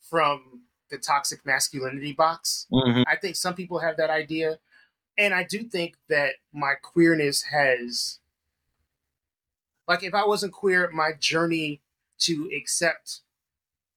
from 0.00 0.62
the 0.88 0.98
toxic 0.98 1.44
masculinity 1.44 2.12
box. 2.12 2.66
Mm-hmm. 2.72 3.02
I 3.06 3.16
think 3.16 3.34
some 3.34 3.54
people 3.54 3.80
have 3.80 3.96
that 3.96 4.10
idea. 4.10 4.58
And 5.18 5.34
I 5.34 5.42
do 5.42 5.64
think 5.64 5.96
that 6.08 6.34
my 6.52 6.74
queerness 6.80 7.42
has, 7.42 8.20
like, 9.88 10.04
if 10.04 10.14
I 10.14 10.24
wasn't 10.24 10.52
queer, 10.52 10.88
my 10.92 11.10
journey 11.18 11.80
to 12.20 12.48
accept 12.56 13.20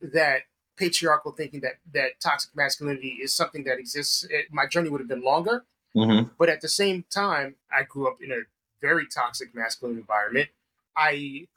that 0.01 0.41
patriarchal 0.77 1.31
thinking 1.31 1.59
that 1.61 1.73
that 1.93 2.19
toxic 2.19 2.55
masculinity 2.55 3.19
is 3.21 3.33
something 3.33 3.63
that 3.65 3.77
exists. 3.77 4.25
It, 4.29 4.47
my 4.51 4.65
journey 4.65 4.89
would 4.89 4.99
have 5.01 5.07
been 5.07 5.23
longer, 5.23 5.65
mm-hmm. 5.95 6.29
but 6.39 6.49
at 6.49 6.61
the 6.61 6.67
same 6.67 7.05
time, 7.11 7.55
I 7.71 7.83
grew 7.83 8.07
up 8.07 8.17
in 8.21 8.31
a 8.31 8.41
very 8.81 9.05
toxic 9.05 9.53
masculine 9.53 9.97
environment. 9.97 10.49
I, 10.95 11.47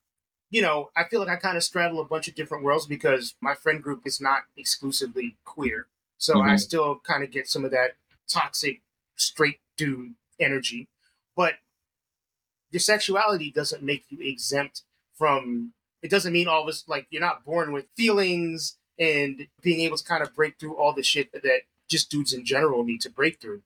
you 0.50 0.62
know, 0.62 0.90
I 0.96 1.04
feel 1.04 1.20
like 1.20 1.28
I 1.28 1.36
kind 1.36 1.56
of 1.56 1.64
straddle 1.64 2.00
a 2.00 2.04
bunch 2.04 2.28
of 2.28 2.34
different 2.34 2.64
worlds 2.64 2.86
because 2.86 3.34
my 3.40 3.54
friend 3.54 3.82
group 3.82 4.02
is 4.04 4.20
not 4.20 4.42
exclusively 4.56 5.36
queer, 5.44 5.86
so 6.18 6.34
mm-hmm. 6.34 6.50
I 6.50 6.56
still 6.56 7.00
kind 7.04 7.22
of 7.22 7.30
get 7.30 7.48
some 7.48 7.64
of 7.64 7.70
that 7.72 7.96
toxic 8.28 8.82
straight 9.16 9.60
dude 9.76 10.14
energy, 10.38 10.88
but 11.36 11.54
your 12.70 12.80
sexuality 12.80 13.50
doesn't 13.50 13.82
make 13.82 14.04
you 14.08 14.18
exempt 14.20 14.82
from 15.14 15.72
it 16.02 16.10
doesn't 16.10 16.32
mean 16.32 16.48
all 16.48 16.62
of 16.62 16.68
us 16.68 16.84
like 16.86 17.06
you're 17.10 17.22
not 17.22 17.44
born 17.44 17.72
with 17.72 17.86
feelings 17.96 18.76
and 18.98 19.46
being 19.62 19.80
able 19.80 19.96
to 19.96 20.04
kind 20.04 20.22
of 20.22 20.34
break 20.34 20.58
through 20.58 20.76
all 20.76 20.92
the 20.92 21.02
shit 21.02 21.32
that, 21.32 21.42
just 21.88 22.10
dudes 22.10 22.32
in 22.32 22.44
general 22.44 22.82
need 22.82 23.00
to 23.00 23.08
break 23.08 23.40
through. 23.40 23.62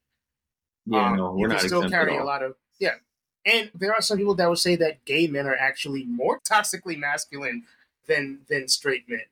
Yeah, 0.84 1.08
um, 1.08 1.16
no, 1.16 1.32
we're 1.32 1.48
not 1.48 1.62
still 1.62 1.88
carrying 1.88 2.20
a 2.20 2.24
lot 2.24 2.42
of 2.42 2.54
yeah. 2.78 2.96
And 3.44 3.70
there 3.74 3.94
are 3.94 4.02
some 4.02 4.18
people 4.18 4.34
that 4.34 4.48
would 4.48 4.58
say 4.58 4.76
that 4.76 5.04
gay 5.04 5.26
men 5.26 5.46
are 5.46 5.56
actually 5.56 6.04
more 6.04 6.40
toxically 6.50 6.98
masculine 6.98 7.64
than 8.06 8.40
than 8.48 8.68
straight 8.68 9.08
men. 9.08 9.22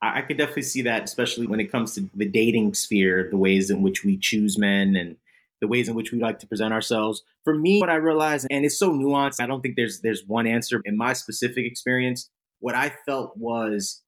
I, 0.00 0.18
I 0.18 0.22
could 0.22 0.38
definitely 0.38 0.62
see 0.62 0.82
that, 0.82 1.04
especially 1.04 1.46
when 1.46 1.60
it 1.60 1.70
comes 1.70 1.94
to 1.94 2.08
the 2.14 2.26
dating 2.28 2.74
sphere, 2.74 3.28
the 3.30 3.36
ways 3.36 3.70
in 3.70 3.82
which 3.82 4.04
we 4.04 4.16
choose 4.16 4.58
men 4.58 4.96
and 4.96 5.16
the 5.60 5.68
ways 5.68 5.88
in 5.88 5.94
which 5.94 6.10
we 6.10 6.20
like 6.20 6.40
to 6.40 6.46
present 6.46 6.72
ourselves. 6.72 7.22
For 7.44 7.54
me, 7.54 7.80
what 7.80 7.90
I 7.90 7.94
realized, 7.94 8.48
and 8.50 8.64
it's 8.64 8.78
so 8.78 8.90
nuanced, 8.90 9.40
I 9.40 9.46
don't 9.46 9.60
think 9.60 9.76
there's 9.76 10.00
there's 10.00 10.24
one 10.26 10.46
answer 10.46 10.80
in 10.84 10.96
my 10.96 11.12
specific 11.12 11.64
experience 11.64 12.28
what 12.62 12.74
I 12.76 12.92
felt 13.04 13.36
was 13.36 14.02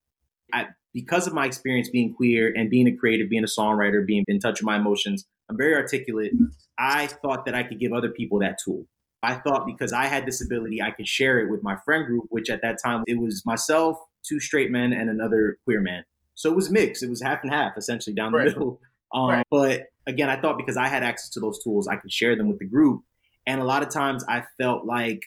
I, 0.53 0.69
because 0.95 1.27
of 1.27 1.35
my 1.35 1.45
experience 1.45 1.91
being 1.91 2.15
queer 2.15 2.53
and 2.57 2.71
being 2.71 2.87
a 2.87 2.97
creative, 2.97 3.29
being 3.29 3.43
a 3.43 3.49
songwriter, 3.49 4.07
being 4.07 4.25
in 4.29 4.39
touch 4.39 4.61
with 4.61 4.65
my 4.65 4.77
emotions, 4.77 5.25
I'm 5.51 5.57
very 5.57 5.75
articulate. 5.75 6.33
I 6.79 7.09
thought 7.09 7.45
that 7.47 7.55
I 7.55 7.65
could 7.65 7.81
give 7.81 7.93
other 7.93 8.11
people 8.11 8.39
that 8.39 8.59
tool. 8.65 8.87
I 9.25 9.35
thought 9.37 9.67
because 9.67 9.93
I 9.93 10.07
had 10.07 10.27
this 10.27 10.45
ability, 10.45 10.81
I 10.83 10.91
could 10.91 11.09
share 11.09 11.41
it 11.41 11.51
with 11.51 11.63
my 11.63 11.77
friend 11.85 12.07
group, 12.07 12.25
which 12.29 12.51
at 12.51 12.63
that 12.63 12.79
time 12.85 13.05
it 13.07 13.19
was 13.19 13.43
myself, 13.45 13.99
two 14.27 14.41
straight 14.41 14.71
men, 14.71 14.93
and 14.93 15.11
another 15.11 15.59
queer 15.65 15.81
man. 15.81 16.05
So 16.35 16.51
it 16.51 16.57
was 16.57 16.71
mixed. 16.71 17.03
It 17.03 17.11
was 17.11 17.23
half 17.23 17.41
and 17.43 17.53
half, 17.53 17.77
essentially 17.77 18.15
down 18.15 18.33
the 18.33 18.39
right. 18.39 18.49
middle. 18.49 18.81
Um, 19.15 19.29
right. 19.29 19.47
But 19.51 19.87
again, 20.07 20.29
I 20.29 20.41
thought 20.41 20.59
because 20.59 20.77
I 20.77 20.89
had 20.89 21.03
access 21.03 21.31
to 21.31 21.41
those 21.41 21.63
tools, 21.63 21.87
I 21.87 21.97
could 21.97 22.13
share 22.13 22.37
them 22.37 22.49
with 22.49 22.59
the 22.59 22.67
group. 22.67 23.03
And 23.47 23.61
a 23.61 23.65
lot 23.65 23.83
of 23.83 23.91
times 23.91 24.25
I 24.29 24.45
felt 24.59 24.85
like 24.85 25.23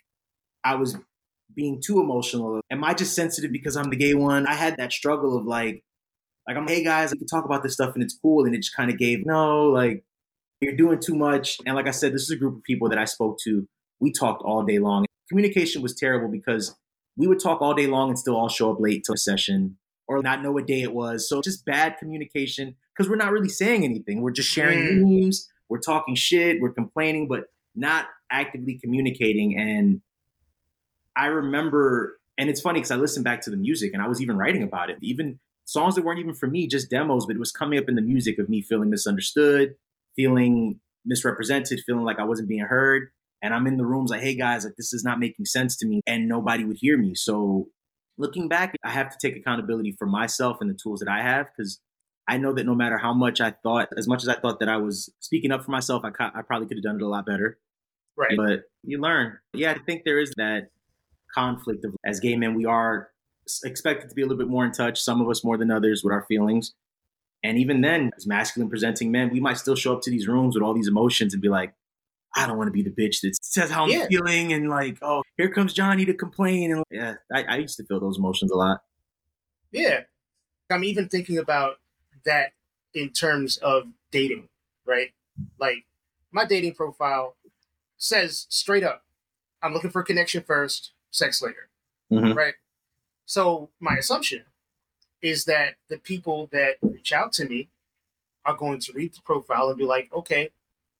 I 0.63 0.75
was 0.75 0.97
being 1.57 1.81
too 1.81 1.99
emotional? 1.99 2.61
Am 2.71 2.83
I 2.83 2.93
just 2.93 3.15
sensitive 3.15 3.51
because 3.51 3.75
I'm 3.75 3.89
the 3.89 3.97
gay 3.97 4.13
one? 4.13 4.47
I 4.47 4.53
had 4.53 4.77
that 4.77 4.93
struggle 4.93 5.37
of 5.37 5.45
like, 5.45 5.83
like 6.47 6.55
I'm, 6.55 6.67
hey 6.67 6.83
guys, 6.83 7.11
I 7.11 7.17
can 7.17 7.27
talk 7.27 7.45
about 7.45 7.63
this 7.63 7.73
stuff 7.73 7.93
and 7.95 8.03
it's 8.03 8.17
cool, 8.21 8.45
and 8.45 8.55
it 8.55 8.59
just 8.59 8.75
kind 8.75 8.91
of 8.91 8.97
gave 8.97 9.25
no, 9.25 9.65
like, 9.65 10.03
you're 10.61 10.75
doing 10.75 10.99
too 10.99 11.15
much. 11.15 11.57
And 11.65 11.75
like 11.75 11.87
I 11.87 11.91
said, 11.91 12.13
this 12.13 12.23
is 12.23 12.31
a 12.31 12.35
group 12.35 12.57
of 12.57 12.63
people 12.63 12.89
that 12.89 12.97
I 12.97 13.05
spoke 13.05 13.37
to. 13.43 13.67
We 13.99 14.11
talked 14.11 14.43
all 14.43 14.63
day 14.63 14.79
long. 14.79 15.05
Communication 15.29 15.81
was 15.81 15.95
terrible 15.95 16.29
because 16.29 16.75
we 17.15 17.27
would 17.27 17.39
talk 17.39 17.61
all 17.61 17.73
day 17.73 17.87
long 17.87 18.09
and 18.09 18.19
still 18.19 18.35
all 18.35 18.49
show 18.49 18.71
up 18.71 18.79
late 18.79 19.03
to 19.05 19.13
a 19.13 19.17
session 19.17 19.77
or 20.07 20.21
not 20.21 20.41
know 20.41 20.51
what 20.51 20.67
day 20.67 20.81
it 20.81 20.93
was. 20.93 21.27
So 21.27 21.41
just 21.41 21.65
bad 21.65 21.97
communication 21.97 22.75
because 22.95 23.09
we're 23.09 23.17
not 23.17 23.31
really 23.31 23.49
saying 23.49 23.83
anything. 23.83 24.21
We're 24.21 24.31
just 24.31 24.49
sharing 24.49 24.79
mm. 24.79 25.23
memes, 25.23 25.49
we're 25.69 25.79
talking 25.79 26.15
shit, 26.15 26.61
we're 26.61 26.71
complaining, 26.71 27.27
but 27.27 27.45
not 27.75 28.05
actively 28.31 28.79
communicating. 28.81 29.57
And 29.57 30.01
I 31.15 31.27
remember, 31.27 32.19
and 32.37 32.49
it's 32.49 32.61
funny 32.61 32.79
because 32.79 32.91
I 32.91 32.95
listened 32.95 33.25
back 33.25 33.41
to 33.41 33.49
the 33.49 33.57
music 33.57 33.91
and 33.93 34.01
I 34.01 34.07
was 34.07 34.21
even 34.21 34.37
writing 34.37 34.63
about 34.63 34.89
it. 34.89 34.97
Even 35.01 35.39
songs 35.65 35.95
that 35.95 36.05
weren't 36.05 36.19
even 36.19 36.33
for 36.33 36.47
me, 36.47 36.67
just 36.67 36.89
demos, 36.89 37.25
but 37.25 37.35
it 37.35 37.39
was 37.39 37.51
coming 37.51 37.77
up 37.77 37.89
in 37.89 37.95
the 37.95 38.01
music 38.01 38.39
of 38.39 38.47
me 38.47 38.61
feeling 38.61 38.89
misunderstood, 38.89 39.75
feeling 40.15 40.79
misrepresented, 41.05 41.81
feeling 41.85 42.03
like 42.03 42.19
I 42.19 42.23
wasn't 42.23 42.47
being 42.47 42.61
heard. 42.61 43.09
And 43.41 43.53
I'm 43.53 43.67
in 43.67 43.77
the 43.77 43.85
rooms 43.85 44.09
like, 44.09 44.21
hey 44.21 44.35
guys, 44.35 44.65
like 44.65 44.75
this 44.77 44.93
is 44.93 45.03
not 45.03 45.19
making 45.19 45.45
sense 45.45 45.77
to 45.77 45.87
me. 45.87 46.01
And 46.07 46.27
nobody 46.27 46.63
would 46.63 46.77
hear 46.79 46.97
me. 46.97 47.13
So 47.15 47.67
looking 48.17 48.47
back, 48.47 48.75
I 48.83 48.91
have 48.91 49.09
to 49.09 49.17
take 49.21 49.37
accountability 49.37 49.95
for 49.97 50.07
myself 50.07 50.57
and 50.59 50.69
the 50.69 50.77
tools 50.81 50.99
that 50.99 51.09
I 51.09 51.21
have 51.21 51.47
because 51.55 51.79
I 52.27 52.37
know 52.37 52.53
that 52.53 52.65
no 52.65 52.75
matter 52.75 52.97
how 52.97 53.13
much 53.13 53.39
I 53.39 53.51
thought, 53.51 53.89
as 53.97 54.07
much 54.07 54.23
as 54.23 54.29
I 54.29 54.35
thought 54.35 54.59
that 54.59 54.69
I 54.69 54.77
was 54.77 55.13
speaking 55.19 55.51
up 55.51 55.63
for 55.63 55.71
myself, 55.71 56.03
I, 56.03 56.09
I 56.19 56.41
probably 56.41 56.67
could 56.67 56.77
have 56.77 56.83
done 56.83 56.97
it 56.97 57.01
a 57.01 57.07
lot 57.07 57.25
better. 57.25 57.57
Right. 58.17 58.35
But 58.35 58.63
you 58.83 58.99
learn. 58.99 59.37
Yeah, 59.53 59.71
I 59.71 59.77
think 59.77 60.01
there 60.03 60.19
is 60.19 60.33
that 60.37 60.69
conflict 61.33 61.85
of 61.85 61.95
as 62.05 62.19
gay 62.19 62.35
men, 62.35 62.55
we 62.55 62.65
are 62.65 63.09
expected 63.63 64.09
to 64.09 64.15
be 64.15 64.23
a 64.23 64.25
little 64.25 64.37
bit 64.37 64.49
more 64.49 64.65
in 64.65 64.71
touch, 64.71 64.99
some 64.99 65.21
of 65.21 65.29
us 65.29 65.43
more 65.43 65.57
than 65.57 65.71
others, 65.71 66.01
with 66.03 66.11
our 66.11 66.25
feelings. 66.27 66.73
And 67.43 67.57
even 67.57 67.81
then, 67.81 68.11
as 68.17 68.25
masculine 68.25 68.69
presenting 68.69 69.11
men, 69.11 69.29
we 69.29 69.39
might 69.39 69.57
still 69.57 69.75
show 69.75 69.93
up 69.93 70.01
to 70.01 70.11
these 70.11 70.27
rooms 70.27 70.55
with 70.55 70.63
all 70.63 70.73
these 70.73 70.87
emotions 70.87 71.33
and 71.33 71.41
be 71.41 71.49
like, 71.49 71.73
I 72.35 72.45
don't 72.45 72.57
want 72.57 72.67
to 72.67 72.71
be 72.71 72.83
the 72.83 72.91
bitch 72.91 73.21
that 73.21 73.35
says 73.41 73.71
how 73.71 73.85
I'm 73.85 73.89
yeah. 73.89 74.07
feeling 74.07 74.53
and 74.53 74.69
like, 74.69 74.97
oh, 75.01 75.23
here 75.37 75.49
comes 75.49 75.73
Johnny 75.73 76.05
to 76.05 76.13
complain. 76.13 76.71
And 76.71 76.83
yeah, 76.91 77.15
I, 77.33 77.43
I 77.43 77.57
used 77.57 77.77
to 77.77 77.83
feel 77.85 77.99
those 77.99 78.17
emotions 78.17 78.51
a 78.51 78.55
lot. 78.55 78.81
Yeah. 79.71 80.01
I'm 80.69 80.83
even 80.83 81.07
thinking 81.07 81.37
about 81.37 81.79
that 82.25 82.51
in 82.93 83.09
terms 83.09 83.57
of 83.57 83.87
dating, 84.11 84.49
right? 84.85 85.11
Like 85.59 85.85
my 86.31 86.45
dating 86.45 86.73
profile 86.73 87.35
says 87.97 88.45
straight 88.49 88.83
up, 88.83 89.03
I'm 89.63 89.73
looking 89.73 89.89
for 89.89 90.01
a 90.01 90.05
connection 90.05 90.43
first, 90.43 90.91
sex 91.09 91.41
later. 91.41 91.69
Mm-hmm. 92.11 92.33
Right. 92.33 92.53
So 93.25 93.69
my 93.79 93.95
assumption 93.95 94.43
is 95.21 95.45
that 95.45 95.75
the 95.89 95.97
people 95.97 96.47
that 96.51 96.75
reach 96.81 97.11
out 97.11 97.33
to 97.33 97.45
me 97.45 97.69
are 98.45 98.55
going 98.55 98.79
to 98.79 98.93
read 98.93 99.13
the 99.13 99.21
profile 99.21 99.69
and 99.69 99.77
be 99.77 99.83
like, 99.83 100.09
okay, 100.13 100.51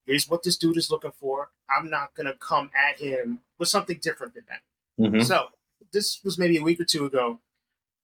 here's 0.08 0.28
what 0.28 0.42
this 0.44 0.58
dude 0.58 0.78
is 0.78 0.90
looking 0.90 1.12
for. 1.12 1.52
I'm 1.70 1.90
not 1.90 2.16
gonna 2.16 2.34
come 2.34 2.72
at 2.76 3.00
him 3.00 3.42
with 3.60 3.70
something 3.70 4.00
different 4.02 4.34
than 4.34 4.46
that. 4.50 4.62
Mm-hmm. 5.00 5.22
So 5.22 5.50
this 5.92 6.22
was 6.24 6.38
maybe 6.38 6.58
a 6.58 6.64
week 6.64 6.80
or 6.80 6.86
two 6.86 7.06
ago. 7.06 7.40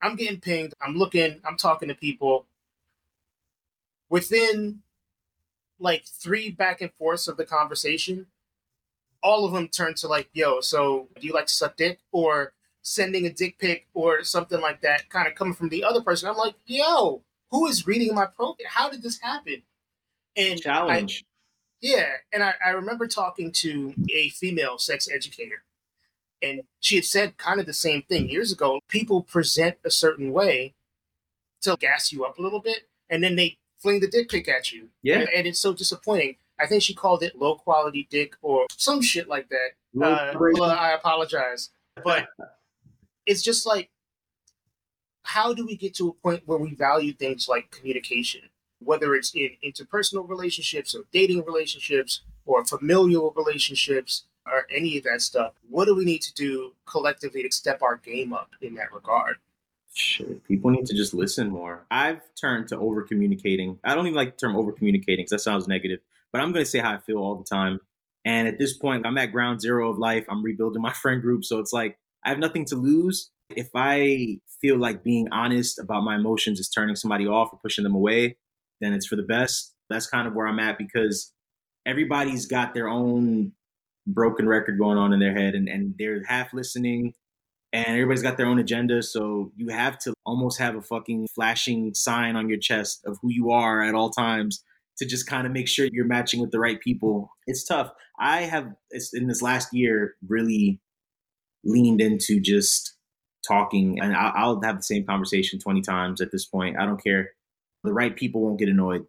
I'm 0.02 0.16
getting 0.16 0.40
pinged. 0.40 0.74
I'm 0.82 0.96
looking. 0.96 1.40
I'm 1.46 1.58
talking 1.58 1.88
to 1.88 1.96
people. 1.96 2.46
Within 4.10 4.82
like 5.80 6.06
three 6.06 6.52
back 6.52 6.82
and 6.82 6.92
forths 6.94 7.28
of 7.28 7.38
the 7.38 7.46
conversation, 7.46 8.28
all 9.24 9.46
of 9.46 9.54
them 9.54 9.70
turn 9.70 9.96
to 9.96 10.08
like, 10.08 10.30
"Yo, 10.34 10.60
so 10.62 11.08
do 11.20 11.26
you 11.26 11.34
like 11.34 11.48
to 11.48 11.54
suck 11.54 11.78
dick?" 11.78 12.00
or 12.12 12.54
sending 12.82 13.26
a 13.26 13.30
dick 13.32 13.58
pic 13.58 13.88
or 13.94 14.24
something 14.24 14.60
like 14.60 14.82
that, 14.82 15.10
kind 15.10 15.28
of 15.28 15.36
coming 15.36 15.54
from 15.54 15.70
the 15.70 15.84
other 15.84 16.02
person. 16.02 16.30
I'm 16.30 16.36
like, 16.36 16.56
"Yo, 16.66 17.24
who 17.50 17.66
is 17.68 17.88
reading 17.88 18.14
my 18.14 18.26
profile? 18.26 18.58
How 18.68 18.90
did 18.90 19.02
this 19.02 19.20
happen?" 19.20 19.64
And 20.36 20.62
challenge. 20.62 21.26
Yeah, 21.84 22.08
and 22.32 22.42
I, 22.42 22.54
I 22.66 22.70
remember 22.70 23.08
talking 23.08 23.52
to 23.52 23.94
a 24.10 24.30
female 24.30 24.78
sex 24.78 25.10
educator, 25.14 25.64
and 26.42 26.62
she 26.80 26.96
had 26.96 27.04
said 27.04 27.38
kind 27.38 27.60
of 27.60 27.66
the 27.66 27.74
same 27.74 28.04
thing 28.04 28.30
years 28.30 28.54
ago. 28.54 28.80
People 28.88 29.22
present 29.22 29.76
a 29.84 29.92
certain 29.92 30.32
way 30.32 30.76
to 31.62 31.76
gas 31.78 32.14
you 32.14 32.24
up 32.24 32.40
a 32.40 32.42
little 32.42 32.62
bit, 32.62 32.88
and 33.10 33.22
then 33.22 33.36
they 33.36 33.58
fling 33.80 34.00
the 34.00 34.08
dick 34.08 34.30
pic 34.30 34.48
at 34.48 34.72
you. 34.72 34.92
Yeah, 35.02 35.20
and, 35.20 35.30
and 35.36 35.48
it's 35.48 35.60
so 35.60 35.74
disappointing. 35.74 36.38
I 36.58 36.68
think 36.68 36.84
she 36.84 36.94
called 36.94 37.22
it 37.22 37.38
low 37.38 37.56
quality 37.56 38.08
dick 38.10 38.38
or 38.42 38.66
some 38.78 39.02
shit 39.02 39.28
like 39.28 39.50
that. 39.50 39.72
Uh, 40.02 40.34
well, 40.40 40.72
I 40.72 40.92
apologize, 40.92 41.70
but 42.02 42.30
it's 43.26 43.42
just 43.42 43.66
like, 43.66 43.90
how 45.24 45.54
do 45.54 45.66
we 45.66 45.76
get 45.76 45.96
to 45.96 46.08
a 46.08 46.14
point 46.14 46.44
where 46.46 46.58
we 46.58 46.76
value 46.76 47.12
things 47.12 47.50
like 47.50 47.72
communication? 47.72 48.44
Whether 48.86 49.16
it's 49.16 49.34
in 49.34 49.52
interpersonal 49.64 50.28
relationships 50.28 50.96
or 50.96 51.04
dating 51.12 51.44
relationships 51.46 52.22
or 52.46 52.66
familial 52.66 53.34
relationships 53.36 54.26
or 54.46 54.66
any 54.70 54.98
of 54.98 55.04
that 55.06 55.22
stuff. 55.22 55.54
What 55.70 55.86
do 55.86 55.96
we 55.96 56.06
need 56.06 56.22
to 56.24 56.34
do 56.34 56.74
collectively 56.86 57.44
to 57.44 57.52
step 57.52 57.82
our 57.82 57.98
game 57.98 58.34
up 58.34 58.52
in 58.62 58.76
that 58.76 58.94
regard? 58.94 59.38
Shit, 59.96 60.44
people 60.46 60.72
need 60.72 60.88
to 60.88 60.96
just 60.96 61.14
listen 61.14 61.50
more. 61.50 61.86
I've 61.92 62.22
turned 62.40 62.68
to 62.70 62.78
over 62.78 63.04
communicating. 63.04 63.80
I 63.84 63.94
don't 63.94 64.08
even 64.08 64.16
like 64.16 64.32
the 64.32 64.48
term 64.48 64.56
over 64.56 64.72
communicating 64.72 65.24
because 65.24 65.32
that 65.32 65.42
sounds 65.42 65.68
negative, 65.68 66.00
but 66.32 66.42
I'm 66.42 66.52
going 66.52 66.66
to 66.66 66.70
say 66.70 66.80
how 66.80 66.94
I 66.94 66.98
feel 66.98 67.18
all 67.18 67.36
the 67.36 67.44
time. 67.44 67.80
And 68.26 68.48
at 68.48 68.58
this 68.58 68.76
point, 68.76 69.06
I'm 69.06 69.18
at 69.18 69.32
ground 69.32 69.62
zero 69.62 69.92
of 69.92 70.00
life. 70.00 70.26
I'm 70.30 70.44
rebuilding 70.44 70.82
my 70.82 70.94
friend 71.02 71.22
group. 71.22 71.46
So 71.46 71.60
it's 71.60 71.74
like 71.74 71.98
I 72.26 72.30
have 72.30 72.40
nothing 72.40 72.66
to 72.66 72.76
lose. 72.76 73.30
If 73.50 73.70
I 73.76 74.40
feel 74.62 74.78
like 74.78 75.04
being 75.04 75.28
honest 75.32 75.78
about 75.78 76.04
my 76.04 76.16
emotions 76.16 76.60
is 76.60 76.70
turning 76.70 76.96
somebody 76.96 77.28
off 77.28 77.50
or 77.52 77.60
pushing 77.62 77.84
them 77.84 77.94
away, 77.94 78.38
then 78.84 78.94
it's 78.94 79.08
for 79.08 79.16
the 79.16 79.24
best. 79.24 79.74
That's 79.90 80.08
kind 80.08 80.28
of 80.28 80.34
where 80.34 80.48
I'm 80.48 80.60
at 80.60 80.78
because 80.78 81.32
everybody's 81.86 82.46
got 82.46 82.74
their 82.74 82.88
own 82.88 83.54
broken 84.08 84.48
record 84.48 84.78
going 84.78 84.98
on 84.98 85.14
in 85.14 85.20
their 85.20 85.34
head 85.34 85.56
and, 85.56 85.70
and 85.70 85.96
they're 85.98 86.24
half 86.26 86.54
listening 86.54 87.14
and 87.72 87.88
everybody's 87.88 88.22
got 88.22 88.38
their 88.38 88.46
own 88.46 88.60
agenda. 88.60 89.02
So 89.02 89.52
you 89.56 89.70
have 89.70 89.98
to 90.00 90.14
almost 90.26 90.60
have 90.60 90.76
a 90.76 90.82
fucking 90.82 91.28
flashing 91.34 91.94
sign 91.94 92.36
on 92.36 92.50
your 92.50 92.60
chest 92.60 93.02
of 93.06 93.18
who 93.22 93.30
you 93.32 93.52
are 93.52 93.82
at 93.82 93.96
all 93.96 94.10
times 94.10 94.64
to 94.98 95.06
just 95.06 95.26
kind 95.26 95.48
of 95.48 95.54
make 95.54 95.68
sure 95.68 95.88
you're 95.92 96.06
matching 96.06 96.40
with 96.40 96.52
the 96.52 96.60
right 96.60 96.80
people. 96.80 97.32
It's 97.48 97.64
tough. 97.64 97.92
I 98.20 98.42
have, 98.42 98.72
in 99.14 99.28
this 99.28 99.42
last 99.42 99.74
year, 99.74 100.16
really 100.28 100.80
leaned 101.64 102.02
into 102.02 102.40
just 102.40 102.96
talking 103.48 104.00
and 104.00 104.16
I'll 104.16 104.62
have 104.62 104.78
the 104.78 104.84
same 104.84 105.06
conversation 105.06 105.60
20 105.60 105.82
times 105.82 106.22
at 106.22 106.32
this 106.32 106.46
point. 106.46 106.78
I 106.78 106.86
don't 106.86 107.04
care 107.04 107.32
the 107.84 107.94
right 107.94 108.16
people 108.16 108.42
won't 108.42 108.60
get 108.60 108.70
annoyed. 108.70 109.06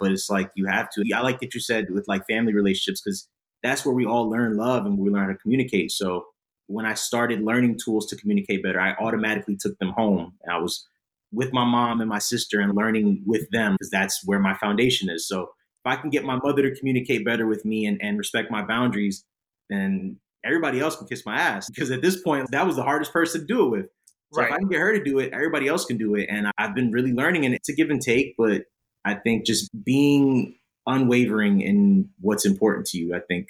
But 0.00 0.12
it's 0.12 0.28
like 0.28 0.50
you 0.54 0.66
have 0.66 0.90
to. 0.90 1.04
I 1.14 1.20
like 1.20 1.40
that 1.40 1.54
you 1.54 1.60
said 1.60 1.90
with 1.90 2.08
like 2.08 2.26
family 2.26 2.52
relationships 2.52 3.00
because 3.00 3.28
that's 3.62 3.86
where 3.86 3.94
we 3.94 4.04
all 4.04 4.28
learn 4.28 4.56
love 4.56 4.86
and 4.86 4.98
we 4.98 5.10
learn 5.10 5.28
to 5.28 5.36
communicate. 5.36 5.92
So 5.92 6.26
when 6.66 6.86
I 6.86 6.94
started 6.94 7.42
learning 7.42 7.78
tools 7.82 8.06
to 8.06 8.16
communicate 8.16 8.62
better, 8.62 8.80
I 8.80 8.94
automatically 8.94 9.56
took 9.56 9.78
them 9.78 9.90
home. 9.90 10.34
And 10.42 10.52
I 10.52 10.58
was 10.58 10.86
with 11.32 11.52
my 11.52 11.64
mom 11.64 12.00
and 12.00 12.08
my 12.08 12.18
sister 12.18 12.60
and 12.60 12.74
learning 12.74 13.22
with 13.26 13.48
them 13.50 13.74
because 13.74 13.90
that's 13.90 14.22
where 14.24 14.38
my 14.38 14.54
foundation 14.54 15.08
is. 15.10 15.28
So 15.28 15.42
if 15.42 15.86
I 15.86 15.96
can 15.96 16.10
get 16.10 16.24
my 16.24 16.36
mother 16.36 16.62
to 16.62 16.74
communicate 16.74 17.24
better 17.24 17.46
with 17.46 17.64
me 17.64 17.86
and, 17.86 18.00
and 18.02 18.18
respect 18.18 18.50
my 18.50 18.64
boundaries, 18.64 19.24
then 19.68 20.18
everybody 20.44 20.80
else 20.80 20.96
can 20.96 21.06
kiss 21.06 21.26
my 21.26 21.36
ass. 21.36 21.68
Because 21.68 21.90
at 21.90 22.02
this 22.02 22.20
point, 22.22 22.50
that 22.50 22.66
was 22.66 22.76
the 22.76 22.82
hardest 22.82 23.12
person 23.12 23.42
to 23.42 23.46
do 23.46 23.66
it 23.66 23.70
with. 23.70 23.86
So 24.34 24.40
right. 24.40 24.50
if 24.50 24.54
I 24.54 24.58
can 24.58 24.68
get 24.68 24.80
her 24.80 24.92
to 24.98 25.04
do 25.04 25.20
it, 25.20 25.32
everybody 25.32 25.68
else 25.68 25.84
can 25.84 25.96
do 25.96 26.16
it. 26.16 26.26
And 26.28 26.50
I've 26.58 26.74
been 26.74 26.90
really 26.90 27.12
learning, 27.12 27.44
and 27.44 27.54
it's 27.54 27.68
a 27.68 27.72
give 27.72 27.88
and 27.88 28.02
take. 28.02 28.34
But 28.36 28.64
I 29.04 29.14
think 29.14 29.46
just 29.46 29.70
being 29.84 30.56
unwavering 30.86 31.60
in 31.60 32.10
what's 32.20 32.44
important 32.44 32.86
to 32.88 32.98
you, 32.98 33.14
I 33.14 33.20
think, 33.20 33.46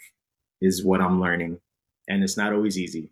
is 0.61 0.85
what 0.85 1.01
I'm 1.01 1.23
learning. 1.23 1.59
And 2.07 2.23
it's 2.23 2.37
not 2.37 2.53
always 2.53 2.79
easy. 2.79 3.09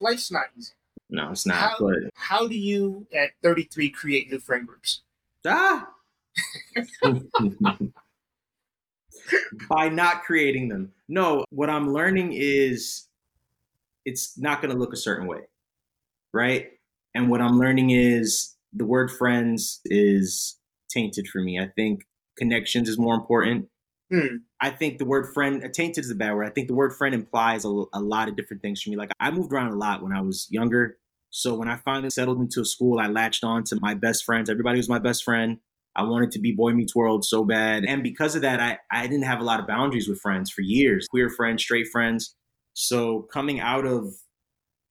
Life's 0.00 0.30
not 0.30 0.44
easy. 0.56 0.70
No, 1.10 1.32
it's 1.32 1.46
not. 1.46 1.56
How, 1.56 1.74
but 1.80 1.96
how 2.14 2.46
do 2.46 2.56
you, 2.56 3.08
at 3.12 3.30
33, 3.42 3.90
create 3.90 4.30
new 4.30 4.38
friend 4.38 4.64
groups? 4.64 5.02
Ah. 5.44 5.88
By 9.68 9.88
not 9.88 10.22
creating 10.22 10.68
them. 10.68 10.92
No, 11.08 11.44
what 11.50 11.68
I'm 11.68 11.92
learning 11.92 12.34
is 12.34 13.08
it's 14.04 14.38
not 14.38 14.62
going 14.62 14.72
to 14.72 14.78
look 14.78 14.92
a 14.92 14.96
certain 14.96 15.26
way 15.26 15.40
right? 16.32 16.68
And 17.14 17.30
what 17.30 17.40
I'm 17.40 17.58
learning 17.58 17.90
is 17.90 18.56
the 18.72 18.84
word 18.84 19.10
friends 19.10 19.80
is 19.84 20.58
tainted 20.90 21.28
for 21.28 21.40
me. 21.40 21.58
I 21.58 21.68
think 21.74 22.04
connections 22.36 22.88
is 22.88 22.98
more 22.98 23.14
important. 23.14 23.68
Hmm. 24.10 24.36
I 24.60 24.70
think 24.70 24.98
the 24.98 25.04
word 25.04 25.32
friend, 25.34 25.62
uh, 25.62 25.68
tainted 25.72 26.04
is 26.04 26.10
a 26.10 26.14
bad 26.14 26.34
word. 26.34 26.46
I 26.46 26.50
think 26.50 26.68
the 26.68 26.74
word 26.74 26.94
friend 26.94 27.14
implies 27.14 27.64
a, 27.64 27.84
a 27.92 28.00
lot 28.00 28.28
of 28.28 28.36
different 28.36 28.62
things 28.62 28.82
for 28.82 28.90
me. 28.90 28.96
Like 28.96 29.10
I 29.20 29.30
moved 29.30 29.52
around 29.52 29.72
a 29.72 29.76
lot 29.76 30.02
when 30.02 30.12
I 30.12 30.22
was 30.22 30.46
younger. 30.50 30.96
So 31.30 31.54
when 31.54 31.68
I 31.68 31.76
finally 31.76 32.08
settled 32.10 32.40
into 32.40 32.62
a 32.62 32.64
school, 32.64 32.98
I 32.98 33.06
latched 33.08 33.44
on 33.44 33.64
to 33.64 33.78
my 33.80 33.94
best 33.94 34.24
friends. 34.24 34.48
Everybody 34.48 34.78
was 34.78 34.88
my 34.88 34.98
best 34.98 35.24
friend. 35.24 35.58
I 35.94 36.04
wanted 36.04 36.30
to 36.32 36.38
be 36.38 36.52
Boy 36.52 36.72
Meets 36.72 36.94
World 36.94 37.24
so 37.24 37.44
bad. 37.44 37.84
And 37.84 38.02
because 38.02 38.34
of 38.34 38.42
that, 38.42 38.60
I, 38.60 38.78
I 38.90 39.06
didn't 39.06 39.24
have 39.24 39.40
a 39.40 39.44
lot 39.44 39.60
of 39.60 39.66
boundaries 39.66 40.08
with 40.08 40.20
friends 40.20 40.50
for 40.50 40.62
years 40.62 41.06
queer 41.10 41.28
friends, 41.28 41.62
straight 41.62 41.88
friends. 41.88 42.34
So 42.72 43.26
coming 43.32 43.60
out 43.60 43.84
of 43.84 44.14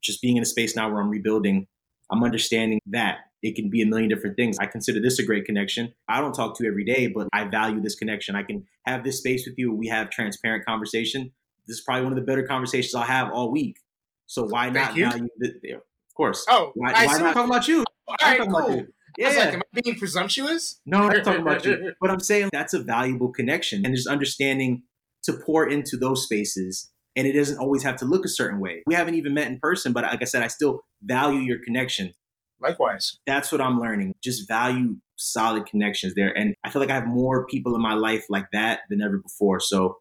just 0.02 0.22
being 0.22 0.38
in 0.38 0.44
a 0.44 0.46
space 0.46 0.76
now 0.76 0.90
where 0.90 1.02
I'm 1.02 1.10
rebuilding, 1.10 1.68
I'm 2.12 2.24
understanding 2.24 2.80
that 2.88 3.18
it 3.44 3.56
can 3.56 3.70
be 3.70 3.82
a 3.82 3.86
million 3.86 4.10
different 4.10 4.36
things. 4.36 4.58
I 4.60 4.66
consider 4.66 5.00
this 5.00 5.20
a 5.20 5.26
great 5.26 5.46
connection. 5.46 5.94
I 6.08 6.22
don't 6.22 6.34
talk 6.34 6.58
to 6.58 6.64
you 6.64 6.70
every 6.70 6.86
day, 6.86 7.08
but 7.08 7.28
I 7.34 7.46
value 7.46 7.82
this 7.82 7.96
connection. 7.96 8.36
I 8.36 8.44
can 8.44 8.66
have 8.86 9.04
this 9.04 9.20
space 9.20 9.46
with 9.46 9.56
you. 9.58 9.74
We 9.74 9.88
have 9.88 10.10
transparent 10.10 10.66
conversation. 10.66 11.32
This 11.68 11.78
is 11.78 11.84
probably 11.84 12.04
one 12.04 12.14
of 12.14 12.20
the 12.20 12.26
better 12.26 12.44
conversations 12.44 12.96
I'll 12.96 13.04
have 13.04 13.32
all 13.32 13.52
week. 13.52 13.78
So 14.26 14.46
why 14.48 14.70
not 14.70 14.96
value 14.96 15.28
this? 15.38 15.52
Of 15.74 16.14
course. 16.16 16.46
Oh, 16.50 16.72
why, 16.76 16.94
why 16.94 17.18
not 17.18 17.34
talking 17.34 17.50
about 17.50 17.68
you? 17.68 17.84
All 18.08 18.16
right, 18.22 18.40
cool. 18.40 18.86
Yeah. 19.18 19.30
Like, 19.30 19.54
am 19.54 19.62
I 19.76 19.82
being 19.82 19.98
presumptuous? 19.98 20.80
No, 20.86 21.00
I'm 21.00 21.08
not 21.08 21.24
talking 21.24 21.42
about 21.42 21.66
you. 21.66 21.94
But 22.02 22.12
I'm 22.12 22.20
saying 22.20 22.50
that's 22.54 22.74
a 22.74 22.80
valuable 22.80 23.30
connection. 23.32 23.86
And 23.86 23.96
just 23.96 24.08
understanding 24.08 24.84
to 25.24 25.34
pour 25.34 25.68
into 25.68 25.98
those 25.98 26.24
spaces. 26.24 26.92
And 27.18 27.28
it 27.28 27.34
doesn't 27.34 27.58
always 27.58 27.84
have 27.84 27.98
to 27.98 28.06
look 28.06 28.24
a 28.24 28.30
certain 28.30 28.62
way. 28.62 28.84
We 28.86 28.94
haven't 28.94 29.16
even 29.16 29.34
met 29.34 29.48
in 29.48 29.60
person, 29.60 29.92
but 29.92 30.04
like 30.04 30.22
I 30.22 30.26
said, 30.26 30.44
I 30.44 30.48
still 30.48 30.82
value 31.02 31.40
your 31.40 31.58
connection. 31.66 32.14
Likewise. 32.62 33.18
That's 33.26 33.52
what 33.52 33.60
I'm 33.60 33.80
learning. 33.80 34.14
Just 34.24 34.48
value 34.48 34.96
solid 35.16 35.66
connections 35.66 36.14
there. 36.16 36.32
And 36.38 36.54
I 36.64 36.70
feel 36.70 36.80
like 36.80 36.92
I 36.92 36.96
have 36.96 37.08
more 37.08 37.46
people 37.48 37.76
in 37.76 37.82
my 37.82 37.96
life 37.96 38.26
like 38.30 38.46
that 38.54 38.82
than 38.90 39.02
ever 39.02 39.18
before. 39.18 39.60
So 39.60 39.98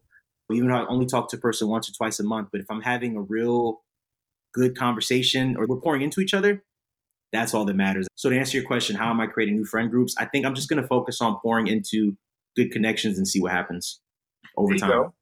even 0.51 0.69
though 0.69 0.75
I 0.75 0.87
only 0.87 1.05
talk 1.05 1.29
to 1.31 1.37
a 1.37 1.39
person 1.39 1.67
once 1.67 1.89
or 1.89 1.93
twice 1.93 2.19
a 2.19 2.23
month, 2.23 2.49
but 2.51 2.61
if 2.61 2.67
I'm 2.69 2.81
having 2.81 3.17
a 3.17 3.21
real 3.21 3.81
good 4.53 4.77
conversation 4.77 5.55
or 5.57 5.65
we're 5.67 5.81
pouring 5.81 6.03
into 6.03 6.21
each 6.21 6.33
other, 6.33 6.63
that's 7.33 7.53
all 7.53 7.65
that 7.65 7.75
matters. 7.75 8.07
So 8.15 8.29
to 8.29 8.37
answer 8.37 8.57
your 8.57 8.65
question, 8.65 8.95
how 8.95 9.09
am 9.09 9.19
I 9.19 9.27
creating 9.27 9.55
new 9.55 9.65
friend 9.65 9.91
groups? 9.91 10.15
I 10.17 10.25
think 10.25 10.45
I'm 10.45 10.55
just 10.55 10.69
going 10.69 10.81
to 10.81 10.87
focus 10.87 11.19
on 11.19 11.37
pouring 11.41 11.67
into 11.67 12.15
good 12.55 12.71
connections 12.71 13.17
and 13.17 13.27
see 13.27 13.41
what 13.41 13.51
happens 13.51 13.99
over 14.55 14.73
there 14.73 14.79
time. 14.79 14.89
Go. 14.89 15.13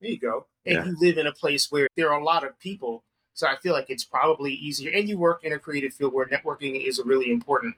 There 0.00 0.10
you 0.10 0.18
go. 0.18 0.46
And 0.66 0.74
yeah. 0.76 0.84
you 0.84 0.96
live 0.98 1.18
in 1.18 1.26
a 1.26 1.32
place 1.32 1.70
where 1.70 1.88
there 1.96 2.12
are 2.12 2.20
a 2.20 2.24
lot 2.24 2.44
of 2.44 2.58
people. 2.58 3.04
So 3.34 3.46
I 3.46 3.56
feel 3.56 3.72
like 3.72 3.86
it's 3.88 4.04
probably 4.04 4.52
easier. 4.52 4.90
And 4.92 5.08
you 5.08 5.18
work 5.18 5.44
in 5.44 5.52
a 5.52 5.58
creative 5.58 5.94
field 5.94 6.12
where 6.12 6.26
networking 6.26 6.86
is 6.86 6.98
a 6.98 7.04
really 7.04 7.30
important 7.30 7.76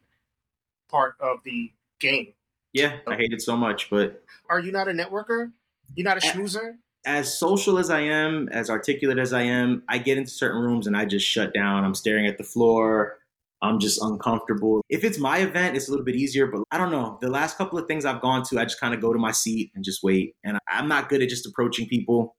part 0.90 1.14
of 1.20 1.38
the 1.44 1.72
game. 2.00 2.34
Yeah, 2.72 2.96
I 3.06 3.16
hate 3.16 3.32
it 3.32 3.42
so 3.42 3.56
much, 3.56 3.90
but 3.90 4.24
are 4.48 4.58
you 4.58 4.72
not 4.72 4.88
a 4.88 4.92
networker? 4.92 5.52
You're 5.94 6.04
not 6.04 6.16
a 6.16 6.20
schmoozer? 6.20 6.76
As 7.04 7.36
social 7.36 7.78
as 7.78 7.90
I 7.90 8.00
am, 8.00 8.48
as 8.48 8.70
articulate 8.70 9.18
as 9.18 9.32
I 9.32 9.42
am, 9.42 9.82
I 9.88 9.98
get 9.98 10.16
into 10.16 10.30
certain 10.30 10.62
rooms 10.62 10.86
and 10.86 10.96
I 10.96 11.04
just 11.04 11.26
shut 11.26 11.52
down. 11.52 11.84
I'm 11.84 11.94
staring 11.94 12.26
at 12.26 12.38
the 12.38 12.44
floor. 12.44 13.18
I'm 13.62 13.78
just 13.78 14.02
uncomfortable. 14.02 14.82
If 14.88 15.04
it's 15.04 15.18
my 15.18 15.38
event, 15.38 15.76
it's 15.76 15.88
a 15.88 15.92
little 15.92 16.04
bit 16.04 16.16
easier, 16.16 16.48
but 16.48 16.62
I 16.72 16.78
don't 16.78 16.90
know. 16.90 17.16
The 17.20 17.30
last 17.30 17.56
couple 17.56 17.78
of 17.78 17.86
things 17.86 18.04
I've 18.04 18.20
gone 18.20 18.42
to, 18.46 18.58
I 18.58 18.64
just 18.64 18.80
kind 18.80 18.92
of 18.92 19.00
go 19.00 19.12
to 19.12 19.18
my 19.18 19.30
seat 19.30 19.70
and 19.74 19.84
just 19.84 20.02
wait. 20.02 20.34
And 20.42 20.58
I'm 20.68 20.88
not 20.88 21.08
good 21.08 21.22
at 21.22 21.28
just 21.28 21.46
approaching 21.46 21.86
people. 21.86 22.36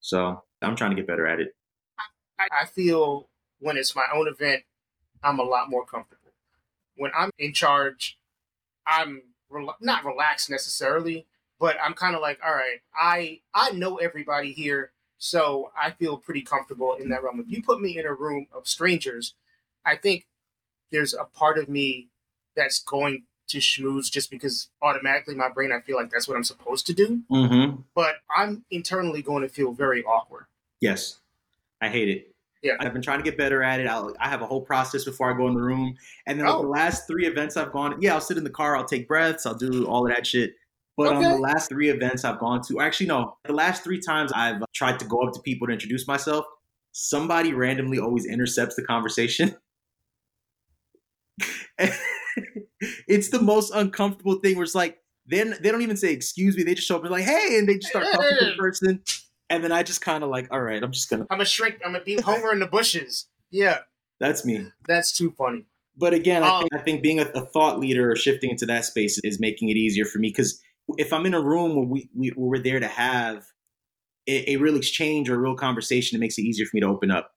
So 0.00 0.42
I'm 0.62 0.74
trying 0.74 0.90
to 0.90 0.96
get 0.96 1.06
better 1.06 1.26
at 1.26 1.38
it. 1.38 1.48
I 2.40 2.66
feel 2.66 3.28
when 3.58 3.76
it's 3.76 3.94
my 3.94 4.06
own 4.14 4.28
event, 4.28 4.62
I'm 5.22 5.38
a 5.38 5.42
lot 5.42 5.68
more 5.68 5.84
comfortable. 5.84 6.30
When 6.96 7.10
I'm 7.16 7.30
in 7.38 7.52
charge, 7.52 8.18
I'm 8.86 9.22
re- 9.50 9.68
not 9.80 10.04
relaxed 10.04 10.48
necessarily, 10.48 11.26
but 11.60 11.76
I'm 11.84 11.94
kind 11.94 12.14
of 12.14 12.22
like, 12.22 12.38
all 12.44 12.54
right, 12.54 12.80
I 12.98 13.40
I 13.54 13.72
know 13.72 13.96
everybody 13.96 14.52
here, 14.52 14.92
so 15.18 15.72
I 15.80 15.90
feel 15.90 16.16
pretty 16.16 16.42
comfortable 16.42 16.94
in 16.94 17.08
that 17.10 17.22
realm. 17.22 17.40
If 17.40 17.50
you 17.50 17.62
put 17.62 17.80
me 17.80 17.98
in 17.98 18.06
a 18.06 18.14
room 18.14 18.46
of 18.52 18.68
strangers, 18.68 19.34
I 19.84 19.96
think 19.96 20.26
there's 20.90 21.14
a 21.14 21.24
part 21.24 21.58
of 21.58 21.68
me 21.68 22.08
that's 22.56 22.82
going 22.82 23.24
to 23.48 23.58
schmooze 23.58 24.10
just 24.10 24.30
because 24.30 24.68
automatically 24.82 25.34
my 25.34 25.48
brain 25.48 25.72
I 25.72 25.80
feel 25.80 25.96
like 25.96 26.10
that's 26.10 26.28
what 26.28 26.36
I'm 26.36 26.44
supposed 26.44 26.86
to 26.86 26.92
do. 26.92 27.22
Mm-hmm. 27.30 27.80
But 27.94 28.16
I'm 28.34 28.64
internally 28.70 29.22
going 29.22 29.42
to 29.42 29.48
feel 29.48 29.72
very 29.72 30.04
awkward. 30.04 30.46
Yes, 30.80 31.20
I 31.80 31.88
hate 31.88 32.08
it. 32.08 32.34
Yeah, 32.62 32.72
I've 32.80 32.92
been 32.92 33.02
trying 33.02 33.18
to 33.18 33.24
get 33.24 33.38
better 33.38 33.62
at 33.62 33.78
it. 33.78 33.86
I'll, 33.86 34.12
I 34.18 34.28
have 34.28 34.42
a 34.42 34.46
whole 34.46 34.60
process 34.60 35.04
before 35.04 35.32
I 35.32 35.36
go 35.36 35.46
in 35.46 35.54
the 35.54 35.62
room, 35.62 35.94
and 36.26 36.38
then 36.38 36.46
oh. 36.46 36.54
like 36.54 36.62
the 36.62 36.68
last 36.68 37.06
three 37.06 37.26
events 37.26 37.56
I've 37.56 37.70
gone, 37.70 37.96
yeah, 38.00 38.14
I'll 38.14 38.20
sit 38.20 38.36
in 38.36 38.42
the 38.42 38.50
car, 38.50 38.76
I'll 38.76 38.84
take 38.84 39.06
breaths, 39.06 39.46
I'll 39.46 39.54
do 39.54 39.86
all 39.86 40.06
of 40.06 40.14
that 40.14 40.26
shit. 40.26 40.54
But 40.96 41.06
okay. 41.06 41.16
on 41.16 41.22
the 41.22 41.38
last 41.38 41.68
three 41.68 41.90
events 41.90 42.24
I've 42.24 42.40
gone 42.40 42.60
to, 42.66 42.80
actually 42.80 43.06
no, 43.06 43.36
the 43.44 43.52
last 43.52 43.84
three 43.84 44.00
times 44.00 44.32
I've 44.32 44.60
tried 44.74 44.98
to 44.98 45.04
go 45.04 45.20
up 45.22 45.32
to 45.34 45.40
people 45.40 45.68
to 45.68 45.72
introduce 45.72 46.08
myself, 46.08 46.44
somebody 46.90 47.54
randomly 47.54 48.00
always 48.00 48.26
intercepts 48.26 48.74
the 48.74 48.82
conversation. 48.82 49.54
it's 53.08 53.28
the 53.28 53.40
most 53.40 53.72
uncomfortable 53.74 54.36
thing 54.36 54.56
where 54.56 54.64
it's 54.64 54.74
like 54.74 54.98
then 55.26 55.54
they 55.60 55.70
don't 55.70 55.82
even 55.82 55.96
say 55.96 56.12
excuse 56.12 56.56
me, 56.56 56.62
they 56.62 56.74
just 56.74 56.88
show 56.88 56.96
up 56.96 57.02
and 57.02 57.10
like, 57.10 57.24
hey, 57.24 57.58
and 57.58 57.68
they 57.68 57.76
just 57.76 57.88
start 57.88 58.06
talking 58.12 58.36
to 58.38 58.44
the 58.46 58.56
person. 58.58 59.02
And 59.50 59.64
then 59.64 59.72
I 59.72 59.82
just 59.82 60.00
kind 60.00 60.22
of 60.22 60.30
like, 60.30 60.48
all 60.50 60.60
right, 60.60 60.82
I'm 60.82 60.92
just 60.92 61.08
gonna 61.08 61.26
I'm 61.30 61.40
a 61.40 61.44
shrink, 61.44 61.78
I'm 61.84 61.94
a 61.94 62.00
be 62.00 62.20
Homer 62.20 62.52
in 62.52 62.60
the 62.60 62.66
bushes. 62.66 63.26
Yeah. 63.50 63.78
That's 64.20 64.44
me. 64.44 64.66
That's 64.86 65.16
too 65.16 65.30
funny. 65.38 65.66
But 65.96 66.14
again, 66.14 66.42
I, 66.42 66.48
um, 66.48 66.60
think, 66.60 66.74
I 66.74 66.78
think 66.78 67.02
being 67.02 67.20
a, 67.20 67.24
a, 67.34 67.40
thought 67.40 67.80
leader 67.80 68.10
or 68.10 68.16
shifting 68.16 68.50
into 68.50 68.66
that 68.66 68.84
space 68.84 69.18
is 69.24 69.40
making 69.40 69.68
it 69.68 69.76
easier 69.76 70.04
for 70.04 70.18
me 70.18 70.28
because 70.28 70.60
if 70.96 71.12
I'm 71.12 71.26
in 71.26 71.34
a 71.34 71.40
room 71.40 71.74
where 71.74 71.86
we, 71.86 72.10
we 72.14 72.28
where 72.30 72.48
we're 72.48 72.62
there 72.62 72.80
to 72.80 72.86
have 72.86 73.46
a, 74.28 74.52
a 74.52 74.56
real 74.56 74.76
exchange 74.76 75.28
or 75.28 75.34
a 75.34 75.38
real 75.38 75.56
conversation, 75.56 76.16
it 76.16 76.20
makes 76.20 76.38
it 76.38 76.42
easier 76.42 76.66
for 76.66 76.76
me 76.76 76.80
to 76.80 76.86
open 76.86 77.10
up. 77.10 77.32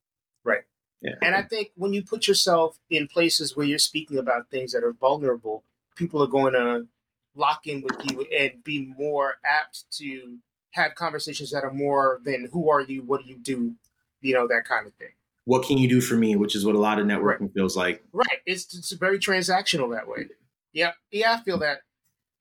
Yeah. 1.02 1.16
And 1.22 1.36
I 1.36 1.42
think 1.42 1.72
when 1.76 1.94
you 1.94 2.04
put 2.04 2.28
yourself 2.28 2.78
in 2.90 3.08
places 3.08 3.56
where 3.56 3.66
you're 3.66 3.80
speaking 3.80 4.18
about 4.18 4.50
things 4.50 4.72
that 4.74 4.84
are 4.84 4.94
vulnerable, 4.94 5.64
people 5.96 6.22
are 6.22 6.28
going 6.28 6.54
to 6.54 6.88
lock 7.36 7.66
in 7.66 7.82
with 7.82 8.12
you 8.12 8.26
and 8.38 8.64
be 8.64 8.94
more 8.98 9.36
apt 9.44 9.86
to 9.98 10.38
have 10.72 10.96
conversations 10.96 11.52
that 11.52 11.64
are 11.64 11.74
more 11.74 12.20
than 12.24 12.50
who 12.52 12.70
are 12.70 12.82
you, 12.82 13.02
what 13.04 13.24
do 13.24 13.30
you 13.30 13.38
do, 13.38 13.74
you 14.22 14.34
know, 14.34 14.48
that 14.48 14.66
kind 14.66 14.86
of 14.86 14.94
thing. 14.94 15.10
What 15.46 15.66
can 15.66 15.78
you 15.78 15.90
do 15.90 16.02
for 16.02 16.16
me? 16.16 16.36
Which 16.36 16.56
is 16.56 16.66
what 16.66 16.76
a 16.76 16.80
lot 16.80 17.00
of 17.00 17.08
networking 17.08 17.42
right. 17.42 17.54
feels 17.54 17.76
like. 17.76 18.04
Right. 18.14 18.40
It's, 18.46 18.74
it's 18.76 18.92
very 18.92 19.18
transactional 19.18 19.92
that 19.96 20.08
way. 20.08 20.28
Yeah. 20.72 20.92
Yeah, 21.12 21.34
I 21.34 21.44
feel 21.44 21.58
that. 21.60 21.80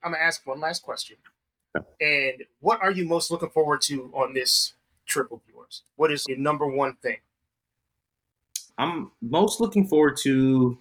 I'm 0.03 0.13
going 0.13 0.21
to 0.21 0.25
ask 0.25 0.47
one 0.47 0.61
last 0.61 0.83
question. 0.83 1.17
And 2.01 2.45
what 2.61 2.83
are 2.83 2.91
you 2.91 3.07
most 3.07 3.31
looking 3.31 3.51
forward 3.51 3.81
to 3.83 4.11
on 4.15 4.35
this 4.35 4.75
trip 5.07 5.31
of 5.33 5.41
yours? 5.53 5.83
What 5.97 6.13
is 6.13 6.25
your 6.29 6.39
number 6.39 6.67
one 6.67 6.97
thing? 7.03 7.19
I'm 8.81 9.11
most 9.21 9.61
looking 9.61 9.87
forward 9.87 10.17
to 10.23 10.79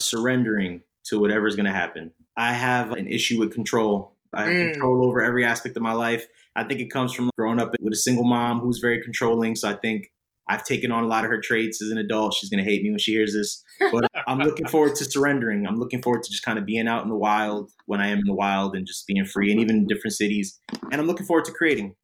surrendering 0.00 0.82
to 1.06 1.18
whatever's 1.18 1.56
going 1.56 1.66
to 1.66 1.72
happen. 1.72 2.12
I 2.36 2.52
have 2.52 2.92
an 2.92 3.08
issue 3.08 3.40
with 3.40 3.52
control. 3.52 4.14
I 4.32 4.44
have 4.44 4.52
mm. 4.52 4.72
control 4.72 5.04
over 5.04 5.20
every 5.20 5.44
aspect 5.44 5.76
of 5.76 5.82
my 5.82 5.92
life. 5.92 6.24
I 6.54 6.62
think 6.62 6.78
it 6.78 6.92
comes 6.92 7.12
from 7.12 7.30
growing 7.36 7.58
up 7.58 7.74
with 7.80 7.92
a 7.92 7.96
single 7.96 8.24
mom 8.24 8.60
who's 8.60 8.78
very 8.78 9.02
controlling. 9.02 9.56
So 9.56 9.68
I 9.68 9.74
think 9.74 10.12
I've 10.48 10.64
taken 10.64 10.92
on 10.92 11.02
a 11.02 11.08
lot 11.08 11.24
of 11.24 11.30
her 11.30 11.40
traits 11.40 11.82
as 11.82 11.90
an 11.90 11.98
adult. 11.98 12.34
She's 12.34 12.48
going 12.48 12.64
to 12.64 12.70
hate 12.70 12.84
me 12.84 12.90
when 12.90 12.98
she 13.00 13.12
hears 13.12 13.34
this. 13.34 13.62
But 13.90 14.06
I'm 14.28 14.38
looking 14.38 14.68
forward 14.68 14.94
to 14.96 15.04
surrendering. 15.04 15.66
I'm 15.66 15.80
looking 15.80 16.00
forward 16.00 16.22
to 16.22 16.30
just 16.30 16.44
kind 16.44 16.60
of 16.60 16.64
being 16.64 16.86
out 16.86 17.02
in 17.02 17.08
the 17.08 17.16
wild 17.16 17.72
when 17.86 18.00
I 18.00 18.06
am 18.08 18.18
in 18.18 18.26
the 18.26 18.34
wild 18.34 18.76
and 18.76 18.86
just 18.86 19.08
being 19.08 19.24
free 19.24 19.50
and 19.50 19.60
even 19.60 19.78
in 19.78 19.86
different 19.88 20.14
cities. 20.14 20.60
And 20.92 21.00
I'm 21.00 21.08
looking 21.08 21.26
forward 21.26 21.44
to 21.46 21.52
creating. 21.52 21.96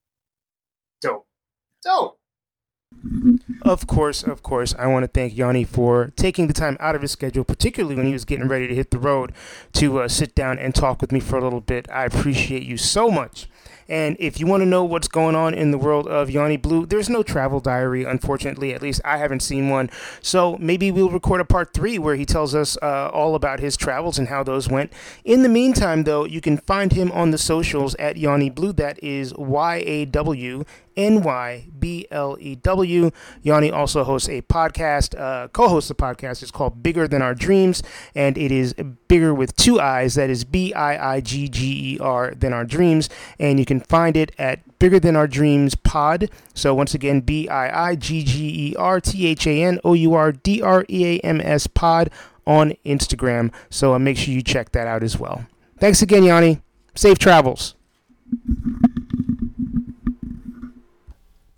Dope. 1.01 1.27
Dope. 1.85 2.18
Of 3.63 3.87
course, 3.87 4.23
of 4.23 4.43
course, 4.43 4.75
I 4.79 4.87
want 4.87 5.05
to 5.05 5.09
thank 5.09 5.35
Yawny 5.35 5.67
for 5.67 6.13
taking 6.17 6.47
the 6.47 6.55
time 6.55 6.77
out 6.81 6.95
of 6.95 7.03
his 7.03 7.13
schedule, 7.13 7.45
particularly 7.45 7.95
when 7.97 8.07
he 8.07 8.13
was 8.13 8.25
getting 8.25 8.49
ready 8.49 8.67
to 8.67 8.75
hit 8.75 8.91
the 8.91 8.99
road, 8.99 9.33
to 9.75 10.01
uh, 10.01 10.09
sit 10.09 10.35
down 10.35 10.59
and 10.59 10.75
talk 10.75 11.01
with 11.01 11.13
me 11.13 11.21
for 11.21 11.37
a 11.39 11.43
little 11.43 11.61
bit. 11.61 11.89
I 11.91 12.05
appreciate 12.05 12.63
you 12.63 12.77
so 12.77 13.11
much. 13.11 13.47
And 13.89 14.17
if 14.19 14.39
you 14.39 14.47
want 14.47 14.63
to 14.63 14.67
know 14.67 14.85
what's 14.85 15.09
going 15.09 15.35
on 15.35 15.55
in 15.55 15.71
the 15.71 15.79
world 15.79 16.07
of 16.07 16.29
Yawnyblew, 16.29 16.89
there's 16.89 17.09
no 17.09 17.23
travel 17.23 17.61
diary, 17.61 18.05
unfortunately. 18.05 18.75
At 18.75 18.83
least 18.83 19.01
I 19.05 19.19
haven't 19.19 19.41
seen 19.41 19.69
one. 19.69 19.91
So 20.21 20.57
maybe 20.59 20.91
we'll 20.91 21.11
record 21.11 21.41
a 21.41 21.45
part 21.45 21.73
three 21.73 21.99
where 21.99 22.15
he 22.15 22.25
tells 22.25 22.55
us 22.55 22.77
uh, 22.83 23.09
all 23.13 23.35
about 23.35 23.61
his 23.61 23.77
travels 23.77 24.19
and 24.19 24.29
how 24.29 24.43
those 24.43 24.69
went. 24.69 24.93
In 25.25 25.43
the 25.43 25.49
meantime, 25.49 26.05
though, 26.05 26.25
you 26.25 26.41
can 26.41 26.59
find 26.59 26.93
him 26.93 27.11
on 27.13 27.31
the 27.31 27.39
socials 27.39 27.95
at 27.97 28.17
Yawnyblew. 28.17 28.77
That 28.77 29.03
is 29.03 29.35
Y 29.35 29.83
A 29.87 30.05
W 30.07 30.65
N 30.99 31.23
Y 31.23 31.69
B 31.79 32.07
L 32.11 32.37
E 32.41 32.57
W. 32.57 33.11
Yawny 33.45 33.73
also 33.73 34.05
hosts 34.05 34.29
a 34.29 34.43
podcast, 34.43 35.19
uh, 35.19 35.49
co 35.49 35.69
hosts 35.69 35.91
a 35.91 35.95
podcast. 35.95 36.43
It's 36.43 36.51
called 36.51 36.83
Biigger 36.83 37.09
Than 37.09 37.23
Our 37.23 37.35
Dreams, 37.35 37.83
and 38.15 38.37
it 38.37 38.51
is 38.51 38.75
bigger 39.09 39.35
with 39.35 39.57
two 39.57 39.81
eyes. 39.81 40.15
That 40.15 40.31
is 40.31 40.45
B 40.45 40.73
I 40.73 41.15
I 41.15 41.21
G 41.21 41.49
G 41.49 41.95
E 41.95 41.99
R 41.99 42.33
than 42.35 42.53
our 42.53 42.65
dreams. 42.65 43.09
And 43.39 43.59
you 43.59 43.65
can 43.65 43.81
find 43.81 44.17
it 44.17 44.33
at 44.39 44.61
Biigger 44.79 45.03
Than 45.03 45.17
Our 45.17 45.27
Dreams 45.27 45.75
Pod. 45.75 46.31
So 46.55 46.75
once 46.75 46.95
again, 46.95 47.21
B 47.21 47.49
I 47.49 47.91
I 47.91 47.97
G 47.97 48.23
G 48.23 48.69
E 48.69 48.77
R 48.77 49.01
T 49.01 49.27
H 49.27 49.47
A 49.47 49.63
N 49.63 49.81
O 49.85 49.95
U 49.95 50.15
R 50.15 50.33
D 50.33 50.63
R 50.63 50.85
E 50.89 51.07
A 51.07 51.21
M 51.21 51.41
S 51.41 51.67
Pod 51.67 52.11
on 52.47 52.75
Instagram. 52.85 53.53
So 53.71 53.95
uh, 53.95 53.99
make 53.99 54.17
sure 54.17 54.33
you 54.33 54.43
check 54.43 54.73
that 54.73 54.87
out 54.87 55.03
as 55.03 55.19
well. 55.19 55.45
Thanks 55.79 56.03
again, 56.03 56.23
Yawny. 56.23 56.61
Safe 56.95 57.19
travels. 57.19 57.75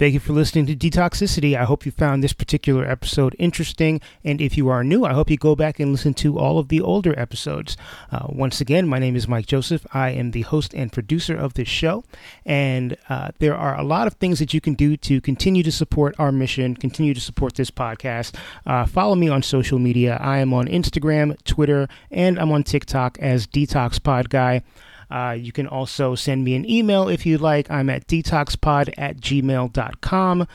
Thank 0.01 0.15
you 0.15 0.21
for 0.21 0.33
listening 0.33 0.65
to 0.65 0.75
Detoxicity. 0.75 1.55
I 1.55 1.65
hope 1.65 1.85
you 1.85 1.93
found 1.93 2.25
this 2.25 2.33
particular 2.33 2.87
episode 2.87 3.37
interesting. 3.39 4.01
And 4.25 4.41
if 4.41 4.57
you 4.57 4.71
are 4.71 4.83
new, 4.83 5.05
I 5.05 5.13
hope 5.13 5.29
you 5.29 5.37
go 5.37 5.55
back 5.55 5.79
and 5.79 5.93
listen 5.93 6.15
to 6.15 6.39
all 6.39 6.59
of 6.59 6.69
the 6.69 6.81
older 6.81 7.13
episodes. 7.21 7.77
Uh, 8.11 8.25
once 8.31 8.63
again, 8.63 8.89
my 8.89 8.99
name 8.99 9.15
is 9.15 9.29
Mike 9.29 9.45
Joseph. 9.45 9.87
I 9.93 10.13
am 10.13 10.31
the 10.31 10.41
host 10.41 10.73
and 10.73 10.91
producer 10.91 11.37
of 11.37 11.53
this 11.53 11.69
show. 11.69 12.03
And 12.47 12.97
uh, 13.11 13.33
there 13.41 13.55
are 13.55 13.79
a 13.79 13.83
lot 13.83 14.07
of 14.07 14.15
things 14.15 14.39
that 14.39 14.55
you 14.55 14.61
can 14.63 14.73
do 14.73 14.97
to 14.97 15.21
continue 15.21 15.63
to 15.65 15.71
support 15.71 16.15
our 16.19 16.33
mission, 16.33 16.77
continue 16.77 17.13
to 17.13 17.21
support 17.21 17.57
this 17.57 17.71
podcast. 17.71 18.35
Uh, 18.65 18.87
follow 18.87 19.15
me 19.15 19.29
on 19.29 19.43
social 19.43 19.79
media. 19.79 20.17
I 20.19 20.39
am 20.39 20.55
on 20.55 20.67
Instagram, 20.67 21.37
Twitter, 21.45 21.89
and 22.11 22.39
I'm 22.39 22.53
on 22.53 22.63
TikTok 22.63 23.19
as 23.19 23.47
Detox 23.47 24.03
Pod 24.03 24.31
Guy. 24.31 24.63
Uh, 25.11 25.37
you 25.39 25.53
can 25.53 25.67
also 25.67 26.15
send 26.15 26.45
me 26.45 26.55
an 26.55 26.69
email 26.69 27.09
if 27.09 27.27
you'd 27.27 27.41
like. 27.41 27.71
I'm 27.71 27.91
at 27.91 28.07
detoxpod 28.07 28.95
at 28.97 29.19
gmail.com. 29.19 30.47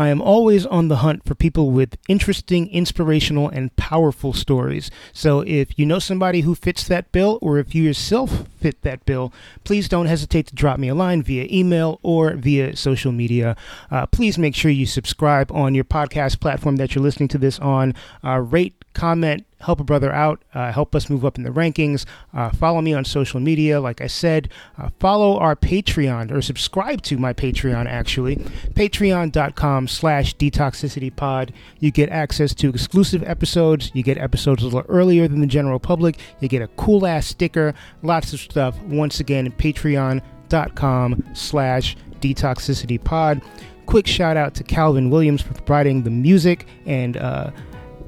I 0.00 0.08
am 0.08 0.22
always 0.22 0.64
on 0.64 0.88
the 0.88 0.96
hunt 0.96 1.26
for 1.26 1.34
people 1.34 1.72
with 1.72 1.98
interesting, 2.08 2.70
inspirational, 2.70 3.50
and 3.50 3.76
powerful 3.76 4.32
stories. 4.32 4.90
So 5.12 5.40
if 5.40 5.78
you 5.78 5.84
know 5.84 5.98
somebody 5.98 6.40
who 6.40 6.54
fits 6.54 6.88
that 6.88 7.12
bill, 7.12 7.38
or 7.42 7.58
if 7.58 7.74
you 7.74 7.82
yourself 7.82 8.46
fit 8.58 8.80
that 8.80 9.04
bill, 9.04 9.30
please 9.62 9.90
don't 9.90 10.06
hesitate 10.06 10.46
to 10.46 10.54
drop 10.54 10.78
me 10.78 10.88
a 10.88 10.94
line 10.94 11.22
via 11.22 11.46
email 11.50 12.00
or 12.02 12.32
via 12.32 12.76
social 12.76 13.12
media. 13.12 13.56
Uh, 13.90 14.06
please 14.06 14.38
make 14.38 14.54
sure 14.54 14.70
you 14.70 14.86
subscribe 14.86 15.52
on 15.52 15.74
your 15.74 15.84
podcast 15.84 16.40
platform 16.40 16.76
that 16.76 16.94
you're 16.94 17.04
listening 17.04 17.28
to 17.28 17.38
this 17.38 17.58
on. 17.58 17.94
Uh, 18.24 18.38
rate, 18.38 18.74
comment, 18.94 19.44
help 19.60 19.80
a 19.80 19.84
brother 19.84 20.12
out, 20.12 20.42
uh, 20.54 20.72
help 20.72 20.94
us 20.94 21.08
move 21.08 21.24
up 21.24 21.38
in 21.38 21.44
the 21.44 21.50
rankings. 21.50 22.04
Uh, 22.34 22.50
follow 22.50 22.80
me 22.80 22.92
on 22.92 23.04
social 23.04 23.40
media. 23.40 23.80
Like 23.80 24.00
I 24.00 24.06
said, 24.06 24.48
uh, 24.78 24.90
follow 24.98 25.38
our 25.38 25.54
Patreon 25.54 26.32
or 26.32 26.42
subscribe 26.42 27.02
to 27.02 27.18
my 27.18 27.32
Patreon 27.32 27.86
actually. 27.86 28.36
Patreon.com 28.36 29.88
slash 29.88 30.34
detoxicitypod. 30.36 31.50
You 31.78 31.90
get 31.90 32.08
access 32.08 32.54
to 32.54 32.70
exclusive 32.70 33.22
episodes. 33.22 33.90
You 33.94 34.02
get 34.02 34.18
episodes 34.18 34.62
a 34.62 34.66
little 34.66 34.84
earlier 34.88 35.28
than 35.28 35.40
the 35.40 35.46
general 35.46 35.78
public. 35.78 36.18
You 36.40 36.48
get 36.48 36.62
a 36.62 36.68
cool 36.68 37.06
ass 37.06 37.26
sticker, 37.26 37.74
lots 38.02 38.32
of 38.32 38.40
stuff. 38.40 38.80
Once 38.82 39.20
again, 39.20 39.52
patreon.com 39.52 41.24
slash 41.34 41.96
detoxicitypod. 42.20 43.42
Quick 43.86 44.06
shout 44.06 44.36
out 44.36 44.54
to 44.54 44.62
Calvin 44.62 45.10
Williams 45.10 45.42
for 45.42 45.52
providing 45.52 46.04
the 46.04 46.10
music 46.10 46.66
and 46.86 47.16
uh, 47.16 47.50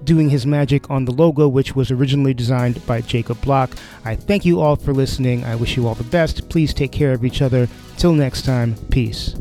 doing 0.05 0.31
his 0.31 0.47
magic 0.47 0.91
on 0.91 1.05
the 1.05 1.13
logo, 1.13 1.49
which 1.49 1.75
was 1.75 1.91
originally 1.91 2.35
designed 2.35 2.85
by 2.87 3.01
Jacob 3.01 3.41
Block. 3.41 3.77
I 4.05 4.17
thank 4.17 4.45
you 4.45 4.61
all 4.61 4.77
for 4.77 4.93
listening. 4.93 5.45
I 5.45 5.55
wish 5.55 5.77
you 5.77 5.87
all 5.87 5.95
the 5.95 6.05
best. 6.05 6.49
Please 6.49 6.75
take 6.75 6.93
care 6.93 7.13
of 7.13 7.25
each 7.25 7.43
other. 7.43 7.69
Till 7.97 8.13
next 8.13 8.43
time, 8.43 8.75
peace. 8.91 9.35